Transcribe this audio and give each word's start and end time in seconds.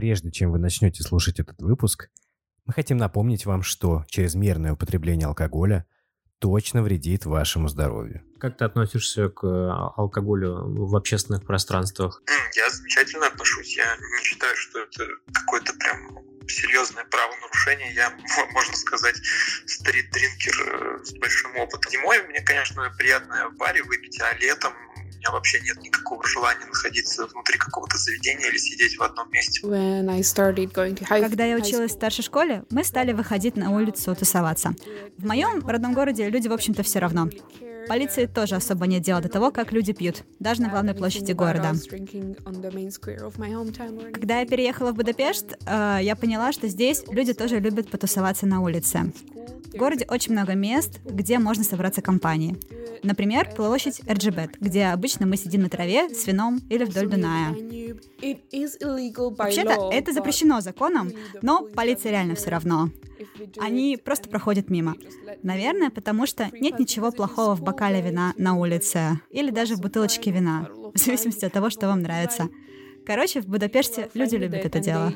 прежде 0.00 0.30
чем 0.30 0.50
вы 0.50 0.58
начнете 0.58 1.02
слушать 1.02 1.40
этот 1.40 1.60
выпуск, 1.60 2.08
мы 2.64 2.72
хотим 2.72 2.96
напомнить 2.96 3.44
вам, 3.44 3.62
что 3.62 4.06
чрезмерное 4.08 4.72
употребление 4.72 5.26
алкоголя 5.26 5.84
точно 6.38 6.82
вредит 6.82 7.26
вашему 7.26 7.68
здоровью. 7.68 8.22
Как 8.38 8.56
ты 8.56 8.64
относишься 8.64 9.28
к 9.28 9.44
а, 9.44 9.92
алкоголю 9.98 10.86
в 10.88 10.96
общественных 10.96 11.44
пространствах? 11.44 12.22
Я 12.56 12.70
замечательно 12.70 13.26
отношусь. 13.26 13.76
Я 13.76 13.94
не 13.94 14.24
считаю, 14.24 14.56
что 14.56 14.78
это 14.78 15.04
какое-то 15.34 15.74
прям 15.74 16.30
серьезное 16.48 17.04
правонарушение. 17.04 17.92
Я, 17.92 18.10
можно 18.54 18.76
сказать, 18.76 19.16
стрит-дринкер 19.66 21.00
э, 21.00 21.04
с 21.04 21.12
большим 21.18 21.56
опытом. 21.56 21.92
Зимой 21.92 22.22
мне, 22.22 22.40
конечно, 22.40 22.90
приятно 22.96 23.50
в 23.50 23.58
баре 23.58 23.82
выпить, 23.82 24.18
а 24.22 24.32
летом 24.38 24.72
меня 25.20 25.30
вообще 25.32 25.60
нет 25.60 25.80
никакого 25.82 26.26
желания 26.26 26.64
находиться 26.66 27.26
внутри 27.26 27.58
какого-то 27.58 27.98
заведения 27.98 28.48
или 28.48 28.56
сидеть 28.56 28.96
в 28.96 29.02
одном 29.02 29.30
месте. 29.30 29.60
Когда 31.08 31.44
я 31.44 31.56
училась 31.56 31.90
в 31.90 31.94
старшей 31.94 32.22
школе, 32.22 32.64
мы 32.70 32.84
стали 32.84 33.12
выходить 33.12 33.56
на 33.56 33.70
улицу 33.70 34.14
тусоваться. 34.16 34.72
В 35.18 35.26
моем 35.26 35.66
родном 35.66 35.92
городе 35.92 36.28
люди, 36.28 36.48
в 36.48 36.52
общем-то, 36.52 36.82
все 36.82 36.98
равно. 37.00 37.28
Полиции 37.86 38.26
тоже 38.26 38.54
особо 38.56 38.86
нет 38.86 39.02
дела 39.02 39.20
до 39.20 39.28
того, 39.28 39.50
как 39.50 39.72
люди 39.72 39.92
пьют, 39.92 40.22
даже 40.38 40.62
на 40.62 40.68
главной 40.68 40.94
площади 40.94 41.32
города. 41.32 41.72
Когда 44.12 44.40
я 44.40 44.46
переехала 44.46 44.92
в 44.92 44.94
Будапешт, 44.94 45.56
э, 45.66 45.98
я 46.02 46.14
поняла, 46.14 46.52
что 46.52 46.68
здесь 46.68 47.02
люди 47.10 47.32
тоже 47.32 47.58
любят 47.58 47.90
потусоваться 47.90 48.46
на 48.46 48.60
улице. 48.60 49.12
В 49.72 49.76
городе 49.76 50.06
очень 50.08 50.32
много 50.32 50.54
мест, 50.54 51.00
где 51.04 51.38
можно 51.38 51.64
собраться 51.64 52.00
компанией. 52.00 52.56
Например, 53.02 53.48
площадь 53.54 54.00
Эрджибет, 54.06 54.56
где 54.60 54.86
обычно 54.86 55.26
мы 55.26 55.36
сидим 55.36 55.62
на 55.62 55.68
траве 55.68 56.08
с 56.10 56.26
вином 56.26 56.60
или 56.68 56.84
вдоль 56.84 57.08
Дуная. 57.08 57.54
Вообще-то 59.36 59.90
это 59.92 60.12
запрещено 60.12 60.60
законом, 60.60 61.10
но 61.42 61.62
полиция 61.74 62.12
реально 62.12 62.34
все 62.34 62.50
равно. 62.50 62.90
Они 63.58 63.98
просто 64.02 64.28
проходят 64.28 64.70
мимо. 64.70 64.96
Наверное, 65.42 65.90
потому 65.90 66.26
что 66.26 66.48
нет 66.52 66.78
ничего 66.78 67.12
плохого 67.12 67.54
в 67.54 67.62
бокале 67.62 68.00
вина 68.00 68.32
на 68.36 68.56
улице 68.56 69.20
или 69.30 69.50
даже 69.50 69.74
в 69.76 69.80
бутылочке 69.80 70.30
вина, 70.30 70.68
в 70.94 70.98
зависимости 70.98 71.44
от 71.44 71.52
того, 71.52 71.70
что 71.70 71.86
вам 71.88 72.02
нравится. 72.02 72.48
Короче, 73.06 73.40
в 73.40 73.46
Будапеште 73.46 74.10
люди 74.14 74.36
любят 74.36 74.64
это 74.64 74.78
дело. 74.78 75.12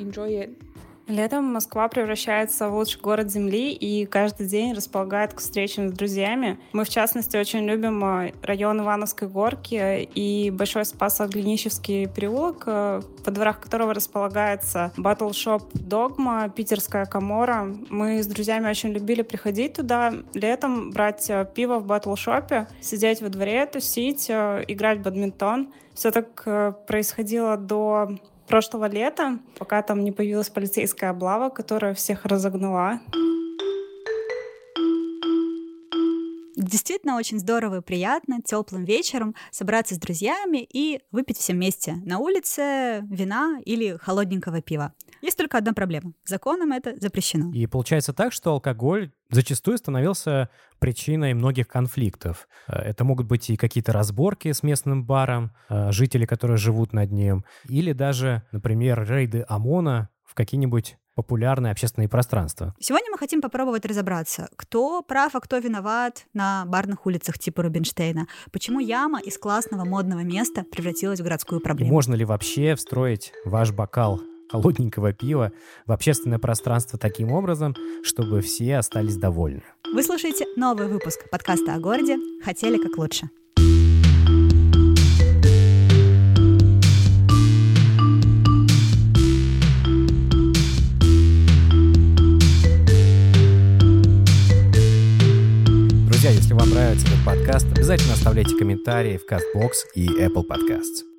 Летом 1.07 1.45
Москва 1.45 1.89
превращается 1.89 2.71
в 2.71 2.75
лучший 2.75 2.99
город 2.99 3.31
Земли 3.31 3.73
и 3.73 4.07
каждый 4.07 4.47
день 4.47 4.73
располагает 4.73 5.35
к 5.35 5.39
встречам 5.39 5.91
с 5.91 5.93
друзьями. 5.93 6.59
Мы, 6.73 6.85
в 6.85 6.89
частности, 6.89 7.37
очень 7.37 7.67
любим 7.67 8.03
э, 8.03 8.33
район 8.43 8.81
Ивановской 8.81 9.29
горки 9.29 10.09
и 10.15 10.51
Большой 10.51 10.87
Спасо-Глинищевский 10.87 12.07
переулок, 12.09 12.63
э, 12.67 13.03
во 13.23 13.33
дворах 13.33 13.61
которого 13.61 13.93
располагается 13.93 14.93
батл-шоп 14.97 15.65
«Догма», 15.75 16.49
питерская 16.49 17.05
комора. 17.05 17.69
Мы 17.91 18.23
с 18.23 18.27
друзьями 18.27 18.71
очень 18.71 18.91
любили 18.91 19.21
приходить 19.21 19.75
туда 19.75 20.15
летом, 20.33 20.91
брать 20.91 21.29
э, 21.29 21.47
пиво 21.55 21.81
в 21.81 21.87
батл-шопе, 21.87 22.67
сидеть 22.81 23.21
во 23.21 23.29
дворе, 23.29 23.67
тусить, 23.67 24.31
играть 24.31 25.01
в 25.01 25.03
бадминтон. 25.03 25.71
Все 25.93 26.11
так 26.11 26.87
происходило 26.87 27.57
до 27.57 28.17
прошлого 28.47 28.89
лета, 28.89 29.39
пока 29.59 29.83
там 29.83 30.05
не 30.05 30.13
появилась 30.13 30.51
полицейская 30.51 31.11
облава, 31.11 31.51
которая 31.51 31.95
всех 31.95 32.25
разогнала. 32.25 33.01
Действительно 36.57 37.17
очень 37.17 37.41
здорово 37.41 37.79
и 37.79 37.83
приятно 37.83 38.41
теплым 38.41 38.85
вечером 38.85 39.35
собраться 39.51 39.95
с 39.97 39.99
друзьями 39.99 40.67
и 40.73 41.01
выпить 41.11 41.39
все 41.39 41.53
вместе 41.53 41.95
на 42.05 42.19
улице 42.19 43.03
вина 43.11 43.59
или 43.65 43.99
холодненького 44.01 44.63
пива. 44.63 44.95
Есть 45.25 45.39
только 45.39 45.57
одна 45.57 45.73
проблема. 45.73 46.13
Законом 46.27 46.73
это 46.73 47.01
запрещено. 47.01 47.51
И 47.55 47.67
получается 47.67 48.13
так, 48.13 48.31
что 48.35 48.51
алкоголь 48.51 49.11
зачастую 49.31 49.79
становился 49.79 50.51
причиной 50.81 51.33
многих 51.33 51.67
конфликтов. 51.67 52.47
Э, 52.69 52.75
это 52.75 53.05
могут 53.05 53.27
быть 53.27 53.49
и 53.49 53.57
какие-то 53.57 53.93
разборки 53.93 54.53
с 54.53 54.63
местным 54.63 55.03
баром, 55.03 55.53
э, 55.71 55.93
жители, 55.93 56.27
которые 56.27 56.59
живут 56.59 56.93
над 56.93 57.11
ним, 57.11 57.47
или 57.71 57.93
даже, 57.93 58.43
например, 58.53 59.09
рейды 59.09 59.47
ОМОНа 59.49 60.11
в 60.25 60.35
какие-нибудь 60.35 60.99
популярные 61.15 61.73
общественные 61.73 62.11
пространства. 62.11 62.75
Сегодня 62.79 63.11
мы 63.11 63.17
хотим 63.17 63.41
попробовать 63.41 63.87
разобраться, 63.87 64.51
кто 64.57 65.01
прав, 65.01 65.35
а 65.35 65.41
кто 65.41 65.57
виноват 65.57 66.27
на 66.35 66.67
барных 66.67 67.07
улицах 67.07 67.39
типа 67.39 67.63
Рубинштейна. 67.63 68.27
Почему 68.53 68.79
яма 68.79 69.21
из 69.21 69.39
классного 69.39 69.87
модного 69.87 70.21
места 70.21 70.65
превратилась 70.71 71.21
в 71.21 71.23
городскую 71.23 71.63
проблему. 71.63 71.91
И 71.91 71.93
можно 71.95 72.15
ли 72.15 72.27
вообще 72.27 72.75
встроить 72.75 73.33
ваш 73.47 73.73
бокал 73.73 74.21
холодненького 74.49 75.13
пива 75.13 75.53
в 75.87 75.93
общественное 75.93 76.39
пространство 76.39 76.99
таким 76.99 77.33
образом, 77.33 77.75
чтобы 78.03 78.41
все 78.41 78.77
остались 78.77 79.17
довольны. 79.17 79.63
Вы 79.93 80.03
слушаете 80.03 80.47
новый 80.57 80.89
выпуск 80.89 81.29
подкаста 81.31 81.75
о 81.75 81.79
городе 81.79 82.17
«Хотели 82.43 82.79
как 82.79 82.99
лучше». 82.99 83.31
Друзья, 96.25 96.31
если 96.31 96.55
вам 96.55 96.71
нравится 96.71 97.07
этот 97.07 97.25
подкаст, 97.25 97.67
обязательно 97.71 98.15
оставляйте 98.15 98.57
комментарии 98.57 99.19
в 99.19 99.31
CastBox 99.31 99.73
и 99.95 100.09
Apple 100.09 100.47
Podcasts. 100.49 101.14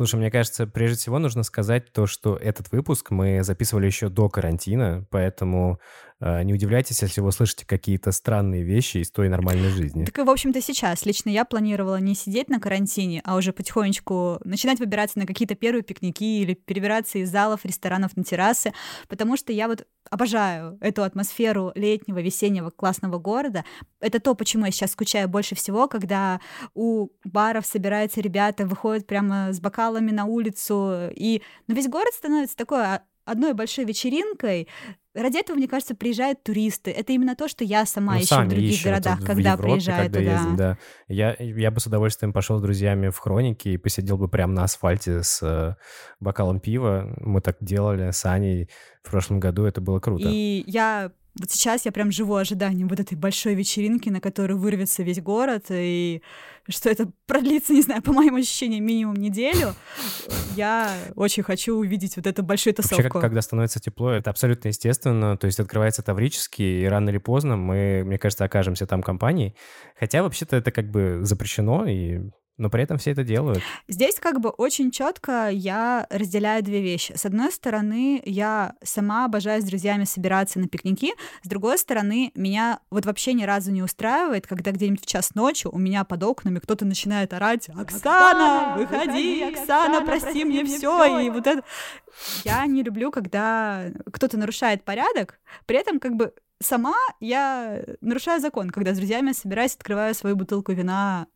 Слушай, 0.00 0.16
мне 0.16 0.30
кажется, 0.30 0.66
прежде 0.66 0.96
всего 0.96 1.18
нужно 1.18 1.42
сказать 1.42 1.92
то, 1.92 2.06
что 2.06 2.34
этот 2.34 2.72
выпуск 2.72 3.10
мы 3.10 3.44
записывали 3.44 3.84
еще 3.84 4.08
до 4.08 4.30
карантина, 4.30 5.04
поэтому 5.10 5.78
не 6.20 6.52
удивляйтесь, 6.52 7.02
если 7.02 7.20
вы 7.20 7.32
слышите 7.32 7.64
какие-то 7.66 8.12
странные 8.12 8.62
вещи 8.62 8.98
из 8.98 9.10
той 9.10 9.28
нормальной 9.28 9.70
жизни. 9.70 10.04
Так 10.04 10.18
и, 10.18 10.22
в 10.22 10.30
общем-то, 10.30 10.60
сейчас. 10.60 11.06
Лично 11.06 11.30
я 11.30 11.44
планировала 11.44 12.00
не 12.00 12.14
сидеть 12.14 12.48
на 12.48 12.60
карантине, 12.60 13.22
а 13.24 13.36
уже 13.36 13.52
потихонечку 13.52 14.38
начинать 14.44 14.80
выбираться 14.80 15.18
на 15.18 15.26
какие-то 15.26 15.54
первые 15.54 15.82
пикники 15.82 16.42
или 16.42 16.54
перебираться 16.54 17.18
из 17.18 17.30
залов, 17.30 17.64
ресторанов 17.64 18.16
на 18.16 18.24
террасы, 18.24 18.72
потому 19.08 19.36
что 19.36 19.52
я 19.52 19.68
вот 19.68 19.86
обожаю 20.10 20.76
эту 20.80 21.04
атмосферу 21.04 21.72
летнего, 21.74 22.20
весеннего 22.20 22.70
классного 22.70 23.18
города. 23.18 23.64
Это 24.00 24.20
то, 24.20 24.34
почему 24.34 24.66
я 24.66 24.72
сейчас 24.72 24.92
скучаю 24.92 25.28
больше 25.28 25.54
всего, 25.54 25.88
когда 25.88 26.40
у 26.74 27.08
баров 27.24 27.64
собираются 27.64 28.20
ребята, 28.20 28.66
выходят 28.66 29.06
прямо 29.06 29.52
с 29.52 29.60
бокалами 29.60 30.10
на 30.10 30.24
улицу, 30.24 31.10
и 31.14 31.42
ну, 31.66 31.74
весь 31.74 31.88
город 31.88 32.12
становится 32.12 32.56
такой 32.56 32.82
а, 32.82 33.02
одной 33.30 33.54
большой 33.54 33.84
вечеринкой. 33.84 34.68
Ради 35.12 35.38
этого, 35.38 35.56
мне 35.56 35.66
кажется, 35.66 35.96
приезжают 35.96 36.42
туристы. 36.44 36.92
Это 36.92 37.12
именно 37.12 37.34
то, 37.34 37.48
что 37.48 37.64
я 37.64 37.84
сама 37.84 38.14
ну, 38.14 38.20
ищу 38.20 38.36
в 38.36 38.48
других 38.48 38.74
ищу. 38.74 38.84
городах, 38.84 39.24
когда 39.24 39.52
Европе, 39.52 39.72
приезжаю 39.72 40.04
когда 40.04 40.18
туда. 40.20 40.32
Ездим, 40.32 40.56
да. 40.56 40.78
я, 41.08 41.36
я 41.38 41.70
бы 41.72 41.80
с 41.80 41.86
удовольствием 41.86 42.32
пошел 42.32 42.58
с 42.58 42.62
друзьями 42.62 43.08
в 43.08 43.18
хроники 43.18 43.70
и 43.70 43.76
посидел 43.76 44.18
бы 44.18 44.28
прямо 44.28 44.52
на 44.52 44.64
асфальте 44.64 45.24
с 45.24 45.42
э, 45.42 45.74
бокалом 46.20 46.60
пива. 46.60 47.12
Мы 47.18 47.40
так 47.40 47.56
делали 47.60 48.12
с 48.12 48.24
Аней 48.24 48.70
в 49.02 49.10
прошлом 49.10 49.40
году, 49.40 49.64
это 49.64 49.80
было 49.80 49.98
круто. 49.98 50.28
И 50.28 50.62
я 50.66 51.10
вот 51.38 51.50
сейчас 51.50 51.84
я 51.84 51.92
прям 51.92 52.10
живу 52.10 52.34
ожиданием 52.34 52.88
вот 52.88 52.98
этой 52.98 53.16
большой 53.16 53.54
вечеринки, 53.54 54.08
на 54.08 54.20
которую 54.20 54.58
вырвется 54.58 55.02
весь 55.02 55.20
город, 55.20 55.66
и 55.70 56.22
что 56.68 56.90
это 56.90 57.10
продлится, 57.26 57.72
не 57.74 57.82
знаю, 57.82 58.02
по 58.02 58.12
моим 58.12 58.36
ощущениям, 58.36 58.84
минимум 58.84 59.16
неделю. 59.16 59.74
Я 60.56 60.92
очень 61.14 61.42
хочу 61.42 61.76
увидеть 61.76 62.16
вот 62.16 62.26
эту 62.26 62.42
большую 62.42 62.74
тусовку. 62.74 63.02
Вообще, 63.02 63.20
когда 63.20 63.42
становится 63.42 63.80
тепло, 63.80 64.10
это 64.10 64.30
абсолютно 64.30 64.68
естественно. 64.68 65.36
То 65.36 65.46
есть 65.46 65.60
открывается 65.60 66.02
Таврический, 66.02 66.82
и 66.82 66.86
рано 66.86 67.10
или 67.10 67.18
поздно 67.18 67.56
мы, 67.56 68.02
мне 68.04 68.18
кажется, 68.18 68.44
окажемся 68.44 68.86
там 68.86 69.02
компанией. 69.02 69.54
Хотя 69.98 70.22
вообще-то 70.22 70.56
это 70.56 70.72
как 70.72 70.90
бы 70.90 71.20
запрещено, 71.22 71.86
и 71.86 72.20
но 72.60 72.68
при 72.68 72.82
этом 72.82 72.98
все 72.98 73.12
это 73.12 73.24
делают. 73.24 73.62
Здесь 73.88 74.20
как 74.20 74.38
бы 74.38 74.50
очень 74.50 74.90
четко 74.90 75.48
я 75.50 76.06
разделяю 76.10 76.62
две 76.62 76.82
вещи. 76.82 77.14
С 77.16 77.24
одной 77.24 77.50
стороны, 77.50 78.22
я 78.24 78.74
сама 78.82 79.24
обожаю 79.24 79.62
с 79.62 79.64
друзьями 79.64 80.04
собираться 80.04 80.58
на 80.60 80.68
пикники, 80.68 81.14
с 81.42 81.48
другой 81.48 81.78
стороны, 81.78 82.32
меня 82.34 82.80
вот 82.90 83.06
вообще 83.06 83.32
ни 83.32 83.44
разу 83.44 83.72
не 83.72 83.82
устраивает, 83.82 84.46
когда 84.46 84.72
где-нибудь 84.72 85.02
в 85.02 85.06
час 85.06 85.34
ночи 85.34 85.66
у 85.66 85.78
меня 85.78 86.04
под 86.04 86.22
окнами 86.22 86.58
кто-то 86.58 86.84
начинает 86.84 87.32
орать 87.32 87.70
«Оксана, 87.70 88.76
выходи, 88.76 89.42
Оксана, 89.42 90.04
прости 90.04 90.44
мне 90.44 90.64
все!» 90.64 91.20
И 91.20 91.30
вот 91.30 91.46
это... 91.46 91.62
Я 92.44 92.66
не 92.66 92.82
люблю, 92.82 93.10
когда 93.10 93.86
кто-то 94.12 94.36
нарушает 94.36 94.84
порядок, 94.84 95.38
при 95.64 95.78
этом 95.78 95.98
как 96.00 96.16
бы 96.16 96.34
сама 96.60 96.96
я 97.20 97.82
нарушаю 98.00 98.40
закон, 98.40 98.70
когда 98.70 98.92
с 98.92 98.98
друзьями 98.98 99.32
собираюсь, 99.32 99.74
открываю 99.74 100.14
свою 100.14 100.36
бутылку 100.36 100.72
вина 100.72 101.26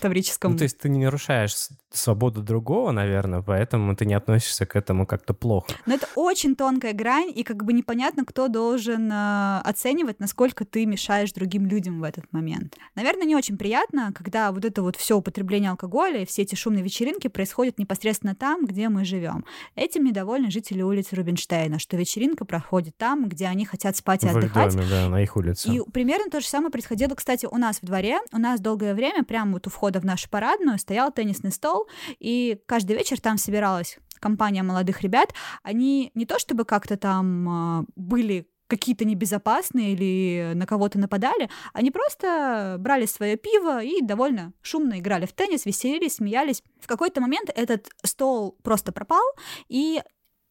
таврическом. 0.00 0.52
Ну, 0.52 0.58
то 0.58 0.64
есть 0.64 0.78
ты 0.78 0.88
не 0.88 1.04
нарушаешь 1.04 1.54
свободу 1.96 2.42
другого, 2.42 2.90
наверное, 2.92 3.42
поэтому 3.42 3.94
ты 3.96 4.06
не 4.06 4.14
относишься 4.14 4.66
к 4.66 4.76
этому 4.76 5.06
как-то 5.06 5.34
плохо. 5.34 5.72
Но 5.86 5.94
это 5.94 6.06
очень 6.14 6.56
тонкая 6.56 6.92
грань, 6.92 7.32
и 7.34 7.42
как 7.42 7.64
бы 7.64 7.72
непонятно, 7.72 8.24
кто 8.24 8.48
должен 8.48 9.10
э, 9.10 9.60
оценивать, 9.64 10.20
насколько 10.20 10.64
ты 10.64 10.86
мешаешь 10.86 11.32
другим 11.32 11.66
людям 11.66 12.00
в 12.00 12.04
этот 12.04 12.32
момент. 12.32 12.76
Наверное, 12.94 13.26
не 13.26 13.36
очень 13.36 13.56
приятно, 13.56 14.12
когда 14.14 14.52
вот 14.52 14.64
это 14.64 14.82
вот 14.82 14.96
все 14.96 15.16
употребление 15.16 15.70
алкоголя 15.70 16.22
и 16.22 16.26
все 16.26 16.42
эти 16.42 16.54
шумные 16.54 16.82
вечеринки 16.82 17.28
происходят 17.28 17.78
непосредственно 17.78 18.34
там, 18.34 18.66
где 18.66 18.88
мы 18.88 19.04
живем. 19.04 19.44
Этим 19.74 20.04
недовольны 20.04 20.50
жители 20.50 20.82
улицы 20.82 21.16
Рубинштейна, 21.16 21.78
что 21.78 21.96
вечеринка 21.96 22.44
проходит 22.44 22.96
там, 22.96 23.28
где 23.28 23.46
они 23.46 23.64
хотят 23.64 23.96
спать 23.96 24.24
и 24.24 24.26
в 24.26 24.36
отдыхать. 24.36 24.74
доме, 24.74 24.86
да, 24.88 25.08
на 25.08 25.22
их 25.22 25.36
улице. 25.36 25.68
И 25.68 25.80
примерно 25.90 26.30
то 26.30 26.40
же 26.40 26.46
самое 26.46 26.70
происходило, 26.70 27.14
кстати, 27.14 27.46
у 27.46 27.56
нас 27.56 27.78
в 27.80 27.86
дворе. 27.86 28.18
У 28.32 28.38
нас 28.38 28.60
долгое 28.60 28.94
время 28.94 29.24
прямо 29.24 29.52
вот 29.52 29.66
у 29.66 29.70
входа 29.70 30.00
в 30.00 30.04
нашу 30.04 30.28
парадную 30.28 30.78
стоял 30.78 31.12
теннисный 31.12 31.52
стол, 31.52 31.81
и 32.18 32.58
каждый 32.66 32.96
вечер 32.96 33.20
там 33.20 33.38
собиралась 33.38 33.98
компания 34.20 34.62
молодых 34.62 35.02
ребят. 35.02 35.34
Они 35.62 36.10
не 36.14 36.26
то 36.26 36.38
чтобы 36.38 36.64
как-то 36.64 36.96
там 36.96 37.48
а, 37.48 37.84
были 37.96 38.46
какие-то 38.68 39.04
небезопасные 39.04 39.92
или 39.92 40.52
на 40.54 40.64
кого-то 40.64 40.98
нападали, 40.98 41.50
они 41.74 41.90
просто 41.90 42.76
брали 42.78 43.04
свое 43.04 43.36
пиво 43.36 43.82
и 43.82 44.00
довольно 44.00 44.54
шумно 44.62 44.98
играли 44.98 45.26
в 45.26 45.34
теннис, 45.34 45.66
веселились, 45.66 46.14
смеялись. 46.14 46.62
В 46.80 46.86
какой-то 46.86 47.20
момент 47.20 47.50
этот 47.54 47.90
стол 48.02 48.56
просто 48.62 48.90
пропал, 48.90 49.24
и 49.68 50.00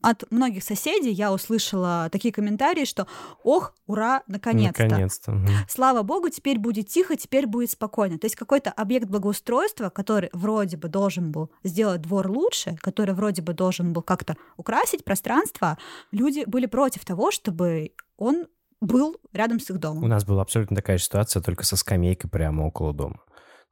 от 0.02 0.24
многих 0.32 0.64
соседей 0.64 1.12
я 1.12 1.32
услышала 1.34 2.10
такие 2.12 2.34
комментарии, 2.34 2.86
что 2.86 3.08
«Ох, 3.44 3.74
ура, 3.88 4.24
наконец-то!» 4.28 4.84
Наконец-то. 4.84 5.32
мгм. 5.32 5.48
Слава 5.70 6.02
богу, 6.04 6.30
теперь 6.30 6.60
будет 6.60 6.88
тихо, 6.88 7.16
теперь 7.16 7.48
будет 7.48 7.72
спокойно. 7.72 8.18
То 8.20 8.26
есть 8.26 8.36
какой-то 8.36 8.72
объект 8.72 9.08
благоустройства, 9.08 9.90
который 9.90 10.30
вроде 10.34 10.78
бы 10.78 10.88
должен 10.90 11.32
был 11.32 11.52
сделать 11.64 12.02
двор 12.02 12.30
лучше, 12.30 12.78
который 12.82 13.14
вроде 13.16 13.42
бы 13.42 13.54
должен 13.54 13.94
был 13.94 14.02
как-то 14.02 14.36
украсить 14.58 15.04
пространство, 15.04 15.78
люди 16.12 16.44
были 16.46 16.66
против 16.66 17.06
того, 17.06 17.32
чтобы 17.32 17.92
он 18.18 18.48
был 18.82 19.16
рядом 19.34 19.60
с 19.60 19.70
их 19.70 19.76
У 19.76 19.80
домом. 19.80 20.10
нас 20.10 20.26
была 20.26 20.42
абсолютно 20.42 20.76
такая 20.76 20.98
же 20.98 21.04
ситуация, 21.04 21.42
только 21.42 21.64
со 21.66 21.76
скамейкой 21.76 22.30
прямо 22.30 22.64
около 22.64 22.94
дома. 22.94 23.20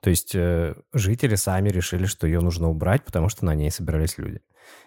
То 0.01 0.10
есть 0.10 0.34
э, 0.34 0.75
жители 0.94 1.36
сами 1.36 1.69
решили, 1.69 2.06
что 2.06 2.25
ее 2.25 2.40
нужно 2.40 2.69
убрать, 2.69 3.04
потому 3.04 3.30
что 3.30 3.46
на 3.46 3.54
ней 3.56 3.69
собирались 3.69 4.18
люди. 4.18 4.42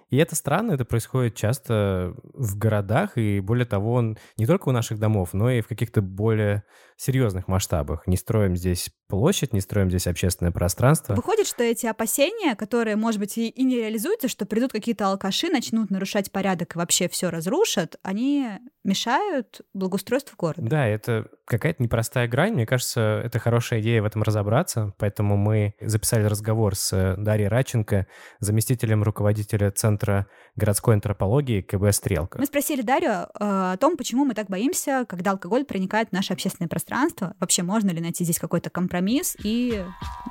И 0.09 0.17
это 0.17 0.37
странно, 0.37 0.73
это 0.73 0.85
происходит 0.85 1.35
часто 1.35 2.15
в 2.35 2.59
городах, 2.59 3.17
и 3.17 3.41
более 3.41 3.65
того, 3.65 3.95
он 3.95 4.19
не 4.37 4.47
только 4.47 4.69
у 4.69 4.73
наших 4.73 4.99
домов, 4.99 5.31
но 5.33 5.51
и 5.51 5.61
в 5.61 5.69
каких-то 5.69 6.03
более 6.03 6.65
серьезных 7.03 7.49
масштабах. 7.49 8.07
Не 8.07 8.17
строим 8.17 8.57
здесь 8.57 8.91
площадь, 9.09 9.53
не 9.53 9.61
строим 9.61 9.91
здесь 9.91 10.07
общественное 10.07 10.53
пространство. 10.53 11.15
Выходит, 11.15 11.47
что 11.47 11.63
эти 11.63 11.87
опасения, 11.87 12.55
которые, 12.55 12.97
может 12.97 13.21
быть, 13.21 13.37
и, 13.37 13.49
и 13.49 13.65
не 13.65 13.77
реализуются, 13.77 14.29
что 14.29 14.47
придут 14.47 14.73
какие-то 14.73 15.09
алкаши, 15.09 15.49
начнут 15.49 15.91
нарушать 15.91 16.33
порядок 16.33 16.75
и 16.75 16.79
вообще 16.79 17.09
все 17.09 17.29
разрушат, 17.29 17.97
они 18.03 18.49
мешают 18.85 19.61
благоустройству 19.75 20.37
города. 20.37 20.63
Да, 20.63 20.87
это 20.87 21.27
какая-то 21.45 21.83
непростая 21.83 22.29
грань. 22.29 22.55
Мне 22.55 22.67
кажется, 22.67 23.21
это 23.25 23.39
хорошая 23.39 23.81
идея 23.81 24.03
в 24.03 24.07
этом 24.07 24.23
разобраться. 24.23 24.95
Поэтому 24.99 25.37
мы 25.37 25.75
записали 25.81 26.25
разговор 26.25 26.75
с 26.75 27.15
Дарьей 27.19 27.49
Раченко, 27.49 28.07
заместителем 28.41 29.03
руководителя 29.03 29.71
Центра 29.71 30.27
городской 30.57 30.95
антропологии 30.95 31.61
КБ 31.61 31.93
«Стрелка». 31.93 32.39
Мы 32.39 32.47
спросили 32.47 32.83
Дарью 32.83 33.11
э, 33.11 33.27
о 33.39 33.77
том, 33.77 33.97
почему 33.97 34.25
мы 34.25 34.35
так 34.35 34.49
боимся, 34.49 35.05
когда 35.09 35.33
алкоголь 35.33 35.65
проникает 35.65 36.09
в 36.09 36.13
наше 36.13 36.33
общественное 36.33 36.69
пространство. 36.69 36.92
Вообще, 37.41 37.63
можно 37.63 37.91
ли 37.91 38.01
найти 38.01 38.25
здесь 38.25 38.39
какой-то 38.39 38.71
компромисс 38.71 39.37
и 39.43 39.85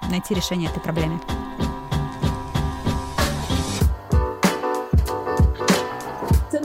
найти 0.09 0.33
решение 0.33 0.69
этой 0.69 0.81
проблемы? 0.81 1.19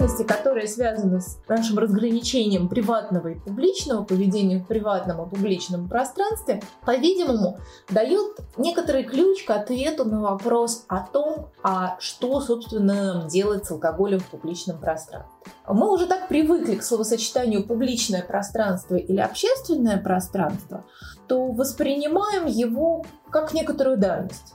Ценности, 0.07 0.23
которые 0.23 0.69
связаны 0.69 1.21
с 1.21 1.39
нашим 1.49 1.79
разграничением 1.79 2.69
приватного 2.69 3.29
и 3.29 3.35
публичного, 3.35 4.05
поведения 4.05 4.59
в 4.59 4.67
приватном 4.67 5.25
и 5.25 5.29
публичном 5.29 5.89
пространстве, 5.89 6.63
по-видимому, 6.85 7.59
дают 7.91 8.39
некоторый 8.57 9.05
ключ 9.05 9.45
к 9.45 9.51
ответу 9.51 10.05
на 10.05 10.21
вопрос 10.21 10.85
о 10.89 11.01
том, 11.01 11.51
а 11.63 11.97
что, 11.99 12.41
собственно, 12.41 13.15
нам 13.15 13.29
делать 13.29 13.65
с 13.65 13.71
алкоголем 13.71 14.21
в 14.21 14.27
публичном 14.27 14.79
пространстве. 14.79 15.33
Мы 15.69 15.93
уже 15.93 16.07
так 16.07 16.29
привыкли 16.29 16.77
к 16.77 16.83
словосочетанию 16.83 17.67
публичное 17.67 18.23
пространство 18.23 18.97
или 18.97 19.21
общественное 19.21 19.99
пространство, 19.99 20.85
то 21.27 21.51
воспринимаем 21.53 22.47
его 22.47 23.05
как 23.31 23.53
некоторую 23.53 23.97
данность. 23.99 24.55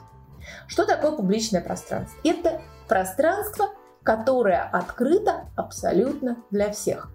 Что 0.66 0.86
такое 0.86 1.12
публичное 1.12 1.60
пространство? 1.60 2.16
Это 2.24 2.62
пространство, 2.88 3.70
которое 4.02 4.62
открыто 4.62 5.44
абсолютно 5.56 6.36
для 6.50 6.72
всех. 6.72 7.08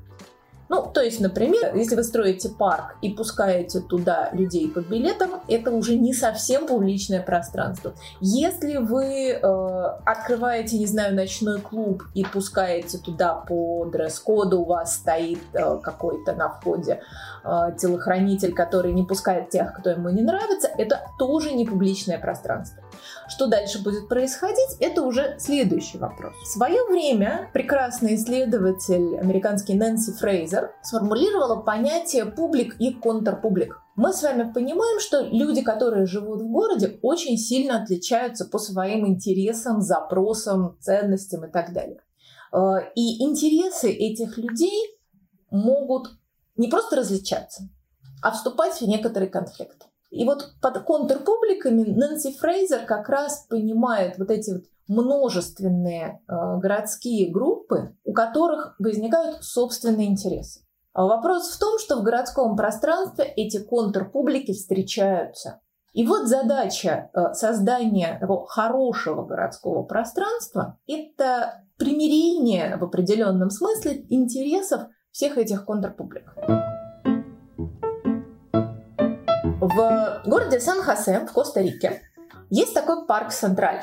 Ну, 0.69 0.85
то 0.93 1.01
есть, 1.01 1.21
например, 1.21 1.75
если 1.75 1.95
вы 1.95 2.03
строите 2.03 2.49
парк 2.49 2.95
и 3.01 3.09
пускаете 3.09 3.79
туда 3.79 4.29
людей 4.33 4.69
по 4.69 4.79
билетам, 4.79 5.41
это 5.47 5.71
уже 5.71 5.95
не 5.95 6.13
совсем 6.13 6.67
публичное 6.67 7.21
пространство. 7.21 7.93
Если 8.19 8.77
вы 8.77 9.29
э, 9.29 9.39
открываете, 10.05 10.77
не 10.77 10.85
знаю, 10.85 11.15
ночной 11.15 11.61
клуб 11.61 12.03
и 12.13 12.25
пускаете 12.25 12.97
туда 12.97 13.35
по 13.35 13.85
дресс-коду, 13.85 14.61
у 14.61 14.65
вас 14.65 14.95
стоит 14.95 15.39
э, 15.53 15.79
какой-то 15.81 16.33
на 16.33 16.49
входе 16.49 17.01
э, 17.45 17.49
телохранитель, 17.77 18.53
который 18.53 18.91
не 18.91 19.03
пускает 19.03 19.49
тех, 19.49 19.73
кто 19.73 19.91
ему 19.91 20.09
не 20.09 20.21
нравится, 20.21 20.69
это 20.77 21.01
тоже 21.17 21.53
не 21.53 21.65
публичное 21.65 22.19
пространство. 22.19 22.83
Что 23.29 23.47
дальше 23.47 23.83
будет 23.83 24.07
происходить, 24.07 24.77
это 24.79 25.01
уже 25.01 25.35
следующий 25.39 25.97
вопрос. 25.97 26.33
В 26.43 26.47
свое 26.47 26.83
время 26.85 27.49
прекрасный 27.53 28.15
исследователь 28.15 29.17
американский 29.17 29.73
Нэнси 29.73 30.13
Фрейзер 30.13 30.71
сформулировала 30.81 31.61
понятие 31.61 32.25
публик 32.25 32.75
и 32.79 32.93
контрпублик. 32.93 33.81
Мы 33.95 34.13
с 34.13 34.23
вами 34.23 34.51
понимаем, 34.53 34.99
что 34.99 35.21
люди, 35.21 35.61
которые 35.61 36.05
живут 36.05 36.41
в 36.41 36.47
городе, 36.47 36.99
очень 37.01 37.37
сильно 37.37 37.81
отличаются 37.81 38.45
по 38.45 38.59
своим 38.59 39.07
интересам, 39.07 39.81
запросам, 39.81 40.77
ценностям 40.79 41.45
и 41.45 41.51
так 41.51 41.73
далее. 41.73 42.01
Э, 42.53 42.91
И 42.95 43.23
интересы 43.23 43.91
этих 43.91 44.37
людей 44.37 44.99
могут 45.49 46.09
не 46.55 46.67
просто 46.67 46.95
различаться, 46.95 47.69
а 48.21 48.31
вступать 48.31 48.79
в 48.79 48.87
некоторый 48.87 49.27
конфликт. 49.27 49.87
И 50.09 50.25
вот 50.25 50.53
под 50.61 50.79
контрпубликами 50.83 51.83
Нэнси 51.83 52.37
Фрейзер 52.37 52.85
как 52.85 53.09
раз 53.09 53.45
понимает 53.49 54.17
вот 54.17 54.31
эти 54.31 54.51
вот 54.51 54.63
множественные 54.87 56.21
э, 56.27 56.57
городские 56.59 57.31
группы, 57.31 57.95
у 58.05 58.13
которых 58.13 58.75
возникают 58.79 59.43
собственные 59.43 60.07
интересы. 60.07 60.61
А 60.93 61.05
вопрос 61.05 61.49
в 61.49 61.59
том, 61.59 61.77
что 61.77 61.97
в 61.97 62.03
городском 62.03 62.55
пространстве 62.55 63.25
эти 63.25 63.59
контрпублики 63.59 64.53
встречаются. 64.53 65.61
И 65.93 66.05
вот 66.05 66.27
задача 66.27 67.09
э, 67.13 67.33
создания 67.33 68.17
такого 68.19 68.47
хорошего 68.47 69.25
городского 69.25 69.83
пространства– 69.83 70.77
это 70.87 71.65
примирение 71.77 72.77
в 72.77 72.83
определенном 72.83 73.49
смысле 73.49 74.05
интересов 74.09 74.83
всех 75.11 75.37
этих 75.37 75.65
контрпублик. 75.65 76.33
В 79.59 80.21
городе 80.25 80.59
Сан-Хосе 80.59 81.21
в 81.21 81.33
Коста-Рике 81.33 82.03
есть 82.51 82.75
такой 82.75 83.07
парк 83.07 83.31
Централь. 83.31 83.81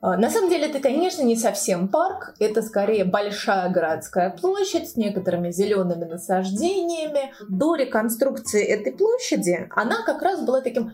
А, 0.00 0.16
На 0.16 0.28
самом 0.28 0.50
деле 0.50 0.66
это, 0.68 0.80
конечно, 0.80 1.22
не 1.22 1.36
совсем 1.36 1.86
парк, 1.86 2.34
это 2.40 2.62
скорее 2.62 3.04
большая 3.04 3.70
городская 3.70 4.30
площадь 4.30 4.90
с 4.90 4.96
некоторыми 4.96 5.52
зелеными 5.52 6.04
насаждениями. 6.04 7.32
До 7.48 7.76
реконструкции 7.76 8.66
этой 8.66 8.92
площади 8.92 9.68
она 9.70 10.02
как 10.04 10.20
раз 10.20 10.44
была 10.44 10.60
таким 10.60 10.90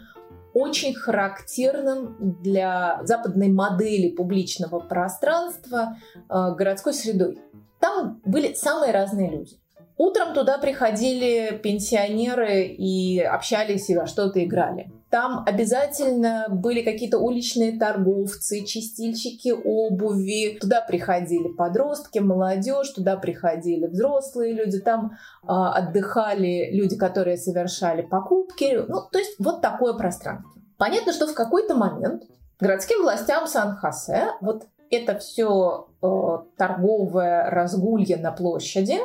очень 0.52 0.95
характерным 0.95 2.38
для 2.43 3.00
западной 3.05 3.49
модели 3.49 4.14
публичного 4.14 4.81
пространства 4.81 5.97
э, 6.14 6.55
городской 6.55 6.93
средой. 6.93 7.41
Там 7.81 8.21
были 8.26 8.52
самые 8.52 8.93
разные 8.93 9.31
люди. 9.31 9.62
Утром 10.04 10.35
туда 10.35 10.59
приходили 10.59 11.61
пенсионеры 11.62 12.64
и 12.64 13.21
общались 13.21 13.88
и 13.88 13.97
во 13.97 14.09
что-то 14.09 14.44
играли. 14.44 14.90
Там 15.11 15.44
обязательно 15.47 16.47
были 16.50 16.82
какие-то 16.82 17.18
уличные 17.18 17.78
торговцы, 17.78 18.64
чистильщики 18.64 19.52
обуви. 19.52 20.59
Туда 20.61 20.80
приходили 20.80 21.47
подростки, 21.47 22.18
молодежь, 22.18 22.88
туда 22.88 23.14
приходили 23.16 23.87
взрослые 23.87 24.54
люди. 24.54 24.80
Там 24.80 25.12
а, 25.47 25.73
отдыхали 25.73 26.71
люди, 26.73 26.97
которые 26.97 27.37
совершали 27.37 28.02
покупки. 28.02 28.85
Ну, 28.88 29.02
то 29.09 29.21
есть 29.21 29.37
вот 29.38 29.61
такое 29.62 29.92
пространство. 29.92 30.50
Понятно, 30.78 31.12
что 31.12 31.28
в 31.28 31.35
какой-то 31.35 31.76
момент 31.76 32.25
городским 32.59 33.02
властям 33.02 33.47
Сан-Хосе 33.47 34.30
вот 34.40 34.64
это 34.90 35.16
все 35.21 35.87
э, 36.02 36.06
торговое 36.56 37.49
разгулье 37.50 38.16
на 38.16 38.32
площади 38.32 38.99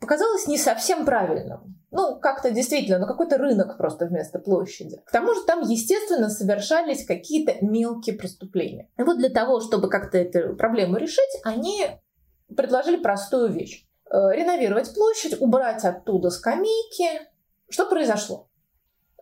показалось 0.00 0.46
не 0.46 0.58
совсем 0.58 1.04
правильным. 1.04 1.76
ну, 1.92 2.18
как-то 2.20 2.50
действительно, 2.50 2.98
ну, 2.98 3.06
какой-то 3.06 3.36
рынок 3.36 3.76
просто 3.76 4.06
вместо 4.06 4.38
площади. 4.38 5.00
К 5.04 5.10
тому 5.10 5.34
же 5.34 5.42
там, 5.44 5.60
естественно, 5.62 6.30
совершались 6.30 7.04
какие-то 7.04 7.64
мелкие 7.64 8.16
преступления. 8.16 8.88
И 8.96 9.02
вот 9.02 9.18
для 9.18 9.28
того, 9.28 9.60
чтобы 9.60 9.88
как-то 9.88 10.18
эту 10.18 10.56
проблему 10.56 10.96
решить, 10.96 11.40
они 11.44 11.86
предложили 12.56 12.96
простую 12.96 13.52
вещь. 13.52 13.86
Э, 14.10 14.32
реновировать 14.32 14.92
площадь, 14.94 15.40
убрать 15.40 15.84
оттуда 15.84 16.30
скамейки. 16.30 17.28
Что 17.68 17.86
произошло? 17.86 18.48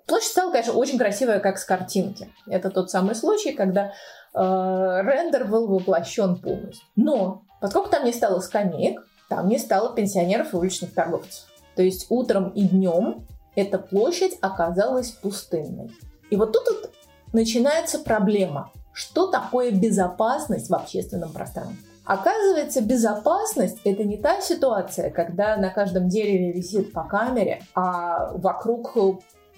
Площадь 0.07 0.31
стала, 0.31 0.51
конечно, 0.51 0.73
очень 0.75 0.99
красивая, 0.99 1.41
как 1.41 1.59
с 1.59 1.65
картинки. 1.65 2.33
Это 2.47 2.71
тот 2.71 2.91
самый 2.91 3.15
случай, 3.15 3.53
когда 3.53 3.93
э, 4.35 4.39
рендер 4.39 5.47
был 5.47 5.69
воплощен 5.69 6.37
полностью. 6.37 6.87
Но 6.97 7.45
поскольку 7.61 7.91
там 7.91 8.05
не 8.05 8.13
стало 8.13 8.41
скамеек, 8.41 9.03
там 9.29 9.49
не 9.49 9.59
стало 9.59 9.95
пенсионеров 9.95 10.53
и 10.53 10.57
уличных 10.57 10.95
торговцев. 10.95 11.47
То 11.77 11.83
есть 11.83 12.07
утром 12.09 12.49
и 12.51 12.63
днем 12.63 13.27
эта 13.55 13.79
площадь 13.79 14.37
оказалась 14.41 15.11
пустынной. 15.11 15.91
И 16.31 16.37
вот 16.37 16.53
тут 16.53 16.65
вот 16.67 16.93
начинается 17.33 17.99
проблема. 17.99 18.73
Что 18.93 19.29
такое 19.29 19.71
безопасность 19.71 20.71
в 20.71 20.75
общественном 20.75 21.33
пространстве? 21.33 21.79
Оказывается, 22.05 22.81
безопасность– 22.81 23.79
это 23.85 24.03
не 24.03 24.17
та 24.17 24.41
ситуация, 24.41 25.11
когда 25.11 25.57
на 25.57 25.69
каждом 25.69 26.09
дереве 26.09 26.53
висит 26.53 26.93
по 26.93 27.05
камере, 27.05 27.63
а 27.75 28.33
вокруг 28.33 28.97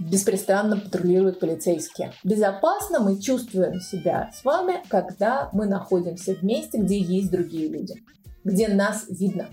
беспрестанно 0.00 0.76
патрулируют 0.76 1.38
полицейские. 1.38 2.12
Безопасно 2.24 3.00
мы 3.00 3.20
чувствуем 3.20 3.80
себя 3.80 4.30
с 4.34 4.44
вами, 4.44 4.82
когда 4.88 5.48
мы 5.52 5.66
находимся 5.66 6.34
в 6.34 6.42
месте, 6.42 6.78
где 6.78 6.98
есть 6.98 7.30
другие 7.30 7.68
люди, 7.68 7.94
где 8.44 8.68
нас 8.68 9.04
видно. 9.08 9.48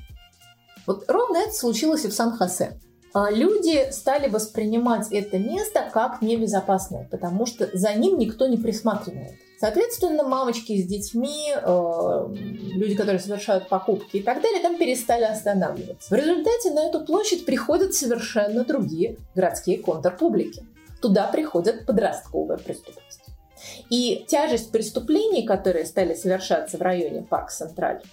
Вот 0.85 1.03
ровно 1.09 1.37
это 1.37 1.51
случилось 1.51 2.05
и 2.05 2.07
в 2.07 2.13
Сан-Хосе. 2.13 2.79
А 3.13 3.31
люди 3.31 3.91
стали 3.91 4.29
воспринимать 4.29 5.11
это 5.11 5.39
место 5.39 5.89
как 5.91 6.21
небезопасное, 6.21 7.07
потому 7.09 7.45
что 7.45 7.69
за 7.73 7.93
ним 7.93 8.17
никто 8.17 8.47
не 8.47 8.57
присматривает. 8.57 9.33
Соответственно, 9.59 10.23
мамочки 10.23 10.79
с 10.79 10.85
детьми, 10.85 11.51
э, 11.51 12.25
люди, 12.75 12.93
которые 12.93 13.19
совершают 13.19 13.69
покупки 13.69 14.17
и 14.17 14.21
так 14.21 14.41
далее, 14.41 14.61
там 14.61 14.77
перестали 14.77 15.23
останавливаться. 15.23 16.13
В 16.13 16.17
результате 16.17 16.71
на 16.71 16.87
эту 16.87 17.03
площадь 17.03 17.43
приходят 17.45 17.95
совершенно 17.95 18.63
другие 18.63 19.17
городские 19.33 19.79
контрпублики. 19.79 20.63
Туда 21.01 21.27
приходят 21.27 21.87
подростковая 21.87 22.57
преступность. 22.57 23.21
И 23.89 24.25
тяжесть 24.27 24.71
преступлений, 24.71 25.43
которые 25.43 25.85
стали 25.85 26.13
совершаться 26.13 26.77
в 26.77 26.81
районе 26.81 27.23
Парк 27.23 27.49
Централь, 27.49 28.03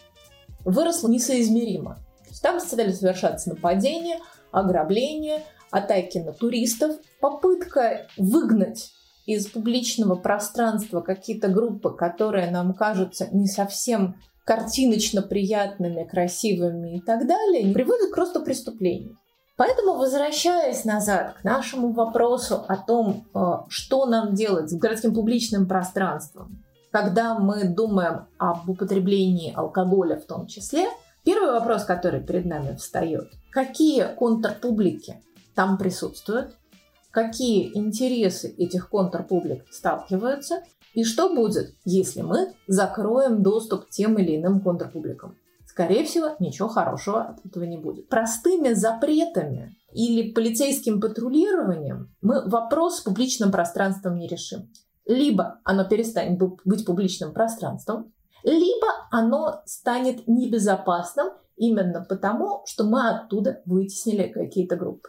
выросла 0.64 1.08
несоизмеримо. 1.08 1.98
Там 2.42 2.60
стали 2.60 2.92
совершаться 2.92 3.50
нападения, 3.50 4.18
ограбления, 4.50 5.42
атаки 5.70 6.18
на 6.18 6.32
туристов, 6.32 6.96
попытка 7.20 8.06
выгнать 8.16 8.90
из 9.26 9.46
публичного 9.46 10.14
пространства 10.16 11.00
какие-то 11.00 11.48
группы, 11.48 11.90
которые 11.90 12.50
нам 12.50 12.74
кажутся 12.74 13.28
не 13.32 13.46
совсем 13.46 14.16
картиночно 14.44 15.22
приятными, 15.22 16.04
красивыми 16.04 16.98
и 16.98 17.00
так 17.00 17.26
далее, 17.26 17.72
приводят 17.72 18.10
к 18.10 18.16
росту 18.16 18.42
преступлений. 18.42 19.16
Поэтому, 19.56 19.94
возвращаясь 19.94 20.84
назад 20.84 21.34
к 21.34 21.44
нашему 21.44 21.92
вопросу 21.92 22.64
о 22.68 22.76
том, 22.76 23.28
э, 23.34 23.40
что 23.68 24.04
нам 24.04 24.34
делать 24.34 24.68
с 24.68 24.74
городским 24.74 25.14
публичным 25.14 25.68
пространством, 25.68 26.64
когда 26.94 27.38
мы 27.38 27.64
думаем 27.64 28.26
об 28.38 28.70
употреблении 28.70 29.52
алкоголя 29.54 30.16
в 30.16 30.24
том 30.24 30.46
числе– 30.46 30.88
Первый 31.24 31.52
вопрос, 31.52 31.84
который 31.84 32.20
перед 32.20 32.44
нами 32.44 32.76
встает, 32.76 33.32
какие 33.50 34.14
контрпублики 34.14 35.22
там 35.54 35.78
присутствуют, 35.78 36.54
какие 37.10 37.76
интересы 37.76 38.54
этих 38.58 38.90
контрпублик 38.90 39.64
сталкиваются, 39.70 40.62
и 40.92 41.02
что 41.02 41.34
будет, 41.34 41.74
если 41.86 42.20
мы 42.20 42.52
закроем 42.66 43.42
доступ 43.42 43.86
к 43.86 43.90
тем 43.90 44.18
или 44.18 44.36
иным 44.36 44.60
контрпубликам. 44.60 45.34
Скорее 45.66 46.04
всего, 46.04 46.36
ничего 46.38 46.68
хорошего 46.68 47.22
от 47.22 47.46
этого 47.46 47.64
не 47.64 47.78
будет. 47.78 48.08
Простыми 48.08 48.74
запретами 48.74 49.74
или 49.92 50.30
полицейским 50.30 51.00
патрулированием 51.00 52.14
мы 52.20 52.46
вопрос 52.46 52.98
с 52.98 53.00
публичным 53.00 53.50
пространством 53.50 54.18
не 54.18 54.28
решим. 54.28 54.70
Либо 55.06 55.60
оно 55.64 55.88
перестанет 55.88 56.38
быть 56.64 56.86
публичным 56.86 57.32
пространством, 57.32 58.12
либо 58.42 58.86
оно 59.10 59.62
станет 59.66 60.26
небезопасным 60.26 61.28
именно 61.56 62.04
потому, 62.04 62.62
что 62.66 62.84
мы 62.84 63.08
оттуда 63.08 63.62
вытеснили 63.64 64.28
какие-то 64.28 64.76
группы. 64.76 65.08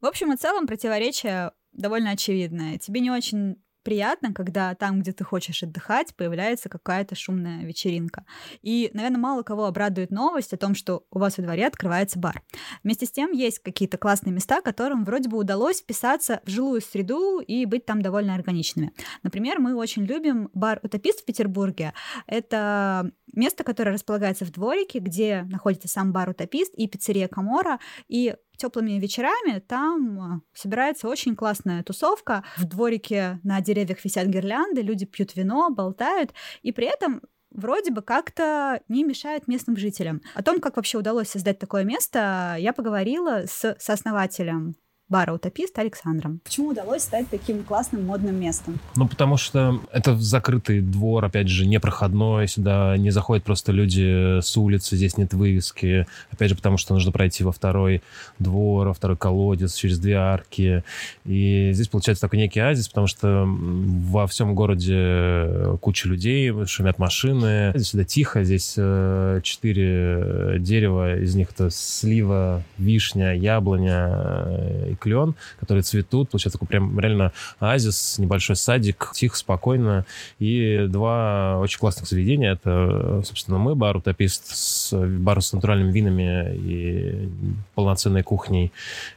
В 0.00 0.06
общем 0.06 0.32
и 0.32 0.36
целом 0.36 0.66
противоречие 0.66 1.52
довольно 1.72 2.10
очевидное. 2.10 2.78
Тебе 2.78 3.00
не 3.00 3.10
очень 3.10 3.62
приятно, 3.90 4.32
когда 4.32 4.76
там, 4.76 5.00
где 5.00 5.10
ты 5.10 5.24
хочешь 5.24 5.64
отдыхать, 5.64 6.14
появляется 6.14 6.68
какая-то 6.68 7.16
шумная 7.16 7.64
вечеринка. 7.64 8.24
И, 8.62 8.88
наверное, 8.94 9.18
мало 9.18 9.42
кого 9.42 9.64
обрадует 9.64 10.12
новость 10.12 10.52
о 10.52 10.56
том, 10.56 10.76
что 10.76 11.02
у 11.10 11.18
вас 11.18 11.38
во 11.38 11.42
дворе 11.42 11.66
открывается 11.66 12.20
бар. 12.20 12.40
Вместе 12.84 13.06
с 13.06 13.10
тем 13.10 13.32
есть 13.32 13.58
какие-то 13.58 13.98
классные 13.98 14.32
места, 14.32 14.60
которым 14.60 15.04
вроде 15.04 15.28
бы 15.28 15.38
удалось 15.38 15.80
вписаться 15.80 16.40
в 16.44 16.50
жилую 16.50 16.80
среду 16.82 17.40
и 17.40 17.64
быть 17.64 17.84
там 17.84 18.00
довольно 18.00 18.36
органичными. 18.36 18.92
Например, 19.24 19.58
мы 19.58 19.74
очень 19.74 20.04
любим 20.04 20.50
бар 20.54 20.78
«Утопист» 20.84 21.22
в 21.22 21.24
Петербурге. 21.24 21.92
Это 22.28 23.10
место, 23.32 23.64
которое 23.64 23.92
располагается 23.92 24.44
в 24.44 24.52
дворике, 24.52 24.98
где 24.98 25.42
находится 25.42 25.88
сам 25.88 26.12
бар 26.12 26.30
«Утопист» 26.30 26.72
и 26.74 26.86
пиццерия 26.88 27.28
«Камора», 27.28 27.78
и 28.08 28.34
теплыми 28.56 28.92
вечерами 28.92 29.58
там 29.60 30.18
э, 30.18 30.40
собирается 30.52 31.08
очень 31.08 31.34
классная 31.34 31.82
тусовка. 31.82 32.44
В 32.58 32.64
дворике 32.66 33.40
на 33.42 33.60
деревьях 33.60 34.04
висят 34.04 34.26
гирлянды, 34.26 34.82
люди 34.82 35.06
пьют 35.06 35.34
вино, 35.34 35.70
болтают, 35.70 36.34
и 36.62 36.70
при 36.70 36.86
этом 36.86 37.22
вроде 37.50 37.90
бы 37.90 38.02
как-то 38.02 38.82
не 38.88 39.02
мешает 39.02 39.48
местным 39.48 39.76
жителям. 39.76 40.20
О 40.34 40.42
том, 40.42 40.60
как 40.60 40.76
вообще 40.76 40.98
удалось 40.98 41.28
создать 41.28 41.58
такое 41.58 41.84
место, 41.84 42.56
я 42.58 42.72
поговорила 42.72 43.44
с 43.46 43.76
сооснователем 43.78 44.76
бара 45.10 45.32
«Утопист» 45.32 45.76
Александром. 45.78 46.40
Почему 46.44 46.68
удалось 46.68 47.02
стать 47.02 47.28
таким 47.28 47.64
классным 47.64 48.06
модным 48.06 48.40
местом? 48.40 48.78
Ну, 48.94 49.08
потому 49.08 49.36
что 49.36 49.80
это 49.92 50.16
закрытый 50.16 50.80
двор, 50.80 51.24
опять 51.24 51.48
же, 51.48 51.66
непроходной, 51.66 52.46
сюда 52.46 52.96
не 52.96 53.10
заходят 53.10 53.44
просто 53.44 53.72
люди 53.72 54.40
с 54.40 54.56
улицы, 54.56 54.96
здесь 54.96 55.18
нет 55.18 55.34
вывески. 55.34 56.06
Опять 56.30 56.50
же, 56.50 56.54
потому 56.54 56.76
что 56.76 56.94
нужно 56.94 57.10
пройти 57.10 57.42
во 57.42 57.50
второй 57.50 58.02
двор, 58.38 58.88
во 58.88 58.94
второй 58.94 59.16
колодец, 59.16 59.74
через 59.74 59.98
две 59.98 60.14
арки. 60.14 60.84
И 61.24 61.70
здесь 61.72 61.88
получается 61.88 62.22
такой 62.22 62.38
некий 62.38 62.60
оазис, 62.60 62.88
потому 62.88 63.08
что 63.08 63.44
во 63.46 64.28
всем 64.28 64.54
городе 64.54 65.76
куча 65.80 66.08
людей, 66.08 66.52
шумят 66.66 67.00
машины. 67.00 67.72
Здесь 67.74 67.88
сюда 67.88 68.04
тихо, 68.04 68.44
здесь 68.44 68.74
э, 68.76 69.40
четыре 69.42 70.58
дерева, 70.60 71.18
из 71.18 71.34
них 71.34 71.50
это 71.50 71.68
слива, 71.70 72.62
вишня, 72.78 73.34
яблоня 73.34 74.86
и 74.88 74.94
клен, 75.00 75.34
которые 75.58 75.82
цветут. 75.82 76.30
Получается 76.30 76.58
такой 76.58 76.68
прям 76.68 76.98
реально 77.00 77.32
оазис, 77.58 78.18
небольшой 78.18 78.56
садик, 78.56 79.10
тихо, 79.14 79.36
спокойно. 79.36 80.04
И 80.38 80.86
два 80.88 81.58
очень 81.58 81.78
классных 81.78 82.08
заведения. 82.08 82.52
Это, 82.52 83.22
собственно, 83.24 83.58
мы, 83.58 83.74
бар 83.74 83.96
«Утопист», 83.96 84.46
с, 84.54 84.92
бар 84.92 85.42
с 85.42 85.52
натуральными 85.52 85.90
винами 85.90 86.54
и 86.54 87.28
полноценной 87.74 88.22
кухней. 88.22 88.72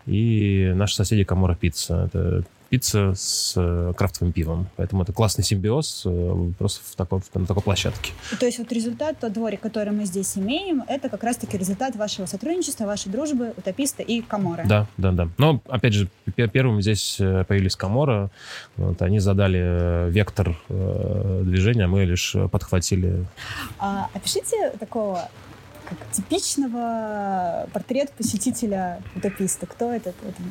И 0.05 0.71
наши 0.75 0.95
соседи 0.95 1.23
«Камора 1.23 1.55
Пицца». 1.55 2.09
Это 2.11 2.43
пицца 2.73 3.13
с 3.15 3.53
э, 3.55 3.93
крафтовым 3.95 4.33
пивом. 4.33 4.67
Поэтому 4.77 5.03
это 5.03 5.13
классный 5.13 5.43
симбиоз 5.43 6.01
э, 6.07 6.51
просто 6.57 6.81
в 6.83 6.95
такой, 6.95 7.21
на 7.35 7.45
такой 7.45 7.61
площадке. 7.61 8.13
То 8.39 8.47
есть 8.47 8.57
вот 8.57 8.71
результат, 8.71 9.19
тот 9.19 9.31
дворик, 9.31 9.59
который 9.59 9.93
мы 9.93 10.05
здесь 10.05 10.35
имеем, 10.39 10.83
это 10.87 11.07
как 11.07 11.23
раз-таки 11.23 11.55
результат 11.55 11.95
вашего 11.95 12.25
сотрудничества, 12.25 12.85
вашей 12.85 13.11
дружбы, 13.11 13.53
утописта 13.55 14.01
и 14.01 14.21
Камора. 14.21 14.63
Да, 14.65 14.87
да, 14.97 15.11
да. 15.11 15.29
Но, 15.37 15.61
опять 15.67 15.93
же, 15.93 16.09
первым 16.35 16.81
здесь 16.81 17.17
э, 17.19 17.45
появились 17.47 17.75
Камора. 17.75 18.31
Вот, 18.75 18.99
они 19.03 19.19
задали 19.19 20.09
вектор 20.09 20.57
движения, 20.67 21.85
мы 21.85 22.05
лишь 22.05 22.35
подхватили. 22.51 23.23
А, 23.77 24.09
опишите 24.15 24.71
такого 24.79 25.29
как 25.87 25.97
типичного 26.11 27.67
портрет 27.71 28.11
посетителя 28.13 28.99
утописта. 29.15 29.67
Кто 29.67 29.91
этот? 29.91 30.15
это? 30.27 30.41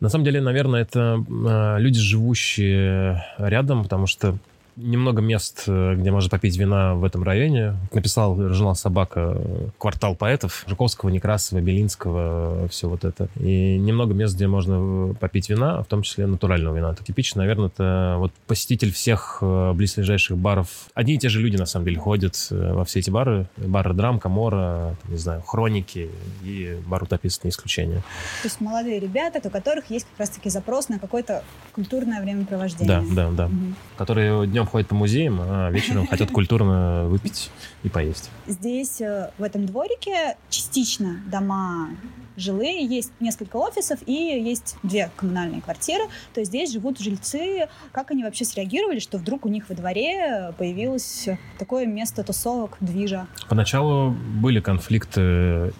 На 0.00 0.08
самом 0.08 0.24
деле, 0.24 0.40
наверное, 0.40 0.82
это 0.82 1.24
э, 1.28 1.80
люди, 1.80 1.98
живущие 1.98 3.24
рядом, 3.38 3.82
потому 3.82 4.06
что 4.06 4.38
немного 4.78 5.20
мест, 5.20 5.64
э, 5.66 5.94
где 5.96 6.10
можно 6.10 6.30
попить 6.30 6.56
вина 6.56 6.94
в 6.94 7.04
этом 7.04 7.22
районе. 7.22 7.74
Написал 7.92 8.36
журнал 8.52 8.76
«Собака» 8.76 9.40
квартал 9.78 10.14
поэтов 10.14 10.64
Жуковского, 10.66 11.10
Некрасова, 11.10 11.60
Белинского, 11.60 12.68
все 12.68 12.88
вот 12.88 13.04
это. 13.04 13.28
И 13.40 13.76
немного 13.78 14.14
мест, 14.14 14.34
где 14.34 14.46
можно 14.46 15.14
попить 15.14 15.48
вина, 15.50 15.82
в 15.82 15.86
том 15.86 16.02
числе 16.02 16.26
натурального 16.26 16.76
вина. 16.76 16.92
Это 16.92 17.04
типично, 17.04 17.42
наверное, 17.42 17.68
это 17.68 18.16
вот 18.18 18.32
посетитель 18.46 18.92
всех 18.92 19.38
э, 19.40 19.72
близлежащих 19.72 20.36
баров. 20.36 20.68
Одни 20.94 21.14
и 21.14 21.18
те 21.18 21.28
же 21.28 21.40
люди, 21.40 21.56
на 21.56 21.66
самом 21.66 21.86
деле, 21.86 21.98
ходят 21.98 22.34
э, 22.50 22.72
во 22.72 22.84
все 22.84 23.00
эти 23.00 23.10
бары. 23.10 23.46
Бары 23.56 23.94
Драм, 23.94 24.20
Камора, 24.20 24.96
не 25.08 25.16
знаю, 25.16 25.42
Хроники 25.42 26.10
и 26.44 26.78
бар 26.86 27.02
Утопист 27.02 27.44
не 27.44 27.50
исключение. 27.50 27.98
То 28.42 28.48
есть 28.48 28.60
молодые 28.60 29.00
ребята, 29.00 29.40
у 29.42 29.50
которых 29.50 29.90
есть 29.90 30.06
как 30.10 30.20
раз-таки 30.20 30.50
запрос 30.50 30.88
на 30.88 30.98
какое-то 30.98 31.42
культурное 31.72 32.22
времяпровождение. 32.22 33.02
Да, 33.12 33.28
да, 33.28 33.30
да. 33.30 33.46
Угу. 33.46 33.74
Которые 33.96 34.46
днем 34.46 34.67
ходят 34.68 34.88
по 34.88 34.94
музеям, 34.94 35.40
а 35.40 35.70
вечером 35.70 36.06
хотят 36.06 36.30
культурно 36.30 37.06
выпить 37.06 37.50
и 37.82 37.88
поесть. 37.88 38.30
Здесь, 38.46 39.00
э, 39.00 39.30
в 39.38 39.42
этом 39.42 39.66
дворике, 39.66 40.36
частично 40.50 41.20
дома 41.30 41.90
жилые, 42.38 42.86
есть 42.86 43.12
несколько 43.20 43.56
офисов 43.56 43.98
и 44.06 44.12
есть 44.12 44.76
две 44.82 45.10
коммунальные 45.16 45.60
квартиры. 45.60 46.04
То 46.34 46.40
есть 46.40 46.50
здесь 46.50 46.72
живут 46.72 46.98
жильцы. 46.98 47.68
Как 47.92 48.10
они 48.10 48.24
вообще 48.24 48.44
среагировали, 48.44 49.00
что 49.00 49.18
вдруг 49.18 49.44
у 49.44 49.48
них 49.48 49.68
во 49.68 49.74
дворе 49.74 50.54
появилось 50.56 51.28
такое 51.58 51.86
место 51.86 52.22
тусовок, 52.22 52.76
движа? 52.80 53.26
Поначалу 53.48 54.10
были 54.10 54.60
конфликты, 54.60 55.72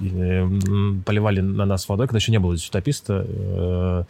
поливали 1.06 1.40
на 1.40 1.64
нас 1.64 1.88
водой, 1.88 2.08
когда 2.08 2.18
еще 2.18 2.32
не 2.32 2.40
было 2.40 2.56
здесь 2.56 2.68
утописта. 2.68 4.06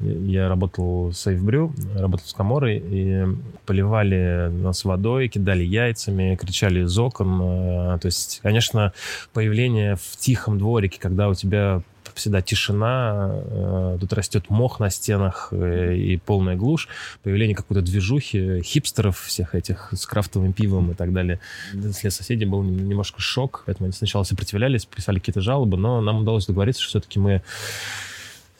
Я 0.00 0.48
работал 0.48 1.08
в 1.08 1.14
Сейфбрю, 1.14 1.72
работал 1.94 2.26
с 2.26 2.32
Каморой, 2.32 2.82
и 2.84 3.24
поливали 3.66 4.48
нас 4.50 4.84
водой, 4.84 5.28
кидали 5.28 5.62
яйцами, 5.62 6.36
кричали 6.36 6.84
из 6.84 6.98
окон. 6.98 7.40
Э, 7.42 7.98
то 8.00 8.06
есть, 8.06 8.40
конечно, 8.42 8.92
появление 9.32 9.96
в 9.96 10.16
тихом 10.16 10.58
дворике, 10.58 10.98
когда 10.98 11.28
у 11.28 11.34
тебя 11.34 11.82
всегда 12.14 12.40
тишина, 12.42 13.30
э, 13.32 13.98
тут 14.00 14.12
растет 14.12 14.50
мох 14.50 14.80
на 14.80 14.90
стенах 14.90 15.48
э, 15.52 15.96
и 15.96 16.16
полная 16.16 16.56
глушь, 16.56 16.88
появление 17.22 17.56
какой-то 17.56 17.82
движухи, 17.82 18.62
хипстеров 18.62 19.18
всех 19.18 19.54
этих 19.54 19.90
с 19.92 20.06
крафтовым 20.06 20.52
пивом 20.52 20.92
и 20.92 20.94
так 20.94 21.12
далее. 21.12 21.40
Для 21.72 21.92
соседей 21.92 22.46
был 22.46 22.62
немножко 22.62 23.20
шок, 23.20 23.64
поэтому 23.66 23.86
они 23.86 23.92
сначала 23.92 24.24
сопротивлялись, 24.24 24.86
писали 24.86 25.18
какие-то 25.18 25.40
жалобы, 25.40 25.76
но 25.76 26.00
нам 26.00 26.22
удалось 26.22 26.46
договориться, 26.46 26.82
что 26.82 26.90
все-таки 26.90 27.18
мы 27.18 27.42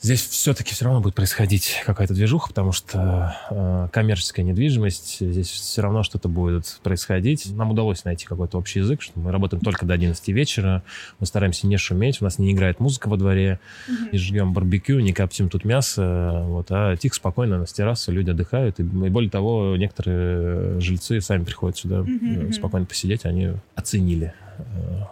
Здесь 0.02 0.26
все-таки 0.26 0.72
все 0.74 0.86
равно 0.86 1.00
будет 1.00 1.14
происходить 1.14 1.82
какая-то 1.84 2.14
движуха, 2.14 2.48
потому 2.48 2.72
что 2.72 3.36
э, 3.50 3.88
коммерческая 3.92 4.46
недвижимость, 4.46 5.18
здесь 5.20 5.48
все 5.48 5.82
равно 5.82 6.02
что-то 6.02 6.28
будет 6.28 6.80
происходить. 6.82 7.52
Нам 7.52 7.72
удалось 7.72 8.04
найти 8.04 8.24
какой-то 8.24 8.56
общий 8.56 8.78
язык, 8.78 9.02
что 9.02 9.20
мы 9.20 9.30
работаем 9.30 9.62
только 9.62 9.84
до 9.84 9.92
11 9.92 10.28
вечера, 10.28 10.82
мы 11.18 11.26
стараемся 11.26 11.66
не 11.66 11.76
шуметь, 11.76 12.22
у 12.22 12.24
нас 12.24 12.38
не 12.38 12.52
играет 12.52 12.80
музыка 12.80 13.08
во 13.08 13.18
дворе, 13.18 13.60
mm-hmm. 13.88 14.08
не 14.12 14.18
жгем 14.18 14.52
барбекю, 14.54 15.00
не 15.00 15.12
коптим 15.12 15.50
тут 15.50 15.66
мясо, 15.66 16.44
вот, 16.46 16.68
а 16.70 16.96
тихо, 16.96 17.16
спокойно 17.16 17.58
на 17.58 17.66
террасе 17.66 18.10
люди 18.10 18.30
отдыхают. 18.30 18.80
И, 18.80 18.82
и 18.82 18.86
более 18.86 19.30
того, 19.30 19.76
некоторые 19.76 20.80
жильцы 20.80 21.20
сами 21.20 21.44
приходят 21.44 21.76
сюда 21.76 21.96
mm-hmm. 21.96 22.52
спокойно 22.52 22.86
посидеть, 22.86 23.26
они 23.26 23.52
оценили 23.74 24.32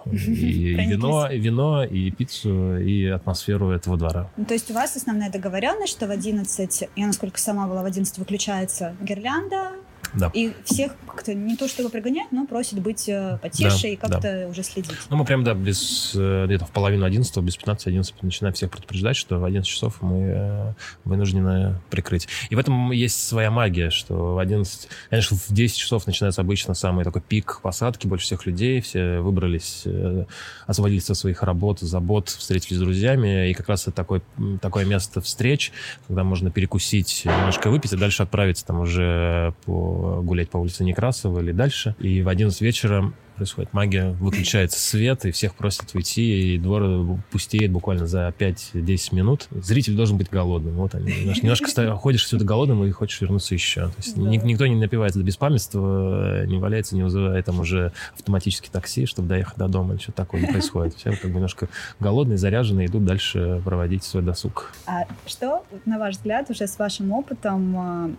И, 0.06 0.74
вино, 0.90 1.28
и 1.30 1.38
вино, 1.38 1.84
и 1.84 2.10
пиццу, 2.10 2.78
и 2.78 3.06
атмосферу 3.06 3.70
этого 3.70 3.96
двора. 3.96 4.30
Ну, 4.36 4.44
то 4.44 4.54
есть 4.54 4.70
у 4.70 4.74
вас 4.74 4.96
основная 4.96 5.30
договоренность, 5.30 5.92
что 5.92 6.06
в 6.06 6.10
11, 6.10 6.88
я 6.96 7.06
насколько 7.06 7.38
сама 7.38 7.66
была, 7.66 7.82
в 7.82 7.86
11 7.86 8.18
выключается 8.18 8.94
гирлянда, 9.00 9.72
да. 10.14 10.30
И 10.34 10.52
всех 10.64 10.92
как-то 11.06 11.34
не 11.34 11.56
то 11.56 11.68
чтобы 11.68 11.90
прогонять, 11.90 12.30
но 12.32 12.46
просит 12.46 12.80
быть 12.80 13.08
э, 13.08 13.38
потише 13.42 13.82
да, 13.82 13.88
и 13.88 13.96
как-то 13.96 14.20
да. 14.20 14.48
уже 14.48 14.62
следить. 14.62 14.96
Ну, 15.10 15.16
мы 15.16 15.24
прям, 15.24 15.44
да, 15.44 15.54
без, 15.54 16.12
э, 16.14 16.46
где-то 16.46 16.64
в 16.64 16.70
половину 16.70 17.04
11, 17.04 17.36
без 17.38 17.58
15-11 17.58 18.14
начинаем 18.22 18.54
всех 18.54 18.70
предупреждать, 18.70 19.16
что 19.16 19.38
в 19.38 19.44
11 19.44 19.68
часов 19.68 20.00
мы 20.00 20.20
э, 20.20 20.72
вынуждены 21.04 21.80
прикрыть. 21.90 22.28
И 22.50 22.54
в 22.54 22.58
этом 22.58 22.92
есть 22.92 23.26
своя 23.26 23.50
магия, 23.50 23.90
что 23.90 24.34
в 24.34 24.38
11, 24.38 24.88
конечно, 25.10 25.36
в 25.36 25.52
10 25.52 25.76
часов 25.76 26.06
начинается 26.06 26.40
обычно 26.40 26.74
самый 26.74 27.04
такой 27.04 27.22
пик 27.22 27.60
посадки, 27.62 28.06
больше 28.06 28.26
всех 28.26 28.46
людей, 28.46 28.80
все 28.80 29.20
выбрались, 29.20 29.84
освободились 30.66 31.10
от 31.10 31.16
своих 31.16 31.42
работ, 31.42 31.80
забот, 31.80 32.28
встретились 32.28 32.76
с 32.76 32.80
друзьями, 32.80 33.50
и 33.50 33.54
как 33.54 33.68
раз 33.68 33.82
это 33.82 33.92
такое, 33.92 34.22
такое 34.60 34.84
место 34.84 35.20
встреч, 35.20 35.72
когда 36.06 36.24
можно 36.24 36.50
перекусить, 36.50 37.22
немножко 37.24 37.70
выпить, 37.70 37.92
и 37.92 37.96
дальше 37.96 38.22
отправиться 38.22 38.64
там 38.66 38.80
уже 38.80 39.54
по 39.64 39.97
гулять 40.22 40.50
по 40.50 40.58
улице 40.58 40.84
Некрасова 40.84 41.40
или 41.40 41.52
дальше. 41.52 41.94
И 41.98 42.22
в 42.22 42.28
11 42.28 42.60
вечера 42.60 43.12
происходит 43.38 43.72
магия, 43.72 44.10
выключается 44.20 44.80
свет, 44.80 45.24
и 45.24 45.30
всех 45.30 45.54
просят 45.54 45.94
уйти, 45.94 46.54
и 46.54 46.58
двор 46.58 47.18
пустеет 47.30 47.70
буквально 47.70 48.06
за 48.06 48.34
5-10 48.36 49.14
минут. 49.14 49.48
Зритель 49.50 49.94
должен 49.94 50.18
быть 50.18 50.28
голодным. 50.28 50.74
Вот 50.74 50.94
они. 50.94 51.12
Немножко 51.42 51.96
ходишь 51.96 52.26
сюда 52.26 52.44
голодным 52.44 52.84
и 52.84 52.90
хочешь 52.90 53.20
вернуться 53.20 53.54
еще. 53.54 53.86
То 53.88 53.94
есть 53.98 54.16
да. 54.16 54.28
никто 54.28 54.66
не 54.66 54.74
напивается 54.74 55.20
до 55.20 55.24
беспамятства, 55.24 56.44
не 56.46 56.58
валяется, 56.58 56.96
не 56.96 57.02
вызывает 57.02 57.46
там 57.46 57.60
уже 57.60 57.92
автоматически 58.14 58.68
такси, 58.68 59.06
чтобы 59.06 59.28
доехать 59.28 59.56
до 59.56 59.68
дома 59.68 59.94
или 59.94 60.00
что-то 60.00 60.18
такое 60.18 60.40
не 60.40 60.48
происходит. 60.48 60.96
Все 60.96 61.12
как 61.12 61.30
бы 61.30 61.36
немножко 61.36 61.68
голодные, 62.00 62.38
заряженные, 62.38 62.88
идут 62.88 63.04
дальше 63.04 63.62
проводить 63.64 64.02
свой 64.02 64.22
досуг. 64.24 64.72
А 64.86 65.04
что, 65.26 65.64
на 65.86 65.98
ваш 65.98 66.16
взгляд, 66.16 66.50
уже 66.50 66.66
с 66.66 66.78
вашим 66.78 67.12
опытом 67.12 67.76
а, 67.76 68.10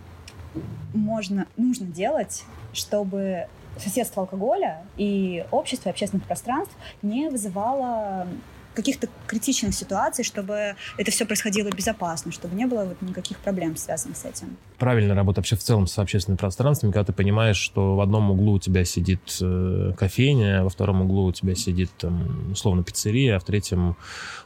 можно, 0.93 1.48
нужно 1.58 1.88
делать, 1.88 2.43
чтобы 2.74 3.48
соседство 3.78 4.24
алкоголя 4.24 4.84
и 4.98 5.45
общество, 5.52 5.89
и 5.89 5.91
общественных 5.91 6.26
пространств 6.26 6.76
не 7.02 7.30
вызывало 7.30 8.28
каких-то 8.74 9.08
критичных 9.28 9.74
ситуаций, 9.74 10.24
чтобы 10.24 10.76
это 10.98 11.12
все 11.12 11.26
происходило 11.26 11.69
безопасно, 11.69 12.32
чтобы 12.32 12.56
не 12.56 12.65
было 12.65 12.86
вот 12.86 13.02
никаких 13.02 13.38
проблем, 13.39 13.76
связанных 13.76 14.17
с 14.17 14.26
этим. 14.26 14.58
Правильная 14.79 15.15
работа 15.15 15.41
вообще 15.41 15.57
в 15.57 15.59
целом 15.59 15.87
с 15.87 15.97
общественным 15.99 16.37
пространством, 16.37 16.93
когда 16.93 17.05
ты 17.05 17.13
понимаешь, 17.13 17.57
что 17.57 17.95
в 17.95 18.01
одном 18.01 18.31
углу 18.31 18.53
у 18.53 18.59
тебя 18.59 18.85
сидит 18.85 19.37
э, 19.41 19.91
кофейня, 19.97 20.63
во 20.63 20.69
втором 20.69 21.01
углу 21.01 21.25
у 21.25 21.31
тебя 21.33 21.53
сидит, 21.53 21.91
там, 21.97 22.51
условно, 22.51 22.83
пиццерия, 22.83 23.35
а 23.35 23.39
в 23.39 23.43
третьем 23.43 23.97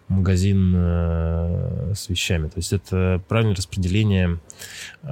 магазин 0.07 0.73
э, 0.75 1.93
с 1.95 2.09
вещами. 2.09 2.47
То 2.47 2.57
есть 2.57 2.73
это 2.73 3.21
правильное 3.27 3.55
распределение 3.55 4.39
э, 5.03 5.07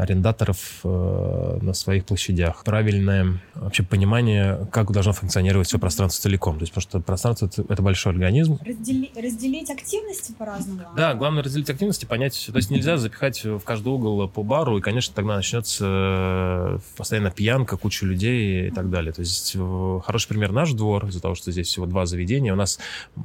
арендаторов 0.00 0.80
на 0.84 1.74
своих 1.74 2.04
площадях. 2.06 2.62
Правильное 2.64 3.40
вообще 3.54 3.82
понимание, 3.82 4.68
как 4.70 4.92
должно 4.92 5.12
функционировать 5.12 5.68
все 5.68 5.78
пространство 5.78 6.22
целиком. 6.22 6.58
То 6.58 6.62
есть 6.62 6.72
потому 6.72 6.82
что 6.82 7.00
пространство 7.00 7.46
это, 7.46 7.64
это 7.68 7.82
большой 7.82 8.12
организм. 8.12 8.58
Раздели, 8.64 9.10
разделить 9.16 9.70
активности 9.70 10.32
по-разному. 10.32 10.82
Да, 10.96 11.14
главное 11.14 11.42
разделить 11.42 11.68
активности, 11.70 12.04
понять. 12.04 12.48
То 12.50 12.56
есть 12.56 12.70
нельзя 12.70 12.96
запихать 12.96 13.44
в 13.44 13.60
каждый 13.60 13.88
угол 13.88 14.28
по 14.28 14.42
бару, 14.42 14.59
и, 14.68 14.80
конечно, 14.80 15.14
тогда 15.14 15.36
начнется 15.36 15.84
э, 15.86 16.78
постоянно 16.96 17.30
пьянка, 17.30 17.76
куча 17.76 18.06
людей 18.06 18.68
и 18.68 18.70
так 18.70 18.90
далее. 18.90 19.12
То 19.12 19.20
есть 19.20 19.52
э, 19.54 20.00
хороший 20.04 20.28
пример 20.28 20.52
наш 20.52 20.72
двор, 20.72 21.06
из-за 21.06 21.20
того, 21.20 21.34
что 21.34 21.50
здесь 21.52 21.68
всего 21.68 21.86
два 21.86 22.06
заведения, 22.06 22.52
у 22.52 22.56
нас 22.56 22.78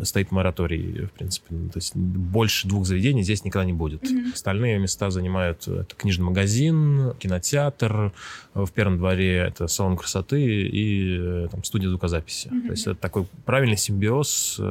стоит 0.04 0.32
мораторий 0.32 1.06
в 1.06 1.12
принципе. 1.12 1.48
Ну, 1.50 1.70
то 1.70 1.78
есть 1.78 1.96
больше 1.96 2.68
двух 2.68 2.86
заведений 2.86 3.24
здесь 3.24 3.44
никогда 3.44 3.66
не 3.66 3.74
будет. 3.74 4.04
Mm-hmm. 4.04 4.34
Остальные 4.34 4.80
места 4.80 5.10
занимают 5.10 5.68
э, 5.68 5.82
это 5.82 5.96
книжный 5.96 6.26
магазин, 6.26 7.14
кинотеатр, 7.20 8.14
в 8.54 8.72
первом 8.72 8.98
дворе 8.98 9.38
это 9.38 9.68
салон 9.68 9.98
красоты 9.98 10.42
и 10.42 11.48
там, 11.52 11.64
студия 11.64 11.90
звукозаписи. 11.90 12.48
Mm-hmm. 12.48 12.66
То 12.66 12.72
есть 12.72 12.88
это 12.88 12.96
такой 12.96 13.28
правильный 13.46 13.78
симбиоз 13.78 14.62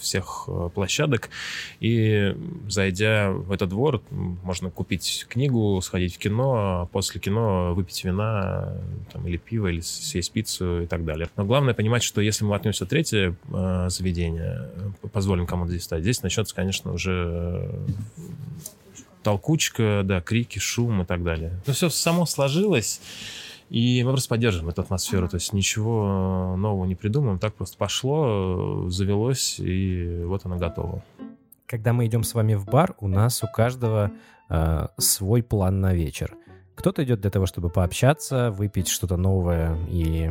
всех 0.00 0.48
площадок. 0.74 1.28
И 1.80 2.34
зайдя 2.68 3.30
в 3.30 3.52
этот 3.52 3.68
двор, 3.70 4.02
можно 4.10 4.70
купить 4.70 5.25
книгу, 5.26 5.80
сходить 5.82 6.14
в 6.14 6.18
кино, 6.18 6.82
а 6.82 6.86
после 6.86 7.20
кино 7.20 7.74
выпить 7.74 8.04
вина 8.04 8.74
там, 9.12 9.26
или 9.26 9.36
пиво, 9.36 9.68
или 9.68 9.80
съесть 9.80 10.32
пиццу 10.32 10.82
и 10.82 10.86
так 10.86 11.04
далее. 11.04 11.28
Но 11.36 11.44
главное 11.44 11.74
понимать, 11.74 12.02
что 12.02 12.20
если 12.20 12.44
мы 12.44 12.54
отнемся 12.54 12.86
в 12.86 12.88
третье 12.88 13.36
э, 13.52 13.86
заведение, 13.88 14.68
позволим 15.12 15.46
кому-то 15.46 15.70
здесь 15.70 15.84
стать, 15.84 16.02
здесь 16.02 16.22
начнется, 16.22 16.54
конечно, 16.54 16.92
уже 16.92 17.70
толкучка, 19.22 20.02
да, 20.04 20.20
крики, 20.20 20.58
шум 20.58 21.02
и 21.02 21.04
так 21.04 21.24
далее. 21.24 21.60
Но 21.66 21.72
все 21.72 21.88
само 21.88 22.26
сложилось, 22.26 23.00
и 23.70 24.02
мы 24.04 24.10
просто 24.10 24.28
поддерживаем 24.28 24.70
эту 24.70 24.82
атмосферу. 24.82 25.28
То 25.28 25.36
есть 25.36 25.52
ничего 25.52 26.54
нового 26.56 26.84
не 26.84 26.94
придумаем, 26.94 27.38
так 27.38 27.54
просто 27.54 27.76
пошло, 27.76 28.88
завелось, 28.88 29.58
и 29.58 30.22
вот 30.24 30.46
оно 30.46 30.56
готово. 30.58 31.02
Когда 31.66 31.92
мы 31.92 32.06
идем 32.06 32.22
с 32.22 32.34
вами 32.34 32.54
в 32.54 32.64
бар, 32.64 32.94
у 33.00 33.08
нас 33.08 33.42
у 33.42 33.48
каждого 33.48 34.12
э, 34.48 34.86
свой 34.98 35.42
план 35.42 35.80
на 35.80 35.94
вечер. 35.94 36.36
Кто-то 36.76 37.02
идет 37.02 37.20
для 37.20 37.30
того, 37.30 37.46
чтобы 37.46 37.70
пообщаться, 37.70 38.52
выпить 38.52 38.86
что-то 38.86 39.16
новое 39.16 39.76
и, 39.88 40.30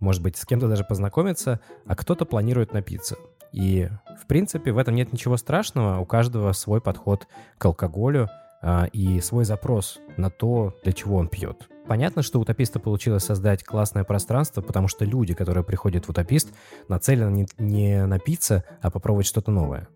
может 0.00 0.22
быть, 0.22 0.36
с 0.36 0.44
кем-то 0.44 0.66
даже 0.66 0.82
познакомиться, 0.82 1.60
а 1.86 1.94
кто-то 1.94 2.24
планирует 2.24 2.72
напиться. 2.72 3.16
И, 3.52 3.88
в 4.20 4.26
принципе, 4.26 4.72
в 4.72 4.78
этом 4.78 4.96
нет 4.96 5.12
ничего 5.12 5.36
страшного. 5.36 6.00
У 6.00 6.06
каждого 6.06 6.52
свой 6.52 6.80
подход 6.80 7.28
к 7.58 7.64
алкоголю 7.64 8.28
а, 8.60 8.86
и 8.92 9.20
свой 9.20 9.44
запрос 9.44 10.00
на 10.16 10.30
то, 10.30 10.74
для 10.82 10.92
чего 10.92 11.16
он 11.16 11.28
пьет. 11.28 11.68
Понятно, 11.86 12.22
что 12.22 12.40
утописта 12.40 12.80
получилось 12.80 13.24
создать 13.24 13.62
классное 13.62 14.04
пространство, 14.04 14.60
потому 14.60 14.88
что 14.88 15.04
люди, 15.04 15.34
которые 15.34 15.64
приходят 15.64 16.06
в 16.06 16.10
утопист, 16.10 16.52
нацелены 16.88 17.30
не, 17.30 17.46
не 17.58 18.06
напиться, 18.06 18.64
а 18.82 18.90
попробовать 18.90 19.26
что-то 19.26 19.50
новое. 19.50 19.88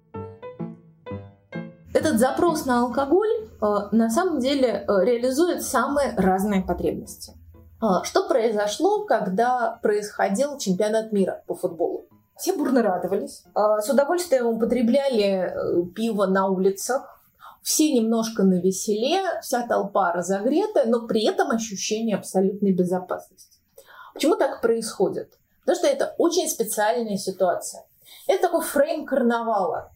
Этот 1.94 2.18
запрос 2.18 2.64
на 2.64 2.80
алкоголь 2.80 3.28
э, 3.60 3.66
на 3.92 4.08
самом 4.08 4.40
деле 4.40 4.84
э, 4.88 5.04
реализует 5.04 5.62
самые 5.62 6.14
разные 6.16 6.62
потребности. 6.62 7.34
Э, 7.82 8.02
что 8.04 8.26
произошло, 8.28 9.04
когда 9.04 9.78
происходил 9.82 10.56
чемпионат 10.56 11.12
мира 11.12 11.42
по 11.46 11.54
футболу? 11.54 12.06
Все 12.36 12.56
бурно 12.56 12.82
радовались, 12.82 13.44
с 13.54 13.88
удовольствием 13.90 14.46
употребляли 14.46 15.54
пиво 15.94 16.26
на 16.26 16.48
улицах, 16.48 17.22
все 17.62 17.92
немножко 17.92 18.42
на 18.42 18.54
веселе, 18.54 19.22
вся 19.42 19.64
толпа 19.66 20.12
разогретая, 20.12 20.86
но 20.86 21.06
при 21.06 21.24
этом 21.24 21.50
ощущение 21.50 22.16
абсолютной 22.16 22.72
безопасности. 22.72 23.58
Почему 24.14 24.34
так 24.34 24.60
происходит? 24.60 25.38
Потому 25.60 25.76
что 25.76 25.86
это 25.86 26.14
очень 26.18 26.48
специальная 26.48 27.16
ситуация. 27.16 27.84
Это 28.26 28.42
такой 28.48 28.62
фрейм 28.62 29.06
карнавала, 29.06 29.92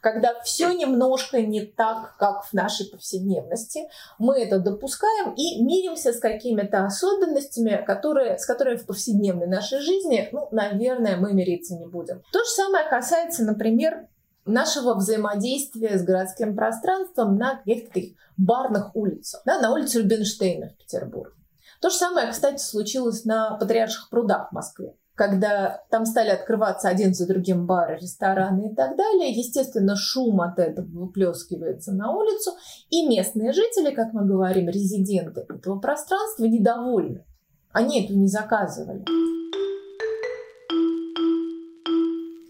когда 0.00 0.40
все 0.42 0.72
немножко 0.72 1.40
не 1.40 1.62
так, 1.62 2.16
как 2.18 2.44
в 2.44 2.52
нашей 2.52 2.86
повседневности. 2.86 3.88
Мы 4.18 4.42
это 4.42 4.58
допускаем 4.58 5.34
и 5.34 5.62
миримся 5.62 6.12
с 6.12 6.20
какими-то 6.20 6.84
особенностями, 6.84 7.82
которые, 7.86 8.38
с 8.38 8.46
которыми 8.46 8.76
в 8.76 8.86
повседневной 8.86 9.46
нашей 9.46 9.80
жизни, 9.80 10.28
ну, 10.32 10.48
наверное, 10.50 11.16
мы 11.16 11.32
мириться 11.32 11.74
не 11.74 11.86
будем. 11.86 12.22
То 12.32 12.40
же 12.40 12.50
самое 12.50 12.88
касается, 12.88 13.44
например, 13.44 14.08
нашего 14.44 14.94
взаимодействия 14.94 15.98
с 15.98 16.02
городским 16.02 16.54
пространством 16.54 17.36
на 17.36 17.56
каких-то 17.56 17.94
таких 17.94 18.16
барных 18.36 18.94
улицах. 18.94 19.42
Да, 19.44 19.60
на 19.60 19.72
улице 19.72 20.00
Рубинштейна 20.00 20.70
в 20.70 20.76
Петербурге. 20.76 21.34
То 21.80 21.90
же 21.90 21.96
самое, 21.96 22.30
кстати, 22.30 22.62
случилось 22.62 23.24
на 23.24 23.56
Патриарших 23.56 24.08
прудах 24.10 24.50
в 24.50 24.52
Москве 24.52 24.94
когда 25.14 25.82
там 25.90 26.06
стали 26.06 26.30
открываться 26.30 26.88
один 26.88 27.14
за 27.14 27.26
другим 27.26 27.66
бары, 27.66 27.98
рестораны 28.00 28.72
и 28.72 28.74
так 28.74 28.96
далее, 28.96 29.30
естественно, 29.30 29.94
шум 29.96 30.40
от 30.40 30.58
этого 30.58 30.86
выплескивается 30.86 31.92
на 31.92 32.12
улицу, 32.12 32.52
и 32.90 33.06
местные 33.06 33.52
жители, 33.52 33.94
как 33.94 34.12
мы 34.12 34.26
говорим, 34.26 34.68
резиденты 34.68 35.46
этого 35.48 35.78
пространства, 35.78 36.44
недовольны. 36.44 37.24
Они 37.72 38.04
этого 38.04 38.16
не 38.16 38.28
заказывали. 38.28 39.04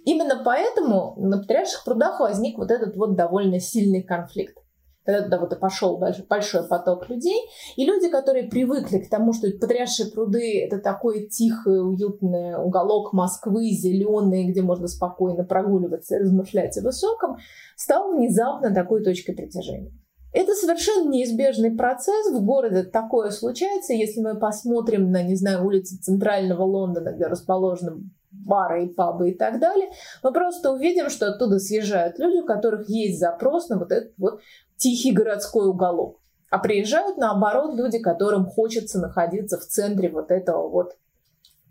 Именно 0.06 0.42
поэтому 0.44 1.14
на 1.16 1.38
Патриарших 1.38 1.84
прудах 1.84 2.20
возник 2.20 2.58
вот 2.58 2.70
этот 2.70 2.96
вот 2.96 3.16
довольно 3.16 3.58
сильный 3.58 4.02
конфликт 4.02 4.63
когда 5.04 5.22
туда 5.22 5.38
вот 5.38 5.58
пошел 5.60 5.98
большой, 5.98 6.66
поток 6.68 7.08
людей, 7.08 7.38
и 7.76 7.84
люди, 7.84 8.08
которые 8.08 8.48
привыкли 8.48 8.98
к 8.98 9.10
тому, 9.10 9.32
что 9.32 9.48
Патриаршие 9.60 10.10
пруды— 10.10 10.64
это 10.66 10.78
такой 10.78 11.26
тихий, 11.26 11.78
уютный 11.80 12.56
уголок 12.56 13.12
Москвы, 13.12 13.70
зеленый, 13.70 14.44
где 14.44 14.62
можно 14.62 14.88
спокойно 14.88 15.44
прогуливаться 15.44 16.16
и 16.16 16.20
размышлять 16.20 16.76
о 16.78 16.82
высоком, 16.82 17.36
стал 17.76 18.12
внезапно 18.12 18.74
такой 18.74 19.02
точкой 19.02 19.34
притяжения. 19.34 19.92
Это 20.32 20.52
совершенно 20.54 21.10
неизбежный 21.10 21.70
процесс. 21.70 22.32
В 22.32 22.44
городе 22.44 22.82
такое 22.82 23.30
случается. 23.30 23.92
Если 23.92 24.20
мы 24.20 24.36
посмотрим 24.36 25.12
на, 25.12 25.22
не 25.22 25.36
знаю, 25.36 25.64
улицы 25.64 25.96
центрального 25.96 26.64
Лондона, 26.64 27.12
где 27.12 27.26
расположены 27.26 28.10
бары 28.32 28.86
и 28.86 28.88
пабы 28.88 29.30
и 29.30 29.34
так 29.34 29.60
далее, 29.60 29.90
мы 30.24 30.32
просто 30.32 30.72
увидим, 30.72 31.08
что 31.08 31.28
оттуда 31.28 31.60
съезжают 31.60 32.18
люди, 32.18 32.38
у 32.38 32.46
которых 32.46 32.88
есть 32.88 33.20
запрос 33.20 33.68
на 33.68 33.78
вот 33.78 33.92
этот 33.92 34.12
вот 34.18 34.40
тихий 34.84 35.12
городской 35.12 35.66
уголок. 35.66 36.20
А 36.50 36.58
приезжают, 36.58 37.16
наоборот, 37.16 37.74
люди, 37.74 37.98
которым 37.98 38.44
хочется 38.44 39.00
находиться 39.00 39.58
в 39.58 39.64
центре 39.64 40.10
вот 40.10 40.30
этого 40.30 40.68
вот 40.68 40.92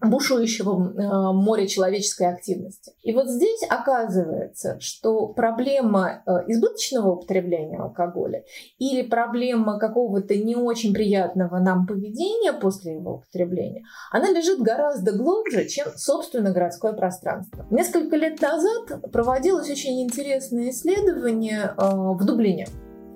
бушующего 0.02 0.72
э, 0.74 1.34
моря 1.34 1.68
человеческой 1.68 2.28
активности. 2.34 2.92
И 3.04 3.14
вот 3.14 3.30
здесь 3.30 3.62
оказывается, 3.70 4.78
что 4.80 5.28
проблема 5.28 6.24
э, 6.26 6.32
избыточного 6.48 7.12
употребления 7.12 7.78
алкоголя 7.80 8.44
или 8.80 9.04
проблема 9.04 9.80
какого-то 9.80 10.36
не 10.36 10.56
очень 10.56 10.94
приятного 10.94 11.60
нам 11.60 11.86
поведения 11.86 12.52
после 12.52 12.96
его 12.96 13.16
употребления, 13.16 13.84
она 14.12 14.30
лежит 14.32 14.60
гораздо 14.60 15.14
глубже, 15.14 15.68
чем, 15.68 15.88
собственно, 15.96 16.52
городское 16.52 16.94
пространство. 16.94 17.66
Несколько 17.70 18.16
лет 18.16 18.42
назад 18.42 19.12
проводилось 19.12 19.70
очень 19.70 20.02
интересное 20.02 20.72
исследование 20.72 21.74
э, 21.78 21.92
в 21.92 22.26
Дублине 22.26 22.68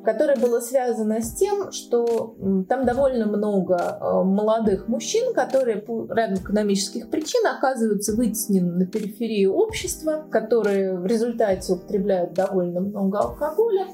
которое 0.07 0.37
было 0.37 0.61
связано 0.61 1.21
с 1.21 1.33
тем, 1.33 1.73
что 1.73 2.37
там 2.69 2.85
довольно 2.85 3.25
много 3.25 3.75
э, 3.75 4.23
молодых 4.23 4.87
мужчин, 4.87 5.33
которые 5.33 5.81
по 5.81 6.07
ряду 6.09 6.35
экономических 6.35 7.09
причин 7.09 7.45
оказываются 7.45 8.15
вытеснены 8.15 8.71
на 8.71 8.85
периферию 8.85 9.53
общества, 9.53 10.25
которые 10.31 10.97
в 10.97 11.05
результате 11.05 11.73
употребляют 11.73 12.33
довольно 12.33 12.79
много 12.79 13.19
алкоголя, 13.19 13.87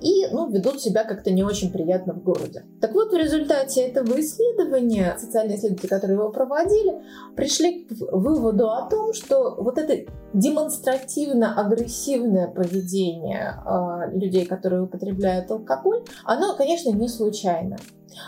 и 0.00 0.26
ну, 0.32 0.50
ведут 0.50 0.80
себя 0.80 1.04
как-то 1.04 1.30
не 1.30 1.44
очень 1.44 1.70
приятно 1.70 2.14
в 2.14 2.22
городе. 2.22 2.64
Так 2.80 2.94
вот, 2.94 3.12
в 3.12 3.16
результате 3.16 3.82
этого 3.82 4.18
исследования, 4.20 5.14
социальные 5.18 5.58
исследователи, 5.58 5.88
которые 5.88 6.16
его 6.18 6.30
проводили, 6.30 7.02
пришли 7.36 7.84
к 7.84 7.92
выводу 8.12 8.70
о 8.70 8.88
том, 8.88 9.12
что 9.12 9.56
вот 9.58 9.76
это 9.78 10.10
демонстративно-агрессивное 10.32 12.48
поведение 12.48 13.62
э, 13.64 14.10
людей, 14.16 14.46
которые 14.46 14.82
употребляют 14.82 15.48
алкоголь, 15.50 16.04
оно, 16.24 16.56
конечно, 16.56 16.90
не 16.90 17.08
случайно. 17.08 17.76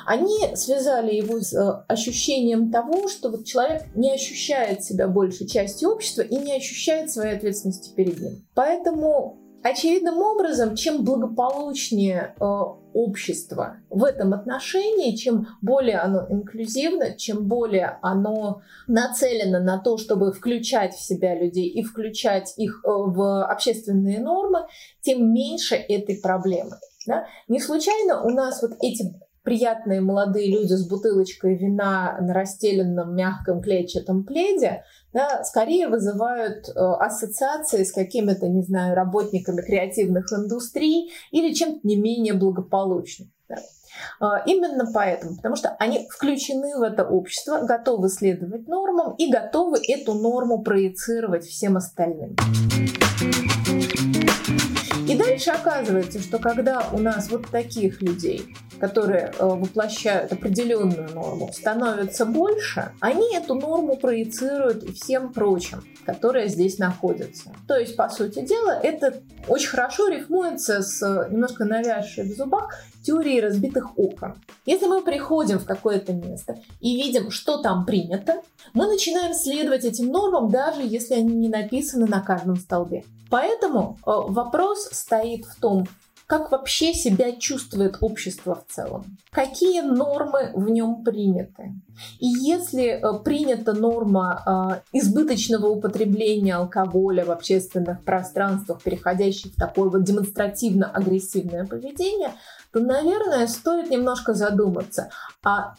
Они 0.06 0.54
связали 0.54 1.14
его 1.14 1.40
с 1.40 1.52
э, 1.52 1.84
ощущением 1.88 2.70
того, 2.70 3.08
что 3.08 3.30
вот 3.30 3.44
человек 3.44 3.82
не 3.94 4.12
ощущает 4.12 4.84
себя 4.84 5.08
большей 5.08 5.46
частью 5.46 5.90
общества 5.90 6.22
и 6.22 6.36
не 6.36 6.56
ощущает 6.56 7.10
своей 7.10 7.36
ответственности 7.36 7.94
перед 7.94 8.20
ним. 8.20 8.46
Поэтому 8.54 9.43
Очевидным 9.64 10.18
образом, 10.18 10.76
чем 10.76 11.04
благополучнее 11.04 12.34
э, 12.38 12.44
общество 12.92 13.78
в 13.88 14.04
этом 14.04 14.34
отношении, 14.34 15.16
чем 15.16 15.48
более 15.62 16.00
оно 16.00 16.26
инклюзивно, 16.28 17.16
чем 17.16 17.48
более 17.48 17.98
оно 18.02 18.60
нацелено 18.86 19.60
на 19.60 19.78
то, 19.78 19.96
чтобы 19.96 20.32
включать 20.34 20.92
в 20.92 21.00
себя 21.00 21.34
людей 21.34 21.66
и 21.66 21.82
включать 21.82 22.52
их 22.58 22.82
э, 22.84 22.88
в 22.90 23.42
общественные 23.46 24.20
нормы, 24.20 24.66
тем 25.00 25.32
меньше 25.32 25.76
этой 25.76 26.20
проблемы. 26.20 26.76
Да? 27.06 27.26
Не 27.48 27.58
случайно 27.58 28.22
у 28.22 28.28
нас 28.28 28.60
вот 28.60 28.72
эти 28.82 29.14
приятные 29.44 30.00
молодые 30.00 30.50
люди 30.50 30.72
с 30.72 30.88
бутылочкой 30.88 31.56
вина 31.56 32.18
на 32.20 32.34
расстеленном 32.34 33.14
мягком 33.14 33.62
клетчатом 33.62 34.24
пледе 34.24 34.84
да, 35.14 35.44
скорее 35.44 35.88
вызывают 35.88 36.68
э, 36.68 36.72
ассоциации 36.74 37.84
с 37.84 37.92
какими-то, 37.92 38.48
не 38.48 38.62
знаю, 38.62 38.96
работниками 38.96 39.62
креативных 39.62 40.30
индустрий 40.32 41.12
или 41.30 41.54
чем-то 41.54 41.80
не 41.84 41.96
менее 41.96 42.34
благополучным. 42.34 43.30
Да. 43.48 43.56
А, 44.18 44.42
именно 44.44 44.90
поэтому, 44.92 45.36
потому 45.36 45.54
что 45.54 45.70
они 45.78 46.08
включены 46.10 46.76
в 46.76 46.82
это 46.82 47.04
общество, 47.04 47.58
готовы 47.58 48.08
следовать 48.08 48.66
нормам 48.66 49.14
и 49.14 49.30
готовы 49.30 49.78
эту 49.86 50.14
норму 50.14 50.62
проецировать 50.62 51.44
всем 51.44 51.76
остальным. 51.76 52.36
И 55.06 55.16
дальше 55.16 55.50
оказывается, 55.50 56.18
что 56.18 56.38
когда 56.38 56.88
у 56.92 56.98
нас 56.98 57.30
вот 57.30 57.50
таких 57.50 58.00
людей, 58.00 58.56
которые 58.80 59.32
э, 59.38 59.44
воплощают 59.44 60.32
определенную 60.32 61.10
норму, 61.12 61.50
становится 61.52 62.24
больше, 62.24 62.92
они 63.00 63.36
эту 63.36 63.54
норму 63.54 63.96
проецируют 63.96 64.82
и 64.82 64.92
всем 64.92 65.32
прочим, 65.32 65.84
которые 66.06 66.48
здесь 66.48 66.78
находятся. 66.78 67.52
То 67.68 67.76
есть, 67.76 67.96
по 67.96 68.08
сути 68.08 68.40
дела, 68.46 68.80
это 68.82 69.22
очень 69.46 69.68
хорошо 69.68 70.08
рифмуется 70.08 70.80
с 70.80 71.28
немножко 71.30 71.64
навязшей 71.66 72.24
в 72.24 72.34
зубах 72.34 72.74
теорией 73.04 73.40
разбитых 73.40 73.98
окон. 73.98 74.34
Если 74.66 74.86
мы 74.86 75.02
приходим 75.02 75.58
в 75.58 75.64
какое-то 75.64 76.12
место 76.12 76.58
и 76.80 76.96
видим, 76.96 77.30
что 77.30 77.58
там 77.58 77.84
принято, 77.84 78.42
мы 78.72 78.86
начинаем 78.86 79.34
следовать 79.34 79.84
этим 79.84 80.08
нормам, 80.08 80.50
даже 80.50 80.82
если 80.82 81.14
они 81.14 81.34
не 81.34 81.48
написаны 81.48 82.06
на 82.06 82.20
каждом 82.20 82.56
столбе. 82.56 83.04
Поэтому 83.30 83.98
э, 83.98 84.10
вопрос 84.10 84.88
стоит 84.92 85.44
в 85.44 85.60
том, 85.60 85.86
как 86.26 86.50
вообще 86.50 86.94
себя 86.94 87.32
чувствует 87.32 87.98
общество 88.00 88.54
в 88.54 88.72
целом, 88.72 89.04
какие 89.30 89.82
нормы 89.82 90.52
в 90.54 90.70
нем 90.70 91.04
приняты. 91.04 91.74
И 92.18 92.26
если 92.26 92.86
э, 92.86 93.22
принята 93.22 93.74
норма 93.74 94.80
э, 94.92 94.98
избыточного 94.98 95.66
употребления 95.66 96.56
алкоголя 96.56 97.24
в 97.24 97.30
общественных 97.30 98.02
пространствах, 98.04 98.82
переходящих 98.82 99.52
в 99.52 99.56
такое 99.56 99.90
вот 99.90 100.04
демонстративно-агрессивное 100.04 101.66
поведение, 101.66 102.32
то, 102.74 102.80
наверное, 102.80 103.46
стоит 103.46 103.88
немножко 103.88 104.34
задуматься, 104.34 105.08
а 105.44 105.74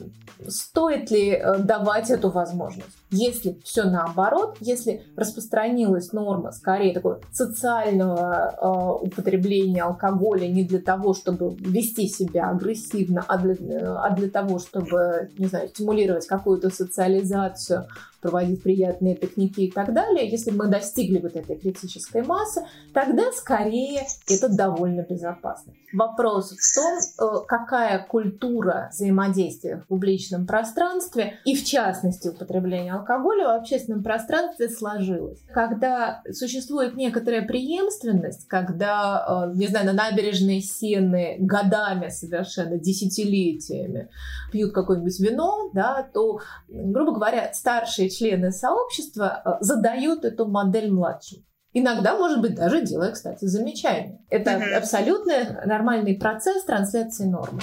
стоит 0.47 1.11
ли 1.11 1.31
э, 1.31 1.57
давать 1.57 2.09
эту 2.09 2.29
возможность? 2.29 2.95
Если 3.11 3.59
все 3.65 3.83
наоборот, 3.83 4.55
если 4.61 5.03
распространилась 5.17 6.13
норма 6.13 6.53
скорее 6.53 6.93
такого 6.93 7.19
социального 7.33 8.55
э, 9.01 9.05
употребления 9.07 9.83
алкоголя 9.83 10.47
не 10.47 10.63
для 10.63 10.79
того, 10.79 11.13
чтобы 11.13 11.53
вести 11.55 12.07
себя 12.07 12.49
агрессивно, 12.49 13.25
а 13.27 13.39
для, 13.39 13.55
а 14.01 14.15
для 14.15 14.29
того, 14.29 14.59
чтобы, 14.59 15.31
не 15.37 15.47
знаю, 15.47 15.67
стимулировать 15.67 16.27
какую-то 16.27 16.69
социализацию, 16.69 17.87
проводить 18.25 18.63
приятные 18.63 19.15
пикники 19.15 19.61
и 19.61 19.71
так 19.71 19.93
далее, 19.93 20.27
если 20.27 20.49
мы 20.49 20.67
достигли 20.67 21.19
вот 21.19 21.35
этой 21.35 21.57
критической 21.57 22.23
массы, 22.23 22.65
тогда 22.91 23.31
скорее 23.31 24.01
это 24.27 24.49
довольно 24.49 25.01
безопасно. 25.01 25.73
Вопрос 25.93 26.51
в 26.51 26.75
том, 26.75 26.97
э, 26.97 27.45
какая 27.47 28.03
культура 28.03 28.89
взаимодействия 28.91 29.77
в 29.77 29.87
публичном 29.87 30.47
пространстве 30.47 31.35
и 31.45 31.55
в 31.55 31.63
частности 31.63 32.29
употребления 32.29 32.93
алкоголя 32.93 33.45
в 33.45 33.61
общественном 33.61 34.01
пространстве 34.01 34.69
сложилась. 34.69 35.39
Когда 35.53 36.23
существует 36.31 36.95
некоторая 36.95 37.45
преемственность, 37.45 38.47
когда, 38.47 39.45
э, 39.53 39.55
не 39.55 39.67
знаю, 39.67 39.85
на 39.85 39.93
набережной 39.93 40.61
Сены 40.61 41.37
годами 41.39 42.09
совершенно, 42.09 42.79
десятилетиями 42.79 44.09
пьют 44.51 44.73
какое-нибудь 44.73 45.19
вино, 45.19 45.69
да, 45.73 46.07
то, 46.11 46.39
грубо 46.67 47.13
говоря, 47.13 47.53
старшие 47.53 48.09
члены 48.15 48.51
сообщества 48.51 49.41
э, 49.43 49.49
задают 49.61 50.25
эту 50.25 50.47
модель 50.47 50.91
младшим. 50.91 51.43
Иногда, 51.73 52.17
может 52.17 52.41
быть, 52.41 52.55
даже 52.55 52.81
делая, 52.81 53.11
кстати, 53.11 53.45
замечания. 53.45 54.19
Это 54.29 54.51
mm-hmm. 54.51 54.73
абсолютно 54.75 55.61
нормальный 55.65 56.15
процесс 56.15 56.63
трансляции 56.63 57.25
нормы. 57.25 57.61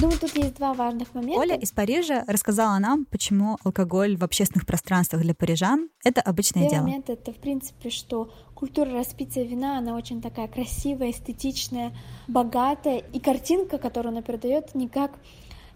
Думаю, 0.00 0.18
тут 0.18 0.36
есть 0.36 0.56
два 0.56 0.74
важных 0.74 1.14
момента. 1.14 1.40
Оля 1.40 1.56
из 1.56 1.72
Парижа 1.72 2.24
рассказала 2.26 2.78
нам, 2.78 3.06
почему 3.06 3.56
алкоголь 3.64 4.18
в 4.18 4.24
общественных 4.24 4.66
пространствах 4.66 5.22
для 5.22 5.34
парижан— 5.34 5.88
это 6.04 6.20
обычное 6.20 6.64
Первый 6.64 6.74
дело. 6.74 6.82
момент— 6.82 7.08
это, 7.08 7.32
в 7.32 7.36
принципе, 7.36 7.88
что 7.88 8.30
культура 8.54 8.90
распития 8.90 9.44
вина, 9.44 9.78
она 9.78 9.94
очень 9.96 10.20
такая 10.20 10.48
красивая, 10.48 11.10
эстетичная, 11.10 11.92
богатая, 12.28 12.98
и 12.98 13.18
картинка, 13.18 13.78
которую 13.78 14.12
она 14.12 14.20
передает, 14.20 14.74
никак 14.74 15.12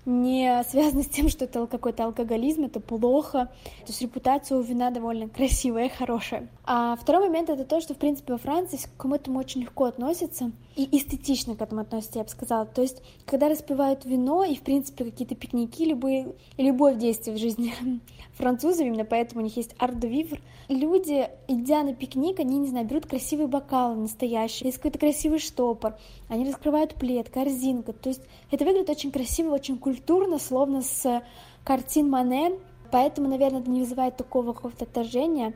не 0.09 0.64
связано 0.64 1.03
с 1.03 1.09
тем, 1.09 1.29
что 1.29 1.44
это 1.44 1.66
какой-то 1.66 2.05
алкоголизм, 2.05 2.64
это 2.64 2.81
плохо. 2.81 3.51
То 3.81 3.88
есть 3.88 4.01
репутация 4.01 4.59
у 4.59 4.62
вина 4.62 4.90
довольно 4.90 5.29
красивая, 5.29 5.90
хорошая. 5.90 6.49
А 6.64 6.97
второй 6.97 7.29
момент 7.29 7.51
это 7.51 7.64
то, 7.64 7.81
что, 7.81 7.94
в 7.94 7.99
принципе, 7.99 8.33
во 8.33 8.38
Франции 8.38 8.79
к 8.97 9.05
этому 9.05 9.38
очень 9.38 9.61
легко 9.61 9.85
относятся 9.85 10.51
и 10.79 10.97
эстетично 10.97 11.57
к 11.57 11.61
этому 11.61 11.81
относятся, 11.81 12.21
я 12.21 12.25
бы 12.25 12.31
сказала. 12.31 12.64
То 12.64 12.83
есть, 12.83 13.03
когда 13.27 13.49
распивают 13.49 14.05
вино 14.05 14.45
и, 14.45 14.55
в 14.55 14.62
принципе, 14.62 15.05
какие-то 15.05 15.35
пикники, 15.35 15.85
любые, 15.85 16.37
любое 16.57 16.95
действие 16.95 17.35
в 17.35 17.41
жизни 17.41 17.75
французов, 18.35 18.87
именно 18.87 19.05
поэтому 19.05 19.41
у 19.41 19.45
них 19.45 19.57
есть 19.57 19.75
арт-де-вивр, 19.77 20.41
люди, 20.69 21.29
идя 21.49 21.83
на 21.83 21.97
пикник, 21.97 22.38
они, 22.38 22.59
не 22.59 22.69
знаю, 22.69 22.87
берут 22.87 23.07
красивые 23.07 23.49
бокалы 23.49 23.97
настоящие, 23.97 24.69
есть 24.69 24.79
какой-то 24.79 25.01
красивый 25.01 25.41
штопор, 25.41 25.97
они 26.29 26.49
раскрывают 26.49 26.95
плед, 26.95 27.29
корзинка, 27.29 27.93
то 27.93 28.11
есть 28.11 28.23
это 28.53 28.64
выглядит 28.64 28.88
очень 28.88 29.11
красиво, 29.11 29.53
очень 29.53 29.79
культурно, 29.79 30.38
словно 30.38 30.83
с 30.83 31.23
картин 31.64 32.09
Мане, 32.09 32.53
поэтому, 32.93 33.29
наверное, 33.29 33.62
это 33.62 33.71
не 33.71 33.81
вызывает 33.81 34.17
такого 34.17 34.53
какого-то 34.53 34.85
отторжения. 34.85 35.55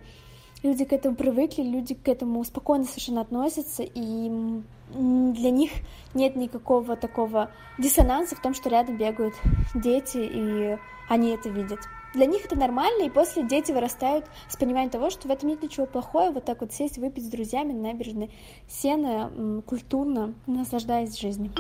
Люди 0.65 0.85
к 0.85 0.93
этому 0.93 1.17
привыкли, 1.17 1.63
люди 1.63 1.95
к 1.95 2.09
этому 2.09 2.43
спокойно 2.45 2.85
совершенно 2.85 3.21
относятся, 3.21 3.83
и 3.83 4.63
для 4.93 5.51
них 5.51 5.71
нет 6.15 6.37
никакого 6.37 6.97
такого 6.97 7.51
диссонанса 7.79 8.37
в 8.37 8.43
том, 8.43 8.55
что 8.55 8.69
рядом 8.69 8.97
бегают 8.97 9.35
дети, 9.75 10.19
и 10.19 10.79
они 11.09 11.31
это 11.31 11.49
видят. 11.49 11.81
Для 12.15 12.27
них 12.27 12.45
это 12.45 12.59
нормально, 12.59 13.05
и 13.05 13.11
после 13.11 13.43
дети 13.43 13.73
вырастают 13.73 14.27
с 14.49 14.57
пониманием 14.57 14.91
того, 14.91 15.09
что 15.09 15.29
в 15.29 15.31
этом 15.31 15.49
нет 15.49 15.63
ничего 15.63 15.87
плохого, 15.87 16.31
вот 16.31 16.45
так 16.45 16.61
вот 16.61 16.73
сесть, 16.73 16.99
выпить 16.99 17.25
с 17.25 17.31
друзьями 17.31 17.73
на 17.73 17.93
набережной 17.93 18.31
сено, 18.69 19.63
культурно, 19.67 20.35
наслаждаясь 20.47 21.19
жизнью. 21.19 21.53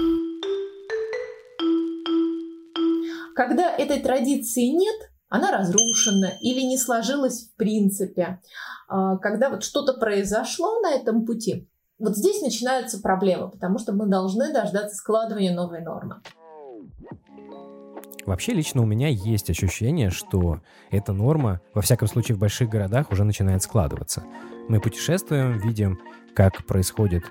Когда 3.34 3.74
этой 3.74 4.00
традиции 4.00 4.66
нет, 4.66 5.10
она 5.30 5.50
разрушена 5.50 6.34
или 6.42 6.60
не 6.60 6.76
сложилась 6.76 7.48
в 7.48 7.56
принципе. 7.56 8.40
А, 8.88 9.16
когда 9.16 9.48
вот 9.48 9.64
что-то 9.64 9.94
произошло 9.94 10.80
на 10.80 10.92
этом 10.92 11.24
пути, 11.24 11.66
вот 12.02 12.16
здесь 12.16 12.42
начинаются 12.42 13.00
проблемы, 13.00 13.48
потому 13.48 13.78
что 13.78 13.92
мы 13.92 14.06
должны 14.06 14.52
дождаться 14.52 14.96
складывания 14.96 15.54
новой 15.54 15.80
нормы. 15.80 16.16
Вообще, 18.26 18.52
лично 18.52 18.82
у 18.82 18.86
меня 18.86 19.08
есть 19.08 19.50
ощущение, 19.50 20.10
что 20.10 20.60
эта 20.90 21.12
норма, 21.12 21.60
во 21.74 21.80
всяком 21.80 22.08
случае 22.08 22.36
в 22.36 22.40
больших 22.40 22.68
городах, 22.68 23.10
уже 23.12 23.24
начинает 23.24 23.62
складываться. 23.62 24.24
Мы 24.68 24.80
путешествуем, 24.80 25.58
видим, 25.58 26.00
как 26.34 26.64
происходит 26.66 27.24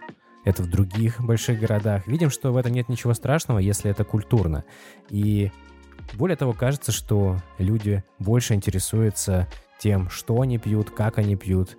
это 0.43 0.63
в 0.63 0.69
других 0.69 1.21
больших 1.21 1.59
городах, 1.59 2.07
видим, 2.07 2.29
что 2.29 2.51
в 2.51 2.57
этом 2.57 2.71
нет 2.71 2.87
ничего 2.89 3.13
страшного, 3.13 3.59
если 3.59 3.91
это 3.91 4.05
культурно. 4.05 4.63
И 5.09 5.51
более 6.13 6.37
того, 6.37 6.53
кажется, 6.53 6.91
что 6.91 7.37
люди 7.57 8.03
больше 8.19 8.53
интересуются 8.53 9.47
тем, 9.79 10.09
что 10.09 10.39
они 10.39 10.57
пьют, 10.57 10.91
как 10.91 11.17
они 11.17 11.35
пьют, 11.35 11.77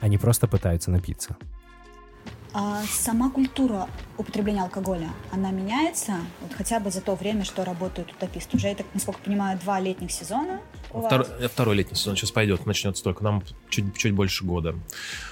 они 0.00 0.18
просто 0.18 0.48
пытаются 0.48 0.90
напиться. 0.90 1.36
А 2.54 2.82
сама 2.84 3.30
культура 3.30 3.88
употребления 4.18 4.62
алкоголя, 4.62 5.08
она 5.30 5.50
меняется 5.50 6.16
вот 6.42 6.52
хотя 6.52 6.80
бы 6.80 6.90
за 6.90 7.00
то 7.00 7.14
время, 7.14 7.44
что 7.44 7.64
работает 7.64 8.10
утопист? 8.10 8.54
Уже, 8.54 8.68
я 8.68 8.74
так, 8.74 8.86
насколько 8.92 9.20
понимаю, 9.20 9.58
два 9.58 9.80
летних 9.80 10.12
сезона 10.12 10.60
Втор, 10.92 11.26
второй 11.48 11.76
летний 11.76 11.96
сезон 11.96 12.16
сейчас 12.16 12.30
пойдет, 12.30 12.66
начнется 12.66 13.02
только. 13.02 13.24
Нам 13.24 13.42
чуть, 13.70 13.96
чуть 13.96 14.12
больше 14.12 14.44
года. 14.44 14.74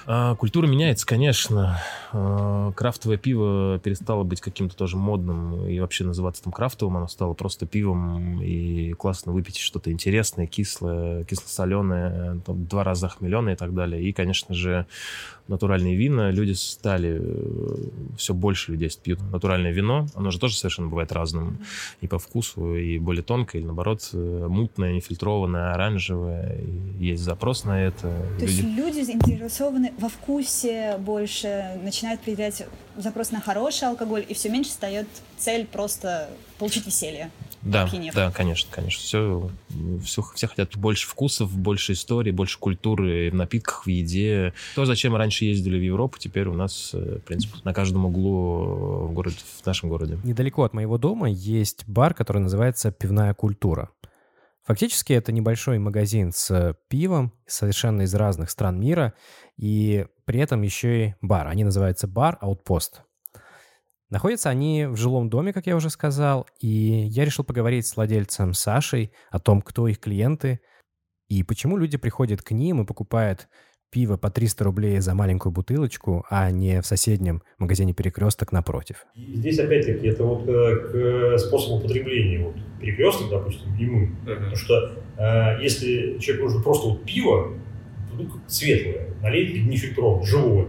А, 0.06 0.34
культура 0.36 0.66
меняется, 0.66 1.06
конечно. 1.06 1.82
А, 2.12 2.72
крафтовое 2.72 3.18
пиво 3.18 3.78
перестало 3.78 4.24
быть 4.24 4.40
каким-то 4.40 4.74
тоже 4.74 4.96
модным 4.96 5.66
и 5.66 5.78
вообще 5.78 6.04
называться 6.04 6.42
там 6.42 6.52
крафтовым. 6.52 6.96
Оно 6.96 7.08
стало 7.08 7.34
просто 7.34 7.66
пивом. 7.66 8.40
И 8.40 8.92
классно 8.94 9.32
выпить 9.32 9.58
что-то 9.58 9.92
интересное, 9.92 10.46
кислое, 10.46 11.24
кисло-соленое, 11.24 12.40
там, 12.40 12.64
два 12.66 12.82
раза 12.82 13.08
хмеленое 13.08 13.54
и 13.54 13.58
так 13.58 13.74
далее. 13.74 14.02
И, 14.02 14.12
конечно 14.12 14.54
же, 14.54 14.86
натуральные 15.50 15.96
вина. 15.96 16.30
Люди 16.30 16.52
стали... 16.52 17.18
Э, 17.20 17.76
Все 18.16 18.32
больше 18.32 18.72
людей 18.72 18.90
пьют 19.02 19.20
натуральное 19.32 19.72
вино. 19.72 20.06
Оно 20.14 20.30
же 20.30 20.38
тоже 20.38 20.56
совершенно 20.56 20.88
бывает 20.88 21.12
разным. 21.12 21.58
И 22.00 22.06
по 22.06 22.18
вкусу, 22.18 22.76
и 22.76 22.98
более 22.98 23.22
тонкое, 23.22 23.60
или 23.60 23.66
наоборот, 23.66 24.08
э, 24.12 24.46
мутное, 24.48 24.92
нефильтрованное 24.92 25.72
оранжевое, 25.72 26.60
есть 26.98 27.22
запрос 27.22 27.64
на 27.64 27.82
это. 27.82 28.08
То 28.38 28.46
люди... 28.46 28.50
есть 28.50 28.62
люди 28.62 29.02
заинтересованы 29.02 29.92
во 29.98 30.08
вкусе 30.08 30.96
больше, 30.98 31.78
начинают 31.82 32.20
проявлять 32.20 32.66
запрос 32.96 33.30
на 33.30 33.40
хороший 33.40 33.88
алкоголь, 33.88 34.24
и 34.26 34.34
все 34.34 34.48
меньше 34.48 34.70
встает 34.70 35.06
цель 35.36 35.66
просто 35.66 36.28
получить 36.60 36.86
веселье. 36.86 37.30
Да, 37.62 37.90
да, 38.14 38.30
конечно, 38.30 38.70
конечно. 38.70 39.00
Все, 39.02 39.50
все, 40.04 40.22
все 40.34 40.46
хотят 40.46 40.76
больше 40.76 41.08
вкусов, 41.08 41.56
больше 41.56 41.94
истории, 41.94 42.30
больше 42.30 42.58
культуры 42.58 43.30
в 43.30 43.34
напитках, 43.34 43.86
в 43.86 43.88
еде. 43.88 44.52
То, 44.74 44.84
зачем 44.84 45.12
мы 45.12 45.18
раньше 45.18 45.46
ездили 45.46 45.78
в 45.78 45.82
Европу, 45.82 46.18
теперь 46.18 46.48
у 46.48 46.54
нас, 46.54 46.90
э, 46.92 47.18
в 47.18 47.24
принципе, 47.24 47.56
на 47.64 47.72
каждом 47.72 48.04
углу 48.04 49.06
в, 49.08 49.12
городе, 49.12 49.36
в 49.62 49.66
нашем 49.66 49.88
городе. 49.88 50.18
Недалеко 50.22 50.62
от 50.62 50.74
моего 50.74 50.98
дома 50.98 51.30
есть 51.30 51.88
бар, 51.88 52.14
который 52.14 52.42
называется 52.42 52.92
«Пивная 52.92 53.34
культура». 53.34 53.90
Фактически 54.64 55.14
это 55.14 55.32
небольшой 55.32 55.78
магазин 55.78 56.32
с 56.32 56.76
пивом, 56.88 57.32
совершенно 57.46 58.02
из 58.02 58.14
разных 58.14 58.50
стран 58.50 58.78
мира, 58.78 59.14
и 59.56 60.06
при 60.26 60.40
этом 60.40 60.62
еще 60.62 61.06
и 61.06 61.14
бар. 61.22 61.48
Они 61.48 61.64
называются 61.64 62.06
бар 62.06 62.38
Outpost. 62.42 63.00
Находятся 64.10 64.50
они 64.50 64.86
в 64.86 64.96
жилом 64.96 65.30
доме, 65.30 65.52
как 65.52 65.66
я 65.66 65.76
уже 65.76 65.88
сказал, 65.88 66.46
и 66.60 66.68
я 66.68 67.24
решил 67.24 67.44
поговорить 67.44 67.86
с 67.86 67.96
владельцем 67.96 68.54
Сашей 68.54 69.12
о 69.30 69.38
том, 69.38 69.62
кто 69.62 69.86
их 69.86 70.00
клиенты 70.00 70.60
и 71.28 71.44
почему 71.44 71.76
люди 71.76 71.96
приходят 71.96 72.42
к 72.42 72.50
ним 72.50 72.82
и 72.82 72.84
покупают 72.84 73.48
пиво 73.90 74.16
по 74.16 74.30
300 74.30 74.64
рублей 74.64 74.98
за 75.00 75.14
маленькую 75.14 75.52
бутылочку, 75.52 76.24
а 76.28 76.50
не 76.50 76.80
в 76.80 76.86
соседнем 76.86 77.42
магазине 77.58 77.92
«Перекресток» 77.92 78.52
напротив. 78.52 79.06
Здесь, 79.16 79.58
опять-таки, 79.58 80.08
это 80.08 80.24
вот 80.24 80.48
э, 80.48 81.34
к 81.34 81.38
способу 81.38 81.76
употребления. 81.76 82.44
Вот 82.44 82.54
«Перекресток», 82.80 83.30
допустим, 83.30 83.76
и 83.78 83.86
мы. 83.86 84.06
Uh-huh. 84.06 84.34
Потому 84.36 84.56
что 84.56 84.92
э, 85.18 85.62
если 85.62 86.18
человек 86.18 86.44
нужно 86.44 86.62
просто 86.62 86.88
вот 86.88 87.04
пиво, 87.04 87.52
ну, 88.22 88.30
светлое, 88.46 89.08
налить 89.22 89.66
нефильтрованное, 89.66 90.24
живое, 90.24 90.68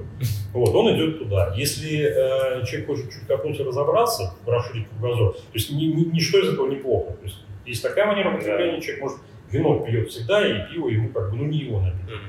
вот, 0.54 0.76
он 0.76 0.96
идет 0.96 1.20
туда. 1.20 1.54
Если 1.56 2.00
э, 2.02 2.66
человек 2.66 2.88
хочет 2.88 3.12
чуть 3.12 3.28
копнуть 3.28 3.60
разобраться, 3.60 4.36
расширить 4.46 4.88
кругозор, 4.90 5.34
то 5.34 5.42
есть 5.54 5.72
ни, 5.72 5.86
ни, 5.86 6.06
ничто 6.06 6.40
из 6.40 6.54
этого 6.54 6.70
неплохо. 6.70 7.14
То 7.14 7.24
есть 7.24 7.38
есть 7.66 7.84
такая 7.84 8.08
манера 8.08 8.34
употребления, 8.34 8.82
человек 8.82 9.02
может 9.02 9.18
вино 9.52 9.80
пьет 9.86 10.10
всегда, 10.10 10.46
и 10.46 10.72
пиво 10.72 10.90
ему 10.90 11.10
как 11.10 11.32
бы, 11.32 11.38
ну, 11.38 11.46
не 11.46 11.60
его 11.60 11.82
напиток. 11.82 12.20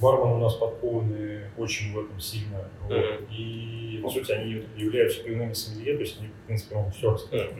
бармены 0.00 0.34
у 0.34 0.38
нас 0.38 0.54
подкованы 0.54 1.42
очень 1.56 1.92
в 1.92 2.00
этом 2.00 2.20
сильно. 2.20 2.68
Вот. 2.82 3.22
И, 3.30 4.00
по 4.02 4.10
сути, 4.10 4.32
они 4.32 4.64
являются 4.76 5.22
пивными 5.22 5.52
сомелье, 5.52 5.94
то 5.94 6.00
есть 6.00 6.18
они, 6.18 6.28
в 6.28 6.46
принципе, 6.46 6.74
могут 6.74 6.94
все 6.96 7.12
рассказать. 7.12 7.50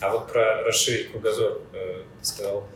А 0.00 0.12
вот 0.12 0.30
про 0.32 0.62
расширить 0.62 1.10
кругозор 1.10 1.60
э, 1.72 2.02
ты 2.20 2.26
сказал. 2.26 2.68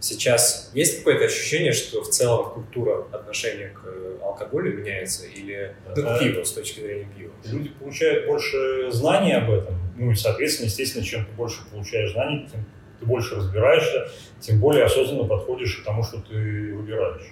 Сейчас 0.00 0.70
есть 0.72 0.98
какое-то 0.98 1.26
ощущение, 1.26 1.72
что 1.72 2.02
в 2.02 2.08
целом 2.08 2.50
культура 2.54 3.04
отношения 3.12 3.68
к 3.68 3.82
э, 3.84 4.16
алкоголю 4.22 4.78
меняется 4.78 5.26
или 5.26 5.74
Да. 5.94 6.16
к 6.16 6.20
пиву 6.20 6.42
с 6.44 6.52
точки 6.52 6.80
зрения 6.80 7.06
пива? 7.16 7.32
Люди 7.44 7.68
получают 7.68 8.26
больше 8.26 8.90
знаний 8.92 9.32
об 9.34 9.50
этом, 9.50 9.74
ну 9.98 10.10
и, 10.10 10.14
соответственно, 10.14 10.66
естественно, 10.66 11.04
чем 11.04 11.26
ты 11.26 11.32
больше 11.32 11.58
получаешь 11.70 12.12
знаний, 12.12 12.48
тем 12.50 12.64
ты 12.98 13.06
больше 13.06 13.36
разбираешься, 13.36 14.08
тем 14.40 14.58
более 14.58 14.84
осознанно 14.84 15.24
подходишь 15.24 15.76
к 15.76 15.84
тому, 15.84 16.02
что 16.02 16.18
ты 16.22 16.34
выбираешь. 16.74 17.22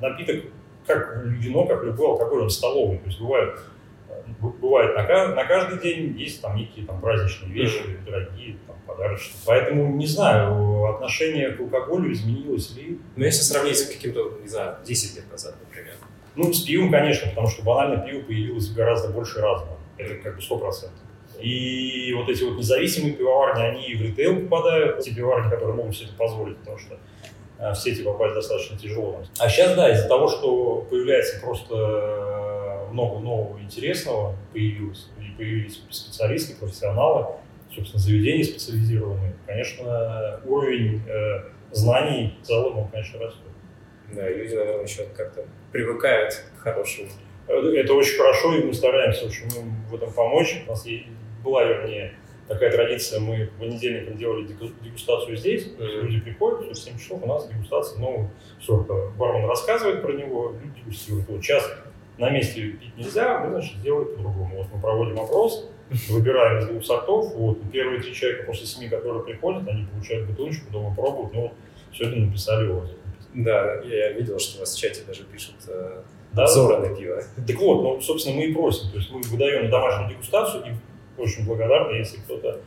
Напиток, 0.00 0.44
как 0.86 1.22
вино, 1.24 1.66
как 1.66 1.82
любой 1.82 2.08
алкоголь, 2.08 2.42
он 2.42 2.50
столовый, 2.50 2.98
то 2.98 3.06
есть 3.06 3.20
бывает, 3.20 3.54
э, 3.54 3.58
б- 3.58 3.62
бывает 4.40 4.96
на, 4.96 5.34
на 5.34 5.44
каждый 5.44 5.80
день 5.80 6.18
есть 6.18 6.40
там 6.40 6.56
некие 6.56 6.86
там 6.86 7.00
праздничные 7.00 7.52
вещи, 7.52 7.80
дорогие, 8.04 8.56
там, 8.66 8.76
подарочные. 8.86 9.36
Поэтому, 9.46 9.96
не 9.96 10.06
знаю, 10.06 10.86
отношение 10.86 11.50
к 11.50 11.60
алкоголю 11.60 12.12
изменилось 12.12 12.74
ли. 12.76 12.98
Ну, 13.16 13.24
если 13.24 13.42
сравнить 13.42 13.78
с 13.78 13.86
каким-то, 13.86 14.38
не 14.40 14.48
знаю, 14.48 14.76
10 14.84 15.16
лет 15.16 15.30
назад, 15.30 15.56
например. 15.60 15.94
Ну, 16.36 16.52
с 16.52 16.60
пивом, 16.60 16.90
конечно, 16.90 17.28
потому 17.28 17.48
что 17.48 17.62
банально 17.62 18.04
пиво 18.06 18.22
появилось 18.22 18.70
гораздо 18.70 19.08
больше 19.08 19.40
разного. 19.40 19.78
Это 19.96 20.14
как 20.16 20.36
бы 20.36 20.40
100%. 20.40 20.90
И 21.40 22.12
вот 22.16 22.28
эти 22.28 22.42
вот 22.42 22.58
независимые 22.58 23.14
пивоварни, 23.14 23.62
они 23.62 23.86
и 23.86 23.96
в 23.96 24.02
ритейл 24.02 24.40
попадают, 24.42 25.00
те 25.00 25.14
пивоварни, 25.14 25.50
которые 25.50 25.76
могут 25.76 25.96
себе 25.96 26.08
это 26.08 26.16
позволить, 26.16 26.58
потому 26.58 26.78
что 26.78 26.94
э, 26.94 26.98
в 27.58 27.74
сети 27.74 28.02
попасть 28.02 28.34
достаточно 28.34 28.78
тяжело. 28.78 29.20
А 29.38 29.48
сейчас, 29.48 29.74
да, 29.74 29.90
из-за 29.92 30.08
того, 30.08 30.28
что 30.28 30.86
появляется 30.88 31.40
просто 31.40 31.74
э, 31.74 32.92
много 32.92 33.18
нового 33.18 33.60
интересного 33.60 34.36
появилось, 34.52 35.08
и 35.18 35.36
появились 35.36 35.82
специалисты, 35.90 36.54
профессионалы, 36.56 37.26
собственно, 37.74 38.00
заведения 38.00 38.44
специализированные, 38.44 39.34
конечно, 39.46 40.40
уровень 40.44 41.02
э, 41.08 41.42
знаний 41.72 42.34
в 42.42 42.46
целом, 42.46 42.78
он, 42.78 42.88
конечно, 42.88 43.20
растет. 43.20 43.42
Да, 44.12 44.28
люди, 44.28 44.54
наверное, 44.54 44.84
еще 44.84 45.04
как-то 45.16 45.44
привыкают 45.70 46.42
к 46.56 46.62
хорошему. 46.62 47.08
Это 47.46 47.94
очень 47.94 48.16
хорошо, 48.16 48.54
и 48.54 48.64
мы 48.64 48.72
стараемся 48.72 49.26
очень 49.26 49.46
им 49.56 49.74
в 49.90 49.94
этом 49.94 50.12
помочь. 50.12 50.62
У 50.66 50.70
нас 50.70 50.86
была, 51.42 51.64
вернее, 51.64 52.14
такая 52.48 52.70
традиция, 52.72 53.20
мы 53.20 53.46
по 53.46 53.60
понедельникам 53.64 54.16
делали 54.16 54.46
дегу- 54.46 54.72
дегустацию 54.82 55.36
здесь, 55.36 55.66
Мгм. 55.78 56.06
люди 56.06 56.20
приходят, 56.20 56.60
в 56.70 56.74
7 56.74 56.98
часов 56.98 57.22
у 57.22 57.26
нас 57.26 57.48
дегустация 57.48 57.98
нового 58.00 58.30
сорта. 58.60 58.94
Бармен 59.18 59.46
рассказывает 59.48 60.02
про 60.02 60.12
него, 60.12 60.54
люди 60.62 60.80
дегустируют. 60.80 61.28
Вот 61.28 61.42
сейчас 61.42 61.70
на 62.18 62.30
месте 62.30 62.62
пить 62.72 62.96
нельзя, 62.96 63.38
мы, 63.40 63.50
значит, 63.50 63.76
сделаем 63.78 64.08
по-другому. 64.16 64.56
Вот 64.58 64.66
мы 64.74 64.80
проводим 64.80 65.20
опрос, 65.20 65.68
выбираем 66.08 66.58
из 66.58 66.66
двух 66.66 66.84
сортов, 66.84 67.34
вот, 67.34 67.58
первые 67.72 68.00
три 68.00 68.12
человека 68.14 68.44
после 68.46 68.66
семи, 68.66 68.88
которые 68.88 69.22
приходят, 69.24 69.66
они 69.68 69.86
получают 69.86 70.28
бутылочку, 70.28 70.70
дома 70.72 70.94
пробуют, 70.94 71.32
ну, 71.34 71.52
сегодня 71.92 72.26
написали 72.26 72.68
отзыв. 72.68 72.96
Да, 73.34 73.80
я 73.84 74.12
видел, 74.12 74.38
что 74.38 74.56
у 74.56 74.60
вас 74.60 74.74
в 74.74 74.78
чате 74.78 75.02
даже 75.06 75.22
пишут 75.24 75.54
э, 75.68 76.02
Да, 76.32 76.42
обзоры 76.44 76.78
на 76.88 76.94
пиво. 76.96 77.22
Так 77.46 77.56
вот, 77.58 77.82
ну, 77.82 78.00
собственно, 78.00 78.36
мы 78.36 78.44
и 78.46 78.54
просим. 78.54 78.90
То 78.90 78.96
есть 78.98 79.10
мы 79.10 79.20
выдаем 79.22 79.70
домашнюю 79.70 80.10
дегустацию 80.10 80.64
и 80.64 80.70
очень 81.18 81.46
благодарны, 81.46 81.96
если 81.96 82.18
кто-то, 82.18 82.60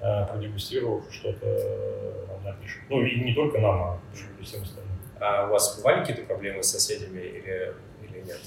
э, 0.00 0.26
продегустировав, 0.26 1.04
что-то 1.10 1.46
э, 1.46 2.26
нам 2.28 2.44
напишет. 2.44 2.82
Ну, 2.88 3.02
и 3.02 3.20
не 3.20 3.34
только 3.34 3.58
нам, 3.58 3.82
а 3.82 3.98
и 4.40 4.44
всем 4.44 4.62
остальным. 4.62 4.92
А 5.20 5.46
у 5.46 5.50
вас 5.50 5.76
бывали 5.76 6.00
какие-то 6.00 6.24
проблемы 6.24 6.62
с 6.62 6.70
соседями 6.70 7.20
или, 7.20 7.74
или 8.02 8.24
нет? 8.26 8.40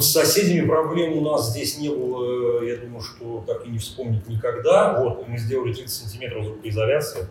С 0.00 0.12
соседями 0.12 0.66
проблем 0.66 1.18
у 1.18 1.20
нас 1.20 1.50
здесь 1.50 1.78
не 1.78 1.90
было, 1.90 2.62
я 2.64 2.76
думаю, 2.76 3.02
что 3.02 3.44
так 3.46 3.66
и 3.66 3.70
не 3.70 3.78
вспомнить 3.78 4.26
никогда. 4.26 4.98
Вот, 4.98 5.28
мы 5.28 5.36
сделали 5.36 5.74
30 5.74 5.90
сантиметров 5.90 6.44
звукоизоляции. 6.44 7.26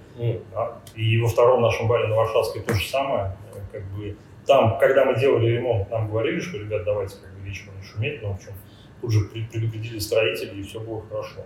Да. 0.54 0.80
И 0.96 1.20
во 1.20 1.28
втором 1.28 1.62
нашем 1.62 1.88
баре 1.88 2.08
на 2.08 2.16
Варшавской 2.16 2.62
то 2.62 2.76
же 2.76 2.88
самое. 2.88 3.36
Как 3.72 3.84
бы, 3.92 4.16
там, 4.46 4.78
когда 4.80 5.06
мы 5.06 5.20
делали 5.20 5.48
ремонт, 5.48 5.90
нам 5.90 6.10
говорили, 6.10 6.40
что, 6.40 6.58
ребят, 6.58 6.84
давайте 6.84 7.16
как 7.16 7.34
бы, 7.34 7.48
вечером 7.48 7.74
не 7.80 7.84
шуметь, 7.84 8.22
но, 8.22 8.34
в 8.34 8.36
общем, 8.36 8.54
тут 9.02 9.12
же 9.12 9.26
пред- 9.26 9.50
предупредили 9.50 10.00
строителей, 10.00 10.60
и 10.60 10.64
все 10.64 10.80
было 10.80 11.02
хорошо. 11.10 11.42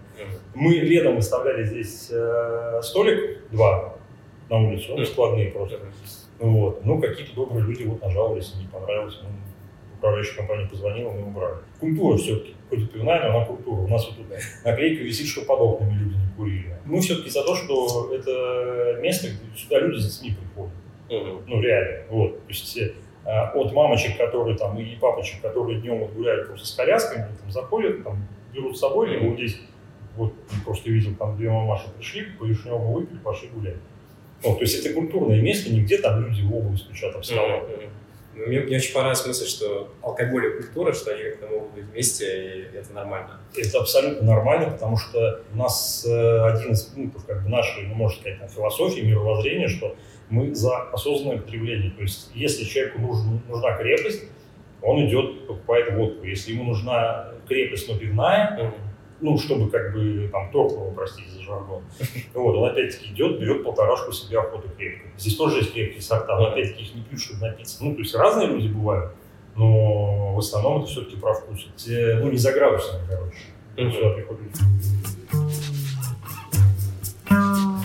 Мы 0.53 0.73
летом 0.75 1.15
выставляли 1.15 1.63
здесь 1.63 2.09
э, 2.11 2.81
столик, 2.83 3.49
два, 3.51 3.95
на 4.49 4.57
улицу, 4.57 4.95
ну, 4.95 5.05
складные 5.05 5.51
просто. 5.51 5.79
Вот. 6.39 6.83
Ну, 6.85 6.99
какие-то 7.01 7.33
добрые 7.35 7.65
люди 7.65 7.83
вот 7.83 8.01
нажаловались, 8.01 8.53
не 8.55 8.67
понравилось. 8.67 9.19
Ну, 9.23 9.29
управляющая 9.97 10.35
компания 10.35 10.67
позвонила, 10.67 11.11
мы 11.11 11.27
убрали. 11.27 11.57
Культура 11.79 12.17
все-таки, 12.17 12.53
хоть 12.69 12.79
и 12.79 12.85
пивная, 12.85 13.29
но 13.31 13.37
она 13.37 13.45
культура. 13.45 13.79
У 13.81 13.87
нас 13.87 14.05
вот 14.05 14.17
тут 14.17 14.27
наклейка 14.65 15.03
висит, 15.03 15.27
что 15.27 15.41
под 15.45 15.59
окнами 15.61 15.93
люди 15.93 16.15
не 16.15 16.35
курили. 16.35 16.75
Мы 16.85 16.99
все-таки 16.99 17.29
за 17.29 17.43
то, 17.43 17.55
что 17.55 18.13
это 18.13 18.99
место, 19.01 19.27
где 19.29 19.57
сюда 19.57 19.79
люди 19.79 19.97
с 19.99 20.19
детьми 20.19 20.35
приходят. 20.39 20.73
Ну, 21.47 21.61
реально. 21.61 22.03
Вот. 22.09 22.33
То 22.45 22.49
есть 22.49 22.77
э, 22.77 22.93
от 23.25 23.73
мамочек, 23.73 24.17
которые 24.17 24.57
там, 24.57 24.77
и 24.79 24.95
папочек, 24.95 25.41
которые 25.41 25.81
днем 25.81 25.99
вот 25.99 26.11
гуляют 26.11 26.47
просто 26.47 26.67
с 26.67 26.71
колясками, 26.73 27.27
там 27.41 27.51
заходят, 27.51 28.03
там, 28.03 28.27
берут 28.53 28.77
с 28.77 28.79
собой, 28.79 29.09
либо 29.09 29.29
вот 29.29 29.37
здесь, 29.37 29.59
вот, 30.15 30.33
просто 30.63 30.89
видел, 30.89 31.15
там 31.15 31.35
две 31.35 31.49
мамаши 31.49 31.89
пришли, 31.97 32.25
по 32.39 32.45
вишневому 32.45 32.93
выпили, 32.93 33.17
пошли 33.17 33.49
гулять. 33.49 33.77
Ну, 34.43 34.55
то 34.55 34.61
есть 34.61 34.85
это 34.85 34.93
культурное 34.93 35.41
место, 35.41 35.73
нигде 35.73 35.97
там 35.97 36.23
люди 36.23 36.41
в 36.41 36.55
обуви 36.55 36.75
стучат 36.75 37.15
об 37.15 37.23
стола. 37.23 37.63
Ну, 38.35 38.45
Мне, 38.45 38.59
мне 38.59 38.77
очень 38.77 38.93
понравилась 38.93 39.25
мысль, 39.25 39.47
что 39.47 39.89
алкоголь 40.01 40.45
и 40.45 40.61
культура, 40.61 40.93
что 40.93 41.11
они 41.13 41.23
как-то 41.23 41.47
могут 41.47 41.71
быть 41.71 41.85
вместе, 41.85 42.69
и 42.73 42.77
это 42.77 42.93
нормально. 42.93 43.39
Это 43.55 43.79
абсолютно 43.79 44.27
нормально, 44.27 44.71
потому 44.71 44.97
что 44.97 45.41
у 45.53 45.57
нас 45.57 46.05
э, 46.05 46.41
один 46.41 46.73
из 46.73 46.83
пунктов 46.83 47.25
как 47.25 47.43
бы 47.43 47.49
нашей, 47.49 47.87
ну, 47.87 47.95
можно 47.95 48.19
сказать, 48.19 48.39
там, 48.39 48.49
философии, 48.49 49.01
мировоззрения, 49.01 49.67
что 49.67 49.95
мы 50.29 50.53
за 50.55 50.89
осознанное 50.91 51.39
потребление. 51.39 51.91
То 51.91 52.01
есть, 52.01 52.31
если 52.33 52.63
человеку 52.63 52.99
нужен, 52.99 53.41
нужна 53.47 53.77
крепость, 53.77 54.23
он 54.81 55.05
идет, 55.05 55.47
покупает 55.47 55.93
водку. 55.93 56.25
Если 56.25 56.53
ему 56.53 56.63
нужна 56.63 57.29
крепость, 57.47 57.87
но 57.89 57.97
пивная, 57.97 58.73
ну, 59.21 59.37
чтобы 59.37 59.69
как 59.71 59.93
бы 59.93 60.29
там 60.31 60.51
торкнуло, 60.51 60.91
простите 60.91 61.29
за 61.29 61.41
жаргон, 61.41 61.83
вот, 62.33 62.55
он 62.55 62.69
опять-таки 62.69 63.11
идет, 63.11 63.39
берет 63.39 63.63
полторашку 63.63 64.11
себе 64.11 64.39
охоту 64.39 64.69
крепкой. 64.77 65.11
Здесь 65.17 65.37
тоже 65.37 65.59
есть 65.59 65.73
крепкие 65.73 66.01
сорта, 66.01 66.37
но 66.37 66.47
опять-таки 66.47 66.83
их 66.83 66.95
не 66.95 67.01
пьют, 67.03 67.21
чтобы 67.21 67.41
напиться. 67.41 67.83
Ну, 67.83 67.93
то 67.95 68.01
есть 68.01 68.13
разные 68.13 68.47
люди 68.47 68.67
бывают, 68.67 69.13
но 69.55 70.35
в 70.35 70.39
основном 70.39 70.81
это 70.81 70.87
все-таки 70.87 71.17
про 71.17 71.33
вкус. 71.33 71.67
Те, 71.77 72.19
ну, 72.21 72.29
не 72.29 72.37
за 72.37 72.51
градусами, 72.51 73.01
короче. 73.07 73.37
Сюда 73.77 74.09
приходят. 74.11 75.74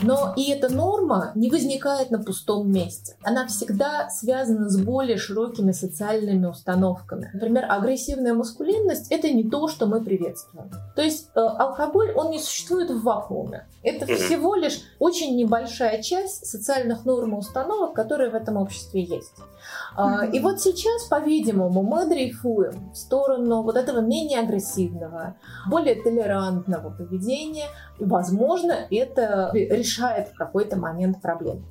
Но 0.03 0.33
и 0.37 0.51
эта 0.51 0.69
норма 0.69 1.33
не 1.35 1.51
возникает 1.51 2.11
на 2.11 2.19
пустом 2.19 2.71
месте. 2.71 3.17
Она 3.23 3.47
всегда 3.47 4.09
связана 4.11 4.69
с 4.69 4.79
более 4.81 5.17
широкими 5.17 5.73
социальными 5.73 6.47
установками. 6.47 7.31
Например, 7.33 7.67
агрессивная 7.69 8.35
маскулинность— 8.35 9.07
это 9.11 9.31
не 9.31 9.49
то, 9.49 9.69
что 9.69 9.87
мы 9.87 10.03
приветствуем. 10.03 10.71
То 10.97 11.03
есть 11.03 11.29
э, 11.35 11.41
алкоголь, 11.41 12.13
он 12.15 12.31
не 12.31 12.39
существует 12.39 12.91
в 12.91 13.03
вакууме. 13.03 13.67
Это 13.83 14.07
всего 14.07 14.55
лишь 14.55 14.81
очень 14.99 15.37
небольшая 15.37 16.03
часть 16.03 16.47
социальных 16.47 17.05
норм 17.05 17.35
и 17.35 17.39
установок, 17.39 17.95
которые 17.95 18.31
в 18.31 18.35
этом 18.35 18.57
обществе 18.57 19.03
есть. 19.03 19.33
А, 19.97 20.27
И 20.27 20.41
вот 20.41 20.61
сейчас, 20.61 21.05
по-видимому, 21.05 21.83
мы 21.83 22.07
дрейфуем 22.07 22.91
в 22.93 22.97
сторону 22.97 23.63
вот 23.63 23.77
этого 23.77 24.01
менее 24.01 24.41
агрессивного, 24.41 25.37
более 25.69 25.95
толерантного 26.03 26.91
поведения. 26.91 27.67
И, 27.99 28.05
возможно, 28.05 28.75
это 28.91 29.51
решает 29.91 30.29
в 30.29 30.35
какой-то 30.37 30.77
момент 30.77 31.21
проблему. 31.21 31.63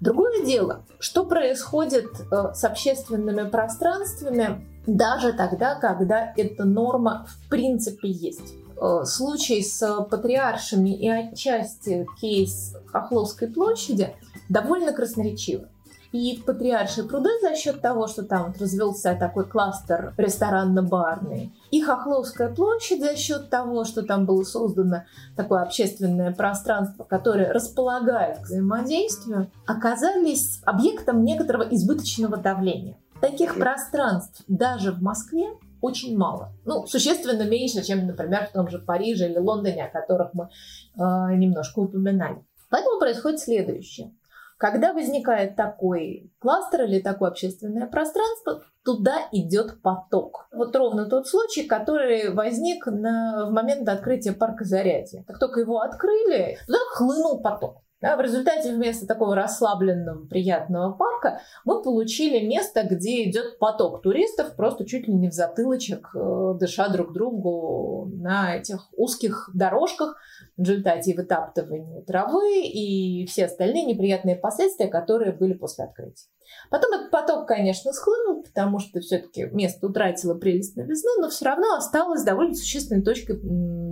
Другое 0.00 0.44
дело, 0.44 0.84
что 0.98 1.24
происходит 1.24 2.06
э, 2.20 2.52
с 2.54 2.64
общественными 2.64 3.48
пространствами 3.48 4.66
даже 4.86 5.32
тогда, 5.32 5.74
когда 5.74 6.32
эта 6.36 6.64
норма 6.64 7.26
в 7.28 7.48
принципе 7.48 8.10
есть. 8.10 8.54
Э, 8.80 9.04
Случай 9.04 9.62
с 9.62 10.02
патриаршами 10.10 10.90
и 10.90 11.08
отчасти 11.08 12.06
кейс 12.20 12.76
Хохловской 12.88 13.48
площади 13.48 14.14
довольно 14.50 14.92
красноречивый. 14.92 15.68
И 16.12 16.42
патриаршие 16.46 17.06
пруды 17.06 17.30
за 17.42 17.54
счет 17.56 17.80
того, 17.80 18.06
что 18.06 18.22
там 18.22 18.46
вот 18.46 18.58
развелся 18.58 19.16
такой 19.18 19.44
кластер 19.44 20.14
ресторанно-барный, 20.16 21.52
и 21.70 21.80
Хохловская 21.80 22.54
площадь 22.54 23.00
за 23.00 23.16
счет 23.16 23.50
того, 23.50 23.84
что 23.84 24.02
там 24.02 24.26
было 24.26 24.42
создано 24.44 25.04
такое 25.36 25.62
общественное 25.62 26.32
пространство, 26.32 27.04
которое 27.04 27.52
располагает 27.52 28.38
к 28.38 28.42
взаимодействию, 28.42 29.50
оказались 29.66 30.60
объектом 30.64 31.24
некоторого 31.24 31.62
избыточного 31.62 32.36
давления. 32.36 32.96
Таких 33.20 33.56
пространств 33.56 34.42
даже 34.46 34.92
в 34.92 35.02
Москве 35.02 35.48
очень 35.80 36.16
мало. 36.16 36.52
Ну, 36.64 36.86
существенно 36.86 37.42
меньше, 37.42 37.82
чем, 37.82 38.06
например, 38.06 38.46
в 38.46 38.52
том 38.52 38.68
же 38.68 38.78
Париже 38.78 39.28
или 39.28 39.38
Лондоне, 39.38 39.86
о 39.86 39.90
которых 39.90 40.34
мы 40.34 40.44
э, 40.44 40.98
немножко 41.36 41.80
упоминали. 41.80 42.44
Поэтому 42.68 42.98
происходит 42.98 43.40
следующее 43.40 44.12
Когда 44.58 44.92
возникает 44.92 45.54
такой 45.54 46.32
кластер 46.38 46.84
или 46.84 47.00
такое 47.00 47.30
общественное 47.30 47.86
пространство, 47.86 48.62
туда 48.84 49.28
идет 49.32 49.82
поток. 49.82 50.48
Вот 50.52 50.74
ровно 50.74 51.06
тот 51.06 51.28
случай, 51.28 51.64
который 51.64 52.32
возник 52.32 52.86
на, 52.86 53.46
в 53.46 53.50
момент 53.50 53.86
открытия 53.88 54.32
парка 54.32 54.64
Зарядье. 54.64 55.24
Как 55.26 55.38
только 55.38 55.60
его 55.60 55.80
открыли, 55.80 56.58
туда 56.66 56.78
хлынул 56.94 57.42
поток. 57.42 57.82
Да, 58.02 58.14
в 58.16 58.20
результате 58.20 58.74
вместо 58.74 59.06
такого 59.06 59.34
расслабленного, 59.34 60.26
приятного 60.26 60.92
парка 60.92 61.40
мы 61.64 61.82
получили 61.82 62.46
место, 62.46 62.82
где 62.82 63.24
идет 63.28 63.58
поток 63.58 64.02
туристов, 64.02 64.54
просто 64.54 64.84
чуть 64.84 65.08
ли 65.08 65.14
не 65.14 65.30
в 65.30 65.32
затылочек, 65.32 66.10
э, 66.14 66.54
дыша 66.60 66.88
друг 66.88 67.14
другу 67.14 68.10
на 68.12 68.54
этих 68.54 68.88
узких 68.92 69.48
дорожках, 69.54 70.18
в 70.56 70.62
результате 70.62 71.10
и 71.10 71.16
вытаптывания 71.16 72.02
травы 72.02 72.62
и 72.62 73.26
все 73.26 73.44
остальные 73.44 73.84
неприятные 73.84 74.36
последствия, 74.36 74.88
которые 74.88 75.32
были 75.32 75.52
после 75.52 75.84
открытия. 75.84 76.28
Потом 76.70 76.94
этот 76.94 77.10
поток, 77.10 77.46
конечно, 77.46 77.92
схлынул, 77.92 78.42
потому 78.42 78.78
что 78.78 79.00
все-таки 79.00 79.44
место 79.52 79.86
утратило 79.86 80.34
прелесть 80.34 80.76
новизны, 80.76 81.10
но 81.20 81.28
все 81.28 81.44
равно 81.44 81.74
осталось 81.74 82.22
довольно 82.22 82.54
существенной 82.54 83.02
точкой 83.02 83.36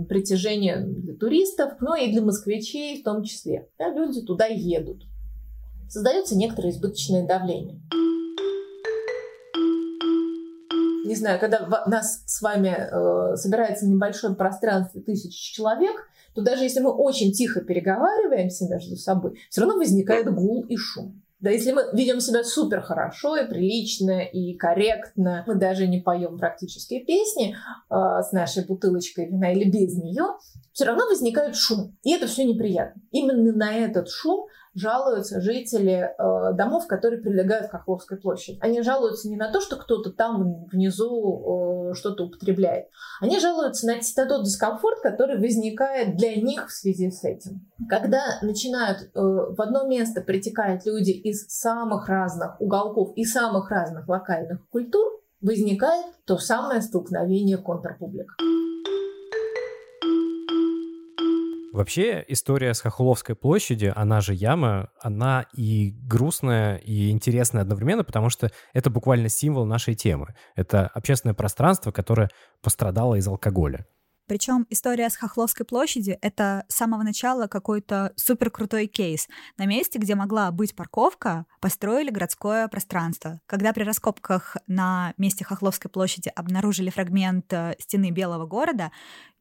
притяжения 0.07 0.77
для 0.77 1.15
туристов, 1.15 1.73
но 1.81 1.95
и 1.95 2.11
для 2.11 2.21
москвичей 2.21 3.01
в 3.01 3.03
том 3.03 3.23
числе. 3.23 3.69
Да, 3.77 3.89
люди 3.89 4.21
туда 4.21 4.45
едут. 4.47 5.03
Создается 5.87 6.35
некоторое 6.35 6.71
избыточное 6.71 7.27
давление. 7.27 7.79
Не 11.05 11.13
знаю, 11.13 11.39
когда 11.39 11.83
нас 11.85 12.23
с 12.25 12.41
вами 12.41 12.69
э, 12.69 13.35
собирается 13.35 13.85
небольшое 13.85 14.33
пространство 14.33 14.99
тысяч 15.01 15.35
человек, 15.35 16.07
то 16.35 16.41
даже 16.41 16.63
если 16.63 16.81
мы 16.81 16.91
очень 16.91 17.31
тихо 17.31 17.61
переговариваемся 17.61 18.65
между 18.69 18.97
собой, 18.97 19.39
все 19.49 19.61
равно 19.61 19.77
возникает 19.77 20.31
гул 20.33 20.63
и 20.67 20.75
шум. 20.75 21.21
Да, 21.39 21.51
если 21.51 21.73
мы 21.73 21.83
ведем 21.93 22.19
себя 22.21 22.43
супер 22.43 22.81
хорошо 22.81 23.35
и 23.37 23.47
прилично 23.47 24.21
и 24.21 24.55
корректно, 24.55 25.43
мы 25.47 25.55
даже 25.55 25.87
не 25.87 25.99
поем 25.99 26.37
практически 26.37 27.03
песни 27.03 27.55
э, 27.55 27.95
с 28.21 28.31
нашей 28.31 28.65
бутылочкой 28.65 29.27
вина 29.27 29.51
или 29.51 29.69
без 29.69 29.95
нее, 29.97 30.23
все 30.71 30.85
равно 30.85 31.05
возникает 31.07 31.55
шум. 31.55 31.97
И 32.03 32.13
это 32.13 32.27
все 32.27 32.45
неприятно. 32.45 33.01
Именно 33.11 33.53
на 33.53 33.75
этот 33.75 34.09
шум 34.09 34.47
жалуются 34.75 35.39
жители 35.39 36.11
э, 36.17 36.53
домов, 36.53 36.85
которые 36.87 37.21
прилегают 37.21 37.67
к 37.67 37.71
Хохловской 37.71 38.17
площади. 38.17 38.59
Они 38.61 38.81
жалуются 38.81 39.29
не 39.29 39.37
на 39.37 39.51
то, 39.51 39.61
что 39.61 39.77
кто-то 39.77 40.11
там 40.11 40.65
внизу 40.65 41.91
э, 41.91 41.93
что-то 41.95 42.25
употребляет. 42.25 42.87
Они 43.21 43.39
жалуются 43.39 43.87
на 43.87 43.95
тот 44.27 44.43
дискомфорт, 44.43 44.99
который 45.01 45.39
возникает 45.39 46.17
для 46.17 46.35
них 46.35 46.67
в 46.67 46.71
связи 46.71 47.09
с 47.09 47.23
этим. 47.23 47.71
Когда 47.89 48.21
начинают 48.41 49.03
э, 49.03 49.09
в 49.13 49.61
одно 49.61 49.87
место 49.87 50.21
притекают 50.21 50.85
люди 50.85 51.11
из 51.11 51.47
самых 51.47 52.09
разных 52.09 52.59
уголков 52.59 53.13
и 53.15 53.23
самых 53.23 53.71
разных 53.71 54.07
локальных 54.09 54.67
культур, 54.69 55.21
возникает 55.41 56.05
то 56.25 56.37
самое 56.37 56.81
столкновение 56.81 57.57
контрпублик. 57.57 58.35
Вообще, 61.75 62.23
история 62.29 62.73
с 62.73 62.79
Хохловской 62.79 63.35
площади, 63.35 63.91
она 63.93 64.21
же 64.21 64.33
яма, 64.33 64.91
она 65.01 65.45
и 65.51 65.91
грустная, 66.07 66.77
и 66.77 67.11
интересная 67.11 67.63
одновременно, 67.63 68.05
потому 68.05 68.29
что 68.29 68.49
это 68.71 68.89
буквально 68.89 69.27
символ 69.27 69.65
нашей 69.65 69.93
темы. 69.93 70.35
Это 70.55 70.87
общественное 70.87 71.33
пространство, 71.33 71.91
которое 71.91 72.29
пострадало 72.61 73.15
из 73.15 73.27
алкоголя. 73.27 73.85
Причем 74.27 74.65
история 74.71 75.09
с 75.09 75.17
Хохловской 75.17 75.67
площади— 75.67 76.17
это 76.21 76.65
с 76.67 76.75
самого 76.75 77.03
начала 77.03 77.45
какой-то 77.45 78.11
супер 78.15 78.49
крутой 78.49 78.87
кейс. 78.87 79.27
На 79.57 79.65
месте, 79.67 79.99
где 79.99 80.15
могла 80.15 80.49
быть 80.51 80.75
парковка, 80.75 81.45
построили 81.61 82.09
городское 82.09 82.67
пространство. 82.67 83.39
Когда 83.45 83.71
при 83.71 83.83
раскопках 83.83 84.57
на 84.65 85.13
месте 85.17 85.45
Хохловской 85.45 85.91
площади 85.91 86.31
обнаружили 86.35 86.89
фрагмент 86.89 87.53
э, 87.53 87.75
стены 87.77 88.09
Белого 88.09 88.47
города, 88.47 88.91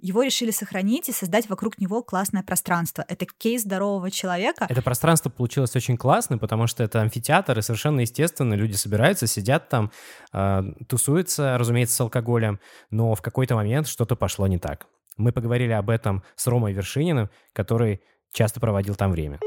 его 0.05 0.23
решили 0.23 0.51
сохранить 0.51 1.09
и 1.09 1.13
создать 1.13 1.49
вокруг 1.49 1.79
него 1.79 2.03
классное 2.03 2.43
пространство. 2.43 3.07
Это 3.09 3.25
кейс 3.25 3.63
здорового 3.63 4.11
человека. 4.11 4.67
Это 4.69 4.83
пространство 4.83 5.31
получилось 5.31 5.75
очень 5.77 5.97
классным, 5.97 6.39
потому 6.39 6.67
что 6.67 6.85
это 6.85 7.01
амфитеатр, 7.01 7.59
и 7.59 7.63
совершенно 7.63 8.01
естественно 8.01 8.53
люди 8.53 8.75
собираются, 8.75 9.27
сидят 9.27 9.71
там, 9.71 9.91
э, 10.35 10.61
тусуются, 10.91 11.57
разумеется, 11.57 11.97
с 11.97 12.01
алкоголем, 12.03 12.61
но 12.91 13.15
в 13.15 13.23
какой-то 13.23 13.55
момент 13.55 13.89
что-то 13.89 14.15
пошло 14.15 14.47
не 14.47 14.59
так. 14.59 14.87
Мы 15.17 15.33
поговорили 15.33 15.73
об 15.73 15.89
этом 15.89 16.23
с 16.37 16.47
Ромой 16.47 16.75
Вершининым, 16.75 17.31
который 17.55 18.03
часто 18.31 18.61
проводил 18.61 18.97
там 18.97 19.11
время. 19.11 19.41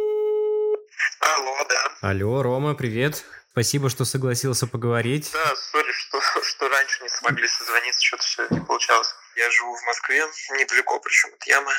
Алло, 1.36 1.56
да. 1.70 2.10
Алло, 2.10 2.42
Рома, 2.42 2.74
привет. 2.74 3.24
Спасибо, 3.52 3.92
что 3.92 4.06
согласился 4.06 4.66
поговорить. 4.66 5.30
Да, 5.34 5.56
сори, 5.56 5.92
что, 5.92 6.20
что 6.42 6.68
раньше 6.68 7.04
не 7.04 7.10
смогли 7.10 7.48
созвониться, 7.48 8.04
что-то 8.04 8.24
все 8.24 8.48
не 8.50 8.60
получалось. 8.60 9.14
Я 9.38 9.52
живу 9.52 9.76
в 9.76 9.84
Москве, 9.84 10.26
недалеко 10.52 11.00
причем 11.00 11.34
от 11.34 11.44
Ямы. 11.46 11.72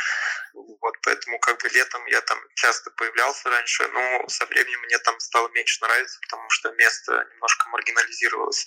Вот, 0.55 0.95
поэтому 1.03 1.41
как 1.41 1.61
бы 1.61 1.69
летом 1.69 2.07
я 2.07 2.21
там 2.21 2.39
часто 2.55 2.91
появлялся 2.93 3.51
раньше, 3.51 3.89
но 3.89 4.29
со 4.29 4.47
временем 4.47 4.81
мне 4.83 4.97
там 4.99 5.19
стало 5.19 5.49
меньше 5.49 5.83
нравиться, 5.83 6.21
потому 6.23 6.49
что 6.51 6.71
место 6.73 7.27
немножко 7.35 7.69
маргинализировалось. 7.71 8.65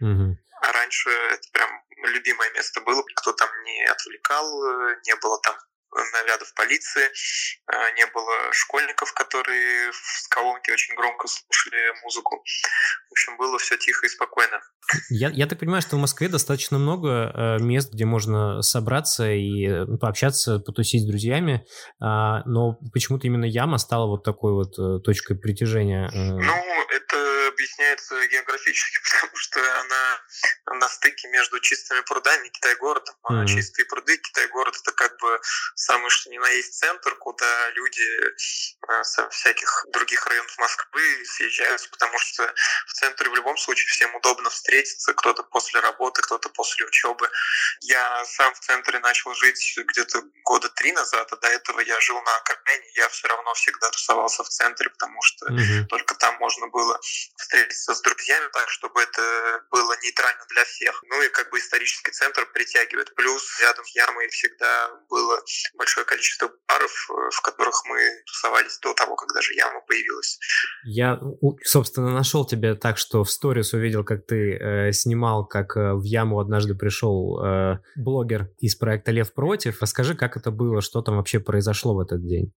Угу. 0.00 0.38
А 0.62 0.72
раньше 0.72 1.10
это 1.10 1.48
прям 1.52 1.82
любимое 2.04 2.50
место 2.50 2.80
было, 2.80 3.02
никто 3.08 3.32
там 3.32 3.50
не 3.64 3.84
отвлекал, 3.86 4.46
не 5.04 5.16
было 5.16 5.40
там 5.42 5.58
нарядов 6.12 6.52
полиции, 6.54 7.10
а, 7.66 7.90
не 7.92 8.06
было 8.06 8.52
школьников, 8.52 9.12
которые 9.14 9.90
в 9.92 10.28
колонке 10.28 10.72
очень 10.72 10.94
громко 10.94 11.28
слушали 11.28 12.02
музыку. 12.02 12.42
В 13.08 13.12
общем, 13.12 13.36
было 13.36 13.58
все 13.58 13.76
тихо 13.76 14.06
и 14.06 14.08
спокойно. 14.08 14.60
Я, 15.10 15.28
я 15.28 15.46
так 15.46 15.58
понимаю, 15.58 15.82
что 15.82 15.96
в 15.96 16.00
Москве 16.00 16.28
достаточно 16.28 16.78
много 16.78 17.08
э, 17.08 17.62
мест, 17.62 17.92
где 17.92 18.04
можно 18.04 18.62
собраться 18.62 19.30
и 19.30 19.66
э, 19.66 19.86
пообщаться, 20.00 20.58
потусить 20.58 21.02
с 21.02 21.06
друзьями, 21.06 21.64
э, 22.00 22.42
но 22.46 22.78
почему-то 22.92 23.26
именно 23.26 23.44
Яма 23.44 23.78
стала 23.78 24.06
вот 24.06 24.24
такой 24.24 24.52
вот 24.52 24.78
э, 24.78 25.00
точкой 25.02 25.36
притяжения. 25.36 26.10
Ну, 26.12 26.40
это 26.40 27.48
объясняется 27.48 28.14
географически, 28.28 28.98
потому 29.20 29.36
что 29.36 29.60
она 29.60 30.20
на 30.66 30.88
стыке 30.88 31.28
между 31.28 31.58
чистыми 31.60 32.00
прудами 32.00 32.46
и 32.46 32.50
Китай-городом. 32.50 33.14
А 33.24 33.32
mm-hmm. 33.32 33.46
чистые 33.46 33.86
пруды, 33.86 34.16
Китай-город— 34.16 34.76
это 34.80 34.92
как 34.92 35.16
бы 35.18 35.40
самый 35.74 36.10
что 36.10 36.30
ни 36.30 36.38
на 36.38 36.48
есть 36.48 36.74
центр, 36.78 37.14
куда 37.16 37.70
люди 37.70 38.02
э, 38.02 39.04
со 39.04 39.28
всяких 39.30 39.86
других 39.88 40.26
районов 40.26 40.56
Москвы 40.58 41.24
съезжаются, 41.24 41.88
потому 41.90 42.18
что 42.18 42.52
в 42.86 42.92
центре 42.92 43.30
в 43.30 43.34
любом 43.34 43.56
случае 43.56 43.88
всем 43.88 44.14
удобно 44.14 44.50
встретиться, 44.50 45.14
кто-то 45.14 45.42
после 45.42 45.80
работы, 45.80 46.22
кто-то 46.22 46.48
после 46.50 46.86
учебы. 46.86 47.28
Я 47.80 48.24
сам 48.24 48.54
в 48.54 48.60
центре 48.60 48.98
начал 49.00 49.34
жить 49.34 49.74
где-то 49.76 50.22
года 50.44 50.68
три 50.70 50.92
назад, 50.92 51.32
а 51.32 51.36
до 51.36 51.48
этого 51.48 51.80
я 51.80 52.00
жил 52.00 52.20
на 52.22 52.36
окраине, 52.36 52.86
я 52.94 53.08
все 53.08 53.28
равно 53.28 53.54
всегда 53.54 53.90
тусовался 53.90 54.44
в 54.44 54.48
центре, 54.48 54.90
потому 54.90 55.20
что 55.22 55.46
mm-hmm. 55.46 55.84
только 55.86 56.14
там 56.14 56.36
можно 56.36 56.68
было 56.68 56.98
встретиться 57.36 57.94
с 57.94 58.00
друзьями 58.00 58.48
так, 58.52 58.68
чтобы 58.68 59.02
это 59.02 59.64
было 59.70 59.96
нейтрально 60.02 60.27
для 60.50 60.64
всех. 60.64 61.02
Ну 61.08 61.22
и 61.22 61.28
как 61.28 61.50
бы 61.50 61.58
исторический 61.58 62.12
центр 62.12 62.46
притягивает. 62.52 63.14
Плюс 63.14 63.42
рядом 63.60 63.84
с 63.84 63.94
Ямой 63.94 64.28
всегда 64.28 64.90
было 65.08 65.40
большое 65.76 66.06
количество 66.06 66.50
баров, 66.68 67.10
э, 67.10 67.30
в 67.32 67.40
которых 67.42 67.82
мы 67.86 67.98
тусовались 68.26 68.78
до 68.78 68.94
того, 68.94 69.16
как 69.16 69.32
даже 69.34 69.54
Яма 69.54 69.80
появилась. 69.86 70.38
Я, 70.84 71.20
собственно, 71.64 72.10
нашел 72.10 72.46
тебя 72.46 72.74
так, 72.74 72.98
что 72.98 73.24
в 73.24 73.30
сторис 73.30 73.72
увидел, 73.72 74.04
как 74.04 74.26
ты 74.26 74.56
э, 74.56 74.92
снимал, 74.92 75.46
как 75.46 75.76
э, 75.76 75.94
в 75.94 76.02
Яму 76.02 76.40
однажды 76.40 76.74
пришел 76.74 77.42
э, 77.44 77.78
блогер 77.96 78.50
из 78.58 78.76
проекта 78.76 79.12
«Лев 79.12 79.32
против». 79.32 79.80
Расскажи, 79.80 80.14
как 80.14 80.36
это 80.36 80.50
было, 80.50 80.80
что 80.80 81.02
там 81.02 81.16
вообще 81.16 81.40
произошло 81.40 81.94
в 81.94 82.00
этот 82.00 82.26
день? 82.26 82.52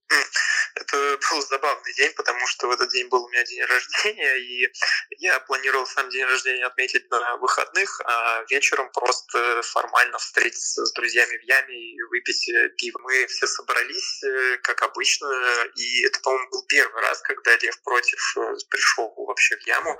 Забавный 1.91 1.93
день, 1.93 2.13
потому 2.15 2.47
что 2.47 2.67
в 2.67 2.71
этот 2.71 2.89
день 2.89 3.07
был 3.07 3.23
у 3.23 3.29
меня 3.29 3.43
день 3.43 3.63
рождения, 3.63 4.35
и 4.39 4.73
я 5.19 5.39
планировал 5.41 5.85
сам 5.85 6.09
день 6.09 6.25
рождения 6.25 6.65
отметить 6.65 7.09
на 7.09 7.37
выходных, 7.37 8.01
а 8.05 8.43
вечером 8.49 8.89
просто 8.91 9.61
формально 9.63 10.17
встретиться 10.17 10.85
с 10.85 10.93
друзьями 10.93 11.37
в 11.37 11.43
яме 11.43 11.75
и 11.75 12.01
выпить 12.03 12.49
э, 12.49 12.69
пиво. 12.77 12.99
Мы 12.99 13.25
все 13.27 13.47
собрались, 13.47 14.23
э, 14.23 14.57
как 14.63 14.81
обычно, 14.81 15.27
и 15.75 16.05
это, 16.05 16.19
по-моему, 16.21 16.49
был 16.51 16.65
первый 16.67 17.01
раз, 17.01 17.21
когда 17.21 17.55
Лев 17.57 17.81
против 17.83 18.37
э, 18.37 18.55
пришел 18.69 19.13
вообще 19.17 19.57
в 19.57 19.67
яму. 19.67 19.97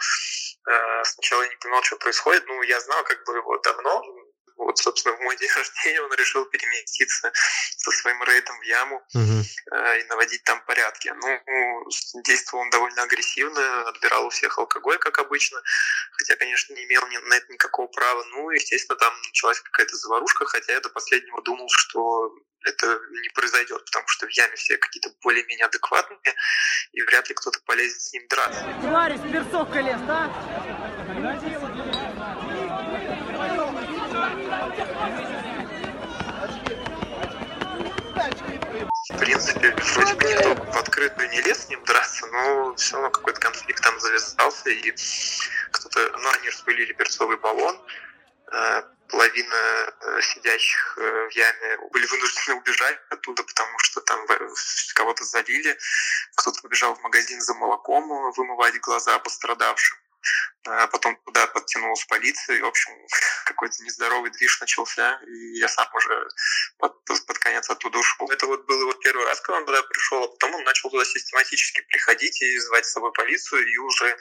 Сначала 1.03 1.41
я 1.41 1.49
не 1.49 1.55
понимал, 1.55 1.83
что 1.83 1.97
происходит, 1.97 2.45
ну, 2.47 2.61
я 2.61 2.79
знал 2.79 3.03
как 3.03 3.23
бы 3.25 3.35
его 3.35 3.57
давно, 3.59 4.03
вот, 4.65 4.77
собственно, 4.77 5.15
в 5.17 5.21
мой 5.21 5.35
день 5.41 5.49
рождения 5.55 6.01
он 6.01 6.13
решил 6.13 6.45
переместиться 6.45 7.31
со 7.77 7.91
своим 7.91 8.23
рейдом 8.23 8.59
в 8.59 8.63
яму 8.63 8.95
угу. 9.13 9.43
э, 9.73 9.99
и 9.99 10.03
наводить 10.05 10.43
там 10.43 10.63
порядки. 10.65 11.13
Ну, 11.15 12.21
действовал 12.23 12.63
он 12.63 12.69
довольно 12.69 13.03
агрессивно, 13.03 13.89
отбирал 13.89 14.27
у 14.27 14.29
всех 14.29 14.57
алкоголь, 14.57 14.97
как 14.99 15.19
обычно, 15.19 15.61
хотя, 16.13 16.35
конечно, 16.35 16.73
не 16.73 16.83
имел 16.85 17.05
ни, 17.07 17.17
на 17.17 17.35
это 17.35 17.51
никакого 17.51 17.87
права. 17.87 18.23
Ну, 18.31 18.49
естественно, 18.51 18.97
там 18.97 19.13
началась 19.27 19.59
какая-то 19.59 19.95
заварушка, 19.95 20.45
хотя 20.45 20.73
я 20.73 20.79
до 20.79 20.89
последнего 20.89 21.41
думал, 21.41 21.67
что 21.71 22.33
это 22.63 22.99
не 23.09 23.29
произойдет, 23.29 23.83
потому 23.85 24.07
что 24.07 24.27
в 24.27 24.29
яме 24.29 24.55
все 24.55 24.77
какие-то 24.77 25.09
более-менее 25.23 25.65
адекватные, 25.65 26.35
и 26.91 27.01
вряд 27.01 27.27
ли 27.29 27.35
кто-то 27.35 27.59
полезет 27.65 28.01
с 28.01 28.13
ним 28.13 28.27
драться. 28.27 28.63
Тварь 28.81 29.15
из 29.15 29.21
перцовка 29.21 29.79
лес, 29.79 29.99
да? 30.05 30.29
В 39.09 39.17
принципе, 39.17 39.75
вроде 39.75 40.13
бы 40.13 40.23
никто 40.23 40.55
в 40.55 40.77
открытую 40.77 41.29
не 41.29 41.41
лез 41.41 41.65
с 41.65 41.69
ним 41.69 41.83
драться, 41.83 42.25
но 42.27 42.73
все 42.75 42.95
равно 42.95 43.09
какой-то 43.09 43.39
конфликт 43.41 43.83
там 43.83 43.99
завязался, 43.99 44.69
и 44.69 44.95
кто-то, 45.71 46.17
ну, 46.17 46.29
они 46.29 46.47
распылили 46.47 46.93
перцовый 46.93 47.37
баллон, 47.37 47.77
э, 48.53 48.83
половина 49.09 49.55
э, 49.55 50.21
сидящих 50.21 50.97
э, 50.97 51.27
в 51.29 51.31
яме 51.35 51.77
были 51.91 52.05
вынуждены 52.05 52.55
убежать 52.55 52.99
оттуда, 53.09 53.43
потому 53.43 53.77
что 53.79 53.99
там 54.01 54.25
кого-то 54.95 55.25
залили, 55.25 55.77
кто-то 56.35 56.61
побежал 56.61 56.95
в 56.95 57.01
магазин 57.01 57.41
за 57.41 57.53
молоком 57.55 58.07
вымывать 58.31 58.79
глаза 58.79 59.19
пострадавшим. 59.19 59.97
А 60.67 60.87
потом 60.87 61.15
туда 61.25 61.47
подтянулась 61.47 62.05
полиция, 62.05 62.57
и, 62.57 62.61
в 62.61 62.65
общем, 62.65 62.91
какой-то 63.45 63.83
нездоровый 63.83 64.31
движ 64.31 64.59
начался, 64.59 65.19
и 65.27 65.59
я 65.59 65.67
сам 65.67 65.87
уже 65.95 66.27
под, 66.77 67.03
под 67.05 67.39
конец 67.39 67.69
оттуда 67.69 67.97
ушел. 67.99 68.29
Это 68.29 68.45
вот 68.45 68.65
был 68.65 68.79
его 68.81 68.93
первый 68.93 69.25
раз, 69.25 69.41
когда 69.41 69.59
он 69.59 69.65
туда 69.65 69.81
пришел, 69.83 70.23
а 70.23 70.27
потом 70.27 70.55
он 70.55 70.63
начал 70.63 70.89
туда 70.89 71.05
систематически 71.05 71.81
приходить 71.81 72.41
и 72.41 72.59
звать 72.59 72.85
с 72.85 72.91
собой 72.91 73.11
полицию, 73.13 73.67
и 73.67 73.77
уже 73.77 74.17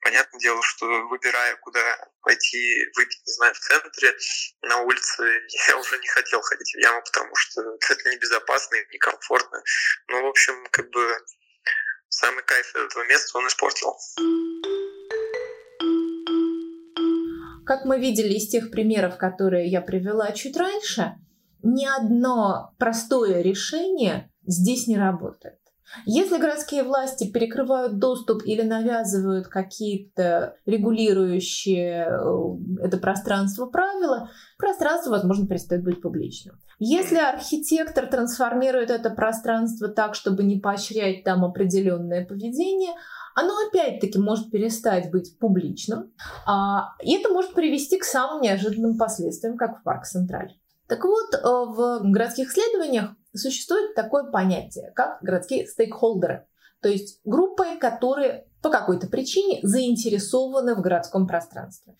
Понятное 0.00 0.38
дело, 0.38 0.62
что 0.62 0.86
выбирая, 1.08 1.56
куда 1.56 1.80
пойти 2.22 2.86
выпить, 2.96 3.20
не 3.26 3.32
знаю, 3.32 3.54
в 3.54 3.58
центре, 3.58 4.16
на 4.62 4.78
улице, 4.78 5.42
я 5.68 5.76
уже 5.76 5.98
не 5.98 6.08
хотел 6.08 6.40
ходить 6.40 6.72
в 6.72 6.78
яму, 6.78 7.02
потому 7.02 7.34
что 7.34 7.62
это 7.90 8.10
небезопасно 8.10 8.76
и 8.76 8.86
некомфортно. 8.92 9.62
Ну, 10.08 10.22
в 10.22 10.26
общем, 10.26 10.66
как 10.70 10.88
бы 10.90 11.18
самый 12.08 12.44
кайф 12.44 12.74
этого 12.76 13.04
места 13.04 13.38
он 13.38 13.48
испортил. 13.48 13.96
Как 17.68 17.84
мы 17.84 18.00
видели 18.00 18.32
из 18.32 18.48
тех 18.48 18.70
примеров, 18.70 19.18
которые 19.18 19.68
я 19.68 19.82
привела 19.82 20.32
чуть 20.32 20.56
раньше, 20.56 21.16
ни 21.62 21.84
одно 21.84 22.70
простое 22.78 23.42
решение 23.42 24.30
здесь 24.46 24.86
не 24.86 24.96
работает. 24.96 25.58
Если 26.06 26.38
городские 26.38 26.82
власти 26.82 27.30
перекрывают 27.30 27.98
доступ 27.98 28.42
или 28.46 28.62
навязывают 28.62 29.48
какие-то 29.48 30.56
регулирующие 30.64 32.06
э, 32.08 32.86
это 32.86 32.96
пространство 32.96 33.66
правила, 33.66 34.30
пространство, 34.58 35.10
возможно, 35.10 35.46
перестает 35.46 35.84
быть 35.84 36.00
публичным. 36.00 36.58
Если 36.78 37.18
архитектор 37.18 38.06
трансформирует 38.06 38.90
это 38.90 39.10
пространство 39.10 39.88
так, 39.88 40.14
чтобы 40.14 40.42
не 40.42 40.58
поощрять 40.58 41.22
там 41.22 41.44
определенное 41.44 42.24
поведение, 42.24 42.92
оно 43.38 43.54
опять-таки 43.68 44.18
может 44.18 44.50
перестать 44.50 45.10
быть 45.10 45.38
публичным, 45.38 46.12
а, 46.46 46.94
и 47.02 47.14
это 47.14 47.28
может 47.28 47.54
привести 47.54 47.98
к 47.98 48.04
самым 48.04 48.42
неожиданным 48.42 48.98
последствиям, 48.98 49.56
как 49.56 49.80
в 49.80 49.82
Парк 49.84 50.04
Централь. 50.04 50.54
Так 50.88 51.04
вот, 51.04 51.34
э, 51.34 51.38
в 51.42 52.00
городских 52.02 52.50
исследованиях 52.50 53.10
существует 53.34 53.94
такое 53.94 54.24
понятие, 54.24 54.90
как 54.94 55.22
городские 55.22 55.66
стейкхолдеры, 55.66 56.46
то 56.80 56.88
есть 56.88 57.20
группы, 57.24 57.64
которые 57.78 58.46
по 58.62 58.70
какой-то 58.70 59.06
причине 59.06 59.60
заинтересованы 59.62 60.74
в 60.74 60.80
городском 60.80 61.26
пространстве. 61.26 61.96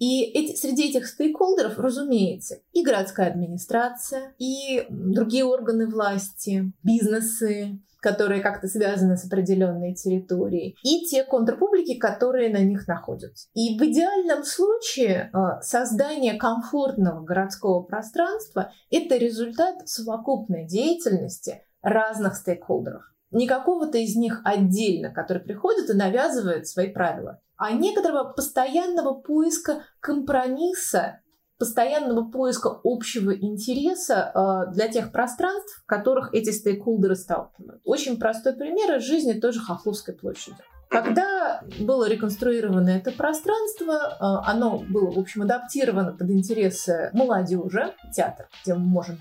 И 0.00 0.22
эти, 0.22 0.56
среди 0.56 0.88
этих 0.88 1.06
стейкхолдеров, 1.06 1.78
разумеется, 1.78 2.56
и 2.72 2.82
городская 2.82 3.30
администрация, 3.30 4.34
и 4.38 4.86
другие 4.88 5.44
органы 5.44 5.86
власти, 5.86 6.72
бизнесы, 6.82 7.78
которые 8.00 8.40
как-то 8.40 8.66
связаны 8.66 9.18
с 9.18 9.26
определенной 9.26 9.94
территорией, 9.94 10.74
и 10.82 11.04
те 11.04 11.22
контрпублики, 11.22 11.98
которые 11.98 12.50
на 12.50 12.64
них 12.64 12.88
находятся. 12.88 13.48
И 13.52 13.78
в 13.78 13.82
идеальном 13.82 14.42
случае 14.44 15.30
э, 15.32 15.62
создание 15.62 16.34
комфортного 16.34 17.22
городского 17.22 17.82
пространства– 17.82 18.72
это 18.90 19.16
результат 19.16 19.86
совокупной 19.86 20.66
деятельности 20.66 21.62
разных 21.82 22.36
стейкхолдеров. 22.36 23.02
Не 23.32 23.46
какого-то 23.46 23.98
из 23.98 24.16
них 24.16 24.40
отдельно, 24.44 25.12
который 25.12 25.42
приходит 25.42 25.88
и 25.90 25.94
навязывает 25.94 26.66
свои 26.66 26.88
правила, 26.88 27.40
а 27.60 27.72
некоторого 27.72 28.32
постоянного 28.32 29.14
поиска 29.14 29.84
компромисса 30.00 31.20
постоянного 31.58 32.30
поиска 32.30 32.80
общего 32.82 33.36
интереса 33.36 34.32
э, 34.34 34.72
для 34.72 34.88
тех 34.88 35.12
пространств, 35.12 35.82
в 35.82 35.86
которых 35.86 36.32
эти 36.32 36.52
стейкхолдеры 36.52 37.16
сталкивают. 37.16 37.82
Очень 37.84 38.18
простой 38.18 38.54
пример 38.54 38.96
из 38.96 39.02
жизни 39.02 39.38
той 39.38 39.52
же 39.52 39.60
Хохловской 39.60 40.14
площади. 40.14 40.56
Когда 40.88 41.62
было 41.78 42.08
реконструировано 42.08 42.88
это 42.88 43.12
пространство, 43.12 43.92
э, 43.92 44.50
оно 44.50 44.78
было, 44.78 45.10
в 45.10 45.18
общем, 45.18 45.42
адаптировано 45.42 46.12
под 46.12 46.30
интересы 46.30 47.10
молодежи, 47.12 47.94
театр, 48.16 48.48
где 48.62 48.72
мы 48.72 48.86
можем 48.86 49.18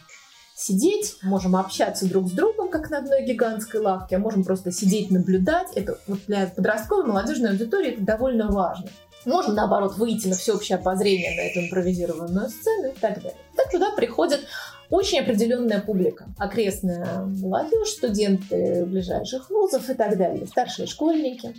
сидеть, 0.59 1.15
можем 1.21 1.55
общаться 1.55 2.07
друг 2.07 2.27
с 2.27 2.31
другом, 2.31 2.69
как 2.69 2.89
на 2.89 2.97
одной 2.97 3.23
гигантской 3.23 3.79
лавке, 3.79 4.17
а 4.17 4.19
можем 4.19 4.43
просто 4.43 4.71
сидеть, 4.71 5.09
наблюдать. 5.09 5.67
Это 5.75 5.97
вот 6.05 6.19
для 6.27 6.47
подростковой 6.47 7.05
молодежной 7.05 7.51
аудитории 7.51 7.93
это 7.93 8.01
довольно 8.01 8.51
важно. 8.51 8.89
Можем, 9.25 9.55
наоборот, 9.55 9.97
выйти 9.97 10.27
на 10.27 10.35
всеобщее 10.35 10.77
обозрение 10.77 11.35
на 11.35 11.41
эту 11.41 11.59
импровизированную 11.61 12.49
сцену 12.49 12.89
и 12.89 12.99
так 12.99 13.15
далее. 13.15 13.35
Так 13.55 13.71
туда 13.71 13.91
приходит 13.95 14.41
очень 14.89 15.19
определенная 15.19 15.81
публика. 15.81 16.27
Окрестная 16.37 17.23
молодежь, 17.23 17.89
студенты 17.89 18.85
ближайших 18.85 19.49
вузов 19.49 19.89
и 19.89 19.93
так 19.93 20.17
далее, 20.17 20.45
старшие 20.47 20.87
школьники. 20.87 21.55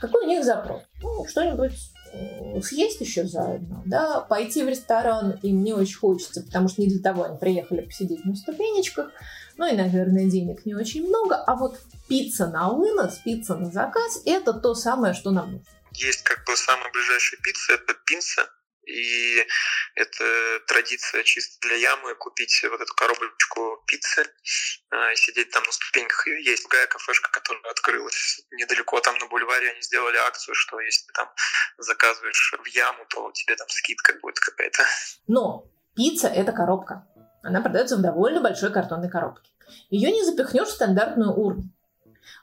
Какой 0.00 0.24
у 0.24 0.28
них 0.28 0.44
запрос? 0.44 0.80
Ну, 1.00 1.26
что-нибудь 1.28 1.72
съесть 2.62 3.00
еще 3.00 3.26
заодно, 3.26 3.82
да, 3.86 4.20
пойти 4.20 4.62
в 4.62 4.68
ресторан 4.68 5.38
им 5.42 5.62
не 5.62 5.72
очень 5.72 5.98
хочется, 5.98 6.42
потому 6.42 6.68
что 6.68 6.82
не 6.82 6.88
для 6.88 7.02
того 7.02 7.24
они 7.24 7.38
приехали 7.38 7.80
посидеть 7.82 8.24
на 8.24 8.34
ступенечках, 8.34 9.10
ну 9.56 9.66
и, 9.66 9.76
наверное, 9.76 10.26
денег 10.26 10.64
не 10.66 10.74
очень 10.74 11.06
много, 11.06 11.36
а 11.36 11.56
вот 11.56 11.78
пицца 12.08 12.46
на 12.46 12.70
вынос, 12.70 13.18
пицца 13.24 13.56
на 13.56 13.70
заказ– 13.70 14.22
это 14.26 14.52
то 14.52 14.74
самое, 14.74 15.14
что 15.14 15.30
нам 15.30 15.52
нужно. 15.52 15.66
Есть 15.94 16.22
как 16.22 16.44
бы 16.46 16.56
самая 16.56 16.90
ближайшая 16.92 17.40
пицца, 17.42 17.74
это 17.74 17.94
пинца, 18.06 18.48
и 18.84 19.46
это 19.94 20.60
традиция 20.66 21.22
чисто 21.22 21.66
для 21.66 21.76
ямы 21.76 22.14
купить 22.14 22.64
вот 22.68 22.80
эту 22.80 22.94
коробочку 22.94 23.82
пиццы, 23.86 24.26
а, 24.90 25.14
сидеть 25.14 25.50
там 25.50 25.62
на 25.64 25.72
ступеньках. 25.72 26.26
Есть 26.26 26.62
другая 26.64 26.86
кафешка, 26.86 27.30
которая 27.30 27.70
открылась 27.70 28.40
недалеко 28.50 29.00
там 29.00 29.16
на 29.18 29.26
бульваре. 29.26 29.70
Они 29.70 29.82
сделали 29.82 30.16
акцию, 30.16 30.54
что 30.54 30.80
если 30.80 31.06
ты 31.06 31.12
там 31.12 31.28
заказываешь 31.78 32.54
в 32.62 32.66
яму, 32.66 33.04
то 33.08 33.30
тебе 33.32 33.56
там 33.56 33.68
скидка 33.68 34.14
будет 34.20 34.38
какая-то. 34.40 34.84
Но 35.26 35.70
пицца— 35.94 36.28
это 36.28 36.52
коробка. 36.52 37.06
Она 37.42 37.60
продается 37.60 37.96
в 37.96 38.02
довольно 38.02 38.40
большой 38.40 38.72
картонной 38.72 39.10
коробке. 39.10 39.50
Ее 39.90 40.10
не 40.10 40.24
запихнешь 40.24 40.68
в 40.68 40.72
стандартную 40.72 41.32
урну. 41.32 41.64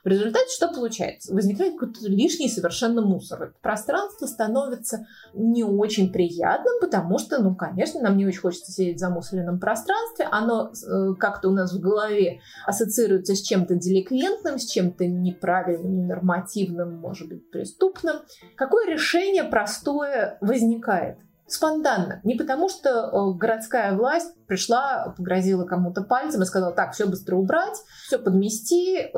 В 0.04 0.08
результате 0.08 0.50
что 0.54 0.68
получается? 0.68 1.34
Возникает 1.34 1.78
какой-то 1.78 2.08
лишний 2.08 2.48
совершенно 2.48 3.02
мусор. 3.02 3.44
Это 3.44 3.54
пространство 3.60 4.26
становится 4.26 5.06
не 5.34 5.64
очень 5.64 6.12
приятным, 6.12 6.80
потому 6.80 7.18
что, 7.18 7.42
ну, 7.42 7.54
конечно, 7.54 8.00
нам 8.00 8.16
не 8.16 8.26
очень 8.26 8.40
хочется 8.40 8.72
сидеть 8.72 8.96
в 8.96 9.00
замусоренном 9.00 9.58
пространстве. 9.58 10.26
Оно 10.30 10.70
э, 10.70 11.14
как-то 11.18 11.48
у 11.48 11.52
нас 11.52 11.72
в 11.72 11.80
голове 11.80 12.40
ассоциируется 12.66 13.34
с 13.34 13.42
чем-то 13.42 13.74
деликвентным, 13.74 14.58
с 14.58 14.66
чем-то 14.66 15.06
неправильным, 15.06 15.96
ненормативным, 15.96 16.96
может 16.96 17.28
быть, 17.28 17.50
преступным. 17.50 18.16
Какое 18.56 18.86
решение 18.86 19.44
простое 19.44 20.38
возникает? 20.40 21.18
Спонтанно. 21.52 22.20
Не 22.24 22.34
потому, 22.34 22.68
что 22.68 22.88
э, 22.88 23.38
городская 23.38 23.96
власть 23.96 24.34
пришла, 24.46 25.14
погрозила 25.16 25.64
кому-то 25.64 26.02
пальцем 26.02 26.42
и 26.42 26.46
сказала, 26.46 26.72
так, 26.72 26.92
все 26.92 27.06
быстро 27.06 27.36
убрать, 27.36 27.76
все 28.06 28.18
подмести 28.18 28.96
э, 28.96 29.08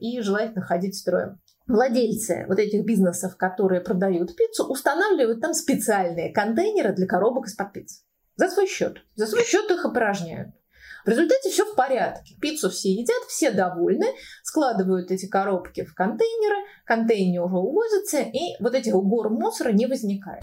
и 0.00 0.20
желательно 0.20 0.62
ходить 0.62 0.96
строем. 0.96 1.40
Владельцы 1.66 2.44
вот 2.48 2.58
этих 2.58 2.84
бизнесов, 2.84 3.36
которые 3.36 3.80
продают 3.80 4.34
пиццу, 4.36 4.66
устанавливают 4.66 5.40
там 5.40 5.54
специальные 5.54 6.32
контейнеры 6.32 6.92
для 6.92 7.06
коробок 7.06 7.46
из-под 7.46 7.72
пиццы. 7.72 8.02
За 8.36 8.48
свой 8.48 8.66
счет. 8.66 8.98
За 9.14 9.26
свой 9.26 9.44
счет 9.44 9.70
их 9.70 9.84
опорожняют. 9.84 10.48
В 11.04 11.08
результате 11.08 11.50
все 11.50 11.64
в 11.64 11.74
порядке. 11.74 12.36
Пиццу 12.40 12.70
все 12.70 12.92
едят, 12.92 13.22
все 13.28 13.50
довольны, 13.50 14.06
складывают 14.44 15.10
эти 15.10 15.26
коробки 15.26 15.84
в 15.84 15.94
контейнеры, 15.94 16.56
контейнеры 16.84 17.44
уже 17.44 17.56
увозятся, 17.56 18.20
и 18.20 18.56
вот 18.60 18.74
этих 18.74 18.94
гор 18.94 19.30
мусора 19.30 19.72
не 19.72 19.86
возникает. 19.86 20.42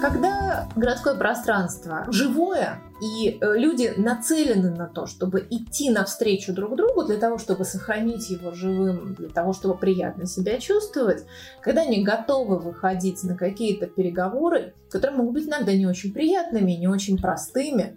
Когда 0.00 0.66
городское 0.76 1.14
пространство 1.14 2.06
живое, 2.10 2.80
и 3.02 3.38
э, 3.38 3.58
люди 3.58 3.92
нацелены 3.98 4.70
на 4.70 4.86
то, 4.86 5.06
чтобы 5.06 5.46
идти 5.50 5.90
навстречу 5.90 6.54
друг 6.54 6.76
другу 6.76 7.04
для 7.04 7.18
того, 7.18 7.36
чтобы 7.36 7.64
сохранить 7.64 8.30
его 8.30 8.52
живым, 8.52 9.14
для 9.14 9.28
того, 9.28 9.52
чтобы 9.52 9.76
приятно 9.76 10.26
себя 10.26 10.58
чувствовать, 10.58 11.24
когда 11.60 11.82
они 11.82 12.02
готовы 12.02 12.58
выходить 12.58 13.22
на 13.24 13.36
какие-то 13.36 13.86
переговоры, 13.88 14.74
которые 14.90 15.18
могут 15.18 15.34
быть 15.34 15.48
иногда 15.48 15.74
не 15.74 15.86
очень 15.86 16.14
приятными, 16.14 16.72
не 16.72 16.88
очень 16.88 17.18
простыми, 17.18 17.82
э, 17.82 17.94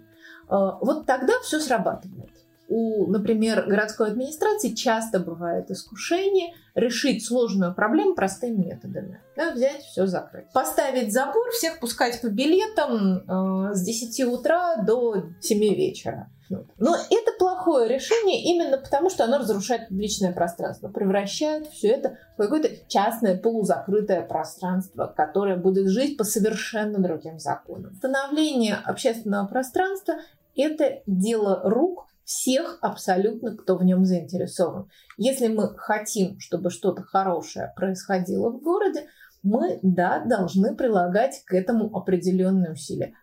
вот 0.48 1.06
тогда 1.06 1.32
все 1.42 1.58
срабатывает 1.58 2.33
у, 2.74 3.06
например, 3.06 3.66
городской 3.68 4.08
администрации 4.08 4.74
часто 4.74 5.20
бывает 5.20 5.70
искушение 5.70 6.54
решить 6.74 7.24
сложную 7.24 7.72
проблему 7.72 8.16
простыми 8.16 8.64
методами. 8.64 9.20
Да, 9.36 9.52
взять, 9.52 9.82
все 9.82 10.06
закрыть. 10.06 10.50
Поставить 10.52 11.12
забор, 11.12 11.52
всех 11.52 11.78
пускать 11.78 12.20
по 12.20 12.26
билетам 12.26 13.70
э, 13.70 13.74
с 13.74 13.80
10 13.80 14.24
утра 14.24 14.82
до 14.82 15.26
7 15.40 15.60
вечера. 15.60 16.28
Но 16.50 16.96
это 16.96 17.32
плохое 17.38 17.88
решение 17.88 18.42
именно 18.42 18.76
потому, 18.76 19.08
что 19.08 19.22
оно 19.22 19.38
разрушает 19.38 19.88
публичное 19.88 20.32
пространство, 20.32 20.88
превращает 20.88 21.68
все 21.68 21.90
это 21.90 22.18
в 22.36 22.42
какое-то 22.42 22.70
частное 22.88 23.38
полузакрытое 23.38 24.22
пространство, 24.22 25.12
которое 25.16 25.56
будет 25.56 25.86
жить 25.88 26.16
по 26.16 26.24
совершенно 26.24 26.98
другим 26.98 27.38
законам. 27.38 27.94
Становление 27.94 28.74
общественного 28.84 29.46
пространства– 29.46 30.14
это 30.56 31.02
дело 31.06 31.60
рук 31.64 32.08
всех 32.24 32.78
абсолютно, 32.80 33.56
кто 33.56 33.76
в 33.76 33.84
нем 33.84 34.04
заинтересован. 34.04 34.88
Если 35.16 35.48
мы 35.48 35.74
хотим, 35.76 36.38
чтобы 36.40 36.70
что-то 36.70 37.02
хорошее 37.02 37.72
происходило 37.76 38.50
в 38.50 38.60
городе, 38.62 39.06
мы, 39.42 39.78
да, 39.82 40.24
должны 40.24 40.74
прилагать 40.74 41.42
к 41.44 41.54
этому 41.54 41.94
определенные 41.94 42.72
усилия. 42.72 43.14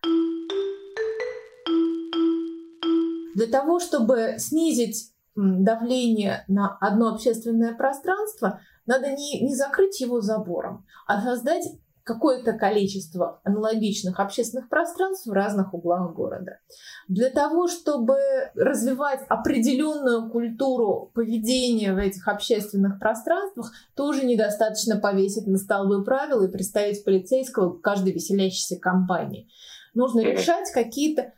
Для 3.36 3.48
того, 3.48 3.80
чтобы 3.80 4.36
снизить 4.38 5.14
давление 5.36 6.44
на 6.48 6.78
одно 6.80 7.14
общественное 7.14 7.74
пространство, 7.74 8.60
надо 8.86 9.12
не, 9.12 9.42
не 9.42 9.56
закрыть 9.56 10.00
его 10.02 10.22
забором, 10.22 10.86
а 11.08 11.22
создать 11.22 11.64
какое-то 12.04 12.54
количество 12.54 13.42
аналогичных 13.44 14.20
общественных 14.20 14.70
пространств 14.70 15.28
в 15.28 15.32
разных 15.32 15.74
углах 15.74 16.14
города. 16.14 16.60
Для 17.08 17.30
того, 17.30 17.68
чтобы 17.68 18.18
развивать 18.56 19.22
определенную 19.28 20.30
культуру 20.30 21.12
поведения 21.14 21.94
в 21.94 21.98
этих 21.98 22.28
общественных 22.28 23.00
пространствах, 23.00 23.72
тоже 23.96 24.26
недостаточно 24.26 24.98
повесить 24.98 25.48
на 25.48 25.58
столбы 25.58 26.04
правила 26.04 26.46
и 26.48 26.52
представить 26.52 27.04
полицейского 27.04 27.78
к 27.78 27.82
каждой 27.82 28.14
веселящейся 28.14 28.80
компании. 28.80 29.48
Нужно 29.94 30.22
решать 30.22 30.72
какие-то 30.72 31.34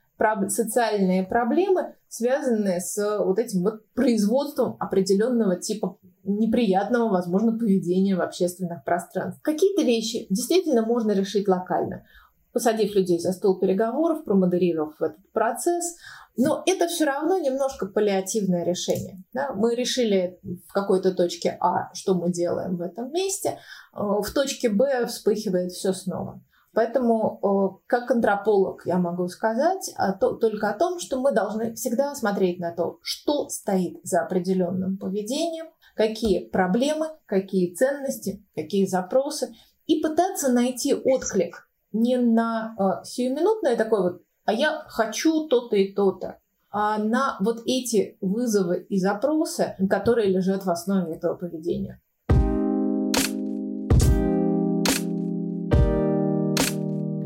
социальные 0.48 1.24
проблемы, 1.24 1.96
связанные 2.08 2.80
с 2.80 2.98
вот 3.20 3.40
этим 3.40 3.64
вот 3.64 3.86
производством 3.94 4.78
определенного 4.80 5.58
типа 5.58 5.98
неприятного, 6.24 7.10
возможно, 7.10 7.58
поведения 7.58 8.16
в 8.16 8.22
общественных 8.22 8.84
пространствах. 8.84 9.42
Какие-то 9.42 9.84
вещи 9.84 10.28
действительно 10.30 10.86
можно 10.86 11.12
решить 11.12 11.48
локально, 11.48 12.06
посадив 12.52 12.96
людей 12.96 13.20
за 13.20 13.34
стол 13.34 13.60
переговоров, 13.60 14.24
промодерировав 14.24 15.02
этот 15.02 15.32
процесс. 15.32 15.96
Но 16.36 16.64
это 16.66 16.88
все 16.88 17.06
равно 17.06 17.38
немножко 17.38 17.86
паллиативное 17.86 18.64
решение. 18.64 19.24
Да? 19.34 19.54
Мы 19.54 19.76
решили 19.76 20.40
в 20.68 20.74
какой-то 20.74 21.14
точке 21.14 21.58
А, 21.60 21.94
что 21.94 22.16
мы 22.16 22.32
делаем 22.32 22.78
в 22.78 22.82
этом 22.82 23.12
месте, 23.12 23.50
э, 23.50 24.00
в 24.00 24.26
точке 24.34 24.70
Б 24.70 25.06
вспыхивает 25.06 25.72
все 25.72 25.94
снова. 25.94 26.42
Поэтому, 26.74 27.40
э, 27.40 27.86
как 27.86 28.10
антрополог, 28.10 28.82
я 28.88 28.98
могу 28.98 29.28
сказать 29.28 29.94
только 30.20 30.70
о 30.70 30.78
том, 30.78 31.00
что 31.00 31.22
мы 31.22 31.32
должны 31.32 31.76
всегда 31.76 32.16
смотреть 32.16 32.60
на 32.60 32.72
то, 32.72 32.98
что 33.04 33.48
стоит 33.50 34.00
за 34.04 34.22
определенным 34.22 34.98
поведением, 34.98 35.68
какие 35.94 36.48
проблемы, 36.48 37.08
какие 37.26 37.74
ценности, 37.74 38.44
какие 38.56 38.86
запросы, 38.86 39.54
и 39.86 40.02
пытаться 40.02 40.52
найти 40.52 40.94
отклик 40.94 41.70
не 41.92 42.18
на 42.18 42.76
э, 42.78 43.06
сиюминутное 43.06 43.76
такое 43.76 44.02
вот, 44.02 44.22
а 44.46 44.54
я 44.54 44.84
хочу 44.88 45.48
то-то 45.48 45.76
и 45.76 45.94
то-то, 45.94 46.40
а 46.72 46.98
на 46.98 47.38
вот 47.40 47.62
эти 47.66 48.18
вызовы 48.20 48.86
и 48.90 48.98
запросы, 48.98 49.76
которые 49.90 50.30
лежат 50.30 50.66
в 50.66 50.70
основе 50.70 51.14
этого 51.14 51.36
поведения. 51.36 52.02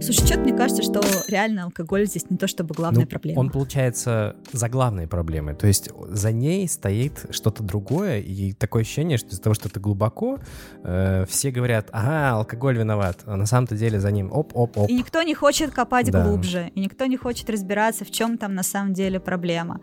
Слушай, 0.07 0.25
что-то 0.25 0.39
мне 0.39 0.53
кажется, 0.53 0.83
что 0.83 1.01
реально 1.27 1.65
алкоголь 1.65 2.05
здесь 2.05 2.29
не 2.29 2.37
то 2.37 2.47
чтобы 2.47 2.73
главная 2.73 3.01
ну, 3.01 3.07
проблема. 3.07 3.39
Он 3.39 3.49
получается 3.49 4.37
за 4.53 4.69
главной 4.69 5.05
проблемой. 5.05 5.53
То 5.53 5.67
есть 5.67 5.89
за 6.07 6.31
ней 6.31 6.65
стоит 6.69 7.25
что-то 7.31 7.61
другое, 7.61 8.19
и 8.21 8.53
такое 8.53 8.83
ощущение, 8.83 9.17
что 9.17 9.31
из-за 9.31 9.41
того, 9.41 9.53
что 9.53 9.67
ты 9.67 9.81
глубоко, 9.81 10.39
э, 10.85 11.25
все 11.27 11.51
говорят, 11.51 11.89
ага, 11.91 12.37
алкоголь 12.37 12.77
виноват, 12.77 13.19
а 13.25 13.35
на 13.35 13.45
самом-то 13.45 13.75
деле 13.75 13.99
за 13.99 14.09
ним 14.11 14.31
оп-оп-оп. 14.31 14.89
И 14.89 14.93
никто 14.93 15.21
не 15.23 15.33
хочет 15.33 15.71
копать 15.71 16.09
да. 16.09 16.23
глубже, 16.23 16.71
и 16.73 16.79
никто 16.79 17.05
не 17.05 17.17
хочет 17.17 17.49
разбираться, 17.49 18.05
в 18.05 18.11
чем 18.11 18.37
там 18.37 18.55
на 18.55 18.63
самом 18.63 18.93
деле 18.93 19.19
проблема. 19.19 19.81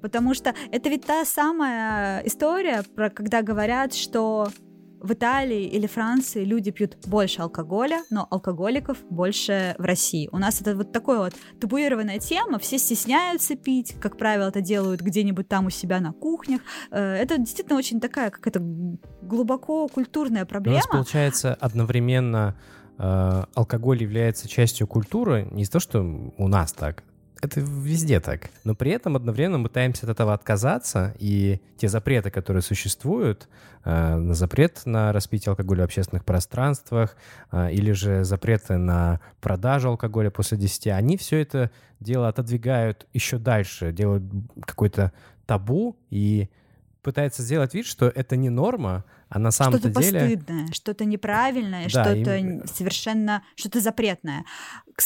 Потому 0.00 0.32
что 0.32 0.54
это 0.70 0.88
ведь 0.90 1.06
та 1.06 1.24
самая 1.24 2.20
история, 2.24 2.84
про 2.94 3.10
когда 3.10 3.42
говорят, 3.42 3.94
что 3.94 4.46
в 5.00 5.12
Италии 5.12 5.64
или 5.64 5.86
Франции 5.86 6.44
люди 6.44 6.70
пьют 6.70 6.96
больше 7.06 7.42
алкоголя, 7.42 8.02
но 8.10 8.26
алкоголиков 8.30 8.98
больше 9.10 9.74
в 9.78 9.84
России. 9.84 10.28
У 10.32 10.38
нас 10.38 10.60
это 10.60 10.76
вот 10.76 10.92
такая 10.92 11.18
вот 11.18 11.34
табуированная 11.60 12.18
тема, 12.18 12.58
все 12.58 12.78
стесняются 12.78 13.56
пить, 13.56 13.96
как 14.00 14.16
правило, 14.16 14.48
это 14.48 14.60
делают 14.60 15.00
где-нибудь 15.00 15.48
там 15.48 15.66
у 15.66 15.70
себя 15.70 16.00
на 16.00 16.12
кухнях. 16.12 16.60
Э, 16.90 17.14
это 17.14 17.38
действительно 17.38 17.78
очень 17.78 18.00
такая, 18.00 18.30
как 18.30 18.46
это 18.46 18.60
глубоко 19.22 19.88
культурная 19.88 20.44
проблема. 20.44 20.76
У 20.76 20.78
нас 20.78 20.86
получается 20.86 21.54
одновременно 21.54 22.56
э, 22.98 23.44
алкоголь 23.54 24.02
является 24.02 24.48
частью 24.48 24.86
культуры, 24.86 25.48
не 25.50 25.64
того, 25.64 25.80
что 25.80 26.32
у 26.36 26.48
нас 26.48 26.72
так, 26.72 27.04
это 27.40 27.60
везде 27.60 28.20
так. 28.20 28.50
Но 28.64 28.74
при 28.74 28.90
этом 28.90 29.16
одновременно 29.16 29.58
мы 29.58 29.68
пытаемся 29.68 30.06
от 30.06 30.10
этого 30.10 30.34
отказаться, 30.34 31.14
и 31.18 31.60
те 31.76 31.88
запреты, 31.88 32.30
которые 32.30 32.62
существуют, 32.62 33.48
э, 33.84 34.32
запрет 34.32 34.82
на 34.84 35.12
распитие 35.12 35.50
алкоголя 35.50 35.82
в 35.82 35.84
общественных 35.84 36.24
пространствах, 36.24 37.16
э, 37.52 37.72
или 37.72 37.92
же 37.92 38.24
запреты 38.24 38.76
на 38.76 39.20
продажу 39.40 39.88
алкоголя 39.88 40.30
после 40.30 40.58
10, 40.58 40.88
они 40.88 41.16
все 41.16 41.40
это 41.40 41.70
дело 41.98 42.28
отодвигают 42.28 43.06
еще 43.12 43.38
дальше, 43.38 43.92
делают 43.92 44.24
какой-то 44.66 45.12
табу 45.46 45.96
и 46.10 46.48
пытается 47.02 47.42
сделать 47.42 47.74
вид, 47.74 47.86
что 47.86 48.06
это 48.08 48.36
не 48.36 48.50
норма, 48.50 49.04
а 49.30 49.38
на 49.38 49.50
самом 49.50 49.78
что-то 49.78 50.00
деле... 50.00 50.20
Постыдное, 50.20 50.72
что-то 50.72 51.04
неправильное, 51.04 51.84
да, 51.84 51.88
что-то 51.88 52.36
им... 52.36 52.66
совершенно... 52.66 53.42
что-то 53.54 53.80
запретное. 53.80 54.44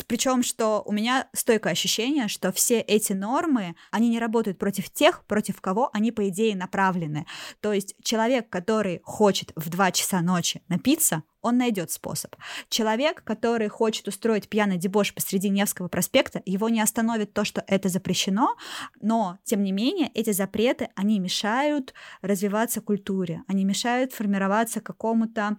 Причем, 0.08 0.42
что 0.42 0.82
у 0.84 0.92
меня 0.92 1.28
стойкое 1.34 1.72
ощущение, 1.72 2.26
что 2.28 2.50
все 2.50 2.80
эти 2.80 3.12
нормы, 3.12 3.76
они 3.92 4.08
не 4.08 4.18
работают 4.18 4.58
против 4.58 4.90
тех, 4.90 5.24
против 5.26 5.60
кого 5.60 5.90
они, 5.92 6.10
по 6.10 6.28
идее, 6.28 6.56
направлены. 6.56 7.26
То 7.60 7.72
есть 7.72 7.94
человек, 8.02 8.48
который 8.48 9.00
хочет 9.04 9.52
в 9.54 9.68
2 9.68 9.92
часа 9.92 10.20
ночи 10.20 10.62
напиться, 10.68 11.22
он 11.42 11.58
найдет 11.58 11.90
способ. 11.90 12.34
Человек, 12.70 13.22
который 13.22 13.68
хочет 13.68 14.08
устроить 14.08 14.48
пьяный 14.48 14.78
дебош 14.78 15.12
посреди 15.12 15.50
Невского 15.50 15.88
проспекта, 15.88 16.42
его 16.46 16.70
не 16.70 16.80
остановит 16.80 17.34
то, 17.34 17.44
что 17.44 17.62
это 17.66 17.90
запрещено, 17.90 18.56
но, 19.02 19.38
тем 19.44 19.62
не 19.62 19.70
менее, 19.70 20.10
эти 20.14 20.32
запреты, 20.32 20.88
они 20.94 21.18
мешают 21.18 21.92
развиваться 22.22 22.80
культуре, 22.80 23.42
они 23.46 23.66
мешают 23.66 24.13
формироваться 24.14 24.80
какому-то 24.80 25.56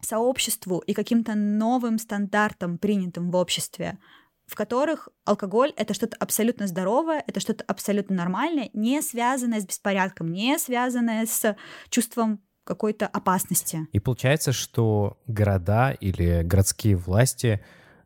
сообществу 0.00 0.78
и 0.78 0.94
каким-то 0.94 1.34
новым 1.34 1.98
стандартам, 1.98 2.78
принятым 2.78 3.30
в 3.30 3.36
обществе, 3.36 3.98
в 4.46 4.54
которых 4.54 5.08
алкоголь— 5.24 5.72
это 5.76 5.94
что-то 5.94 6.16
абсолютно 6.18 6.66
здоровое, 6.66 7.22
это 7.26 7.38
что-то 7.38 7.64
абсолютно 7.64 8.16
нормальное, 8.16 8.70
не 8.72 9.00
связанное 9.02 9.60
с 9.60 9.66
беспорядком, 9.66 10.32
не 10.32 10.58
связанное 10.58 11.26
с 11.26 11.56
чувством 11.88 12.40
какой-то 12.64 13.06
опасности. 13.06 13.86
И 13.92 14.00
получается, 14.00 14.52
что 14.52 15.18
города 15.26 15.92
или 15.92 16.42
городские 16.42 16.96
власти 16.96 17.60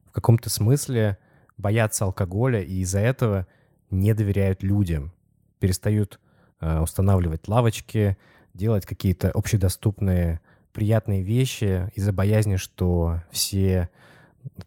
в 0.06 0.12
каком-то 0.12 0.50
смысле 0.50 1.18
боятся 1.56 2.04
алкоголя 2.04 2.60
и 2.62 2.80
из-за 2.80 3.00
этого 3.00 3.46
не 3.90 4.12
доверяют 4.14 4.62
людям, 4.62 5.12
перестают 5.60 6.20
э, 6.60 6.80
устанавливать 6.80 7.48
лавочки, 7.48 8.16
делать 8.54 8.86
какие-то 8.86 9.30
общедоступные 9.30 10.40
приятные 10.72 11.22
вещи 11.22 11.90
из-за 11.94 12.12
боязни, 12.12 12.56
что 12.56 13.22
все, 13.30 13.90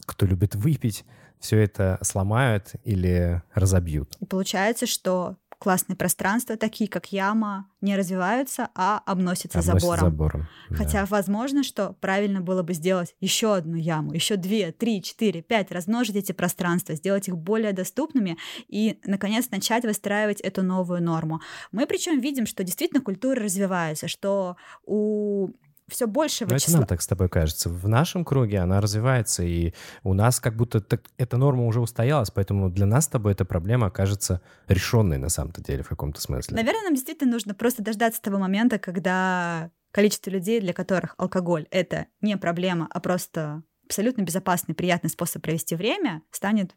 кто 0.06 0.26
любит 0.26 0.56
выпить, 0.56 1.06
все 1.40 1.60
это 1.60 2.00
сломают 2.02 2.74
или 2.84 3.42
разобьют. 3.54 4.16
И 4.20 4.26
получается, 4.26 4.88
что 4.88 5.36
классные 5.60 5.96
пространства, 5.96 6.56
такие 6.56 6.90
как 6.90 7.12
яма, 7.12 7.70
не 7.82 7.96
развиваются, 7.96 8.70
а 8.76 9.02
обносятся, 9.06 9.60
Обносят 9.60 9.82
забором. 9.82 10.06
забором. 10.06 10.48
да. 10.70 10.76
Хотя, 10.76 11.06
возможно, 11.06 11.64
что 11.64 11.94
правильно 12.00 12.42
было 12.42 12.64
бы 12.64 12.74
сделать 12.74 13.16
еще 13.20 13.56
одну 13.56 13.76
яму, 13.76 14.14
еще 14.14 14.36
две, 14.36 14.72
три, 14.72 15.02
четыре, 15.02 15.42
пять, 15.42 15.72
размножить 15.72 16.16
эти 16.16 16.32
пространства, 16.32 16.96
сделать 16.96 17.28
их 17.28 17.38
более 17.38 17.74
доступными 17.74 18.38
и, 18.68 19.00
наконец, 19.06 19.50
начать 19.50 19.84
выстраивать 19.84 20.42
эту 20.42 20.64
новую 20.64 21.02
норму. 21.02 21.42
Мы 21.72 21.86
причем 21.88 22.20
видим, 22.20 22.46
что 22.46 22.64
действительно 22.64 23.02
культура 23.02 23.42
развивается, 23.42 24.08
что 24.08 24.58
у 24.86 25.50
все 25.90 26.08
большего 26.08 26.50
Ну, 26.50 26.56
это 26.56 26.66
числа... 26.66 26.80
нам 26.80 26.88
так 26.88 27.02
с 27.02 27.08
тобой 27.08 27.30
кажется. 27.30 27.70
В 27.70 27.88
нашем 27.88 28.26
круге 28.26 28.60
она 28.60 28.82
развивается, 28.82 29.44
и 29.44 29.74
у 30.04 30.14
нас 30.14 30.40
как 30.40 30.56
будто 30.56 30.82
так- 30.82 31.04
эта 31.18 31.38
норма 31.38 31.66
уже 31.66 31.80
устоялась, 31.80 32.30
поэтому 32.32 32.70
для 32.70 32.86
нас 32.86 33.06
с 33.06 33.08
тобой 33.08 33.34
эта 33.34 33.46
проблема 33.46 33.88
окажется 33.88 34.42
решенной 34.68 35.18
на 35.18 35.30
самом-то 35.30 35.64
деле 35.64 35.84
в 35.84 35.90
каком-то 35.90 36.22
смысле. 36.22 36.56
Наверное, 36.56 36.84
нам 36.84 36.94
действительно 36.94 37.32
нужно 37.32 37.54
просто 37.54 37.84
дождаться 37.84 38.22
того 38.22 38.38
момента, 38.38 38.80
когда 38.80 39.72
количество 39.92 40.30
людей, 40.30 40.60
для 40.60 40.74
которых 40.74 41.16
алкоголь— 41.18 41.68
это 41.72 42.08
не 42.22 42.38
проблема, 42.38 42.88
а 42.92 43.00
просто 43.00 43.64
абсолютно 43.86 44.22
безопасный, 44.24 44.76
приятный 44.76 45.10
способ 45.10 45.42
провести 45.42 45.76
время, 45.76 46.22
станет 46.32 46.76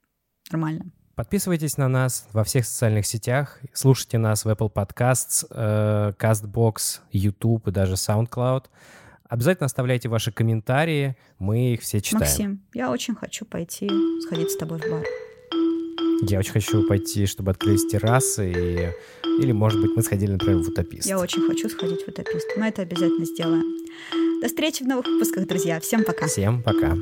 нормальным. 0.50 0.92
Подписывайтесь 1.14 1.76
на 1.76 1.88
нас 1.88 2.26
во 2.32 2.44
всех 2.44 2.64
социальных 2.64 3.06
сетях, 3.06 3.58
слушайте 3.72 4.16
нас 4.18 4.44
в 4.44 4.48
Apple 4.48 4.72
Podcasts, 4.72 5.46
э, 5.50 6.12
CastBox, 6.18 7.00
YouTube 7.12 7.68
и 7.68 7.70
даже 7.70 7.94
SoundCloud. 7.94 8.64
Обязательно 9.28 9.66
оставляйте 9.66 10.08
ваши 10.08 10.32
комментарии, 10.32 11.16
мы 11.38 11.74
их 11.74 11.82
все 11.82 12.00
читаем. 12.00 12.22
Максим, 12.22 12.62
я 12.74 12.90
очень 12.90 13.14
хочу 13.14 13.44
пойти 13.44 13.88
сходить 14.22 14.50
с 14.50 14.56
тобой 14.56 14.78
в 14.78 14.90
бар. 14.90 15.04
Я 16.22 16.38
очень 16.38 16.52
хочу 16.52 16.86
пойти, 16.86 17.26
чтобы 17.26 17.50
открылись 17.50 17.86
террасы, 17.86 18.52
и... 18.52 18.90
или, 19.42 19.52
может 19.52 19.80
быть, 19.80 19.92
мы 19.96 20.02
сходили, 20.02 20.32
например, 20.32 20.58
в 20.58 20.68
Утопист. 20.68 21.08
Я 21.08 21.18
очень 21.18 21.46
хочу 21.46 21.68
сходить 21.68 22.04
в 22.04 22.08
утопист. 22.08 22.46
Мы 22.56 22.66
это 22.66 22.82
обязательно 22.82 23.24
сделаем. 23.24 23.64
До 24.42 24.48
встречи 24.48 24.82
в 24.82 24.86
новых 24.86 25.06
выпусках, 25.06 25.46
друзья. 25.46 25.80
Всем 25.80 26.04
пока. 26.04 26.26
Всем 26.26 26.62
пока. 26.62 26.96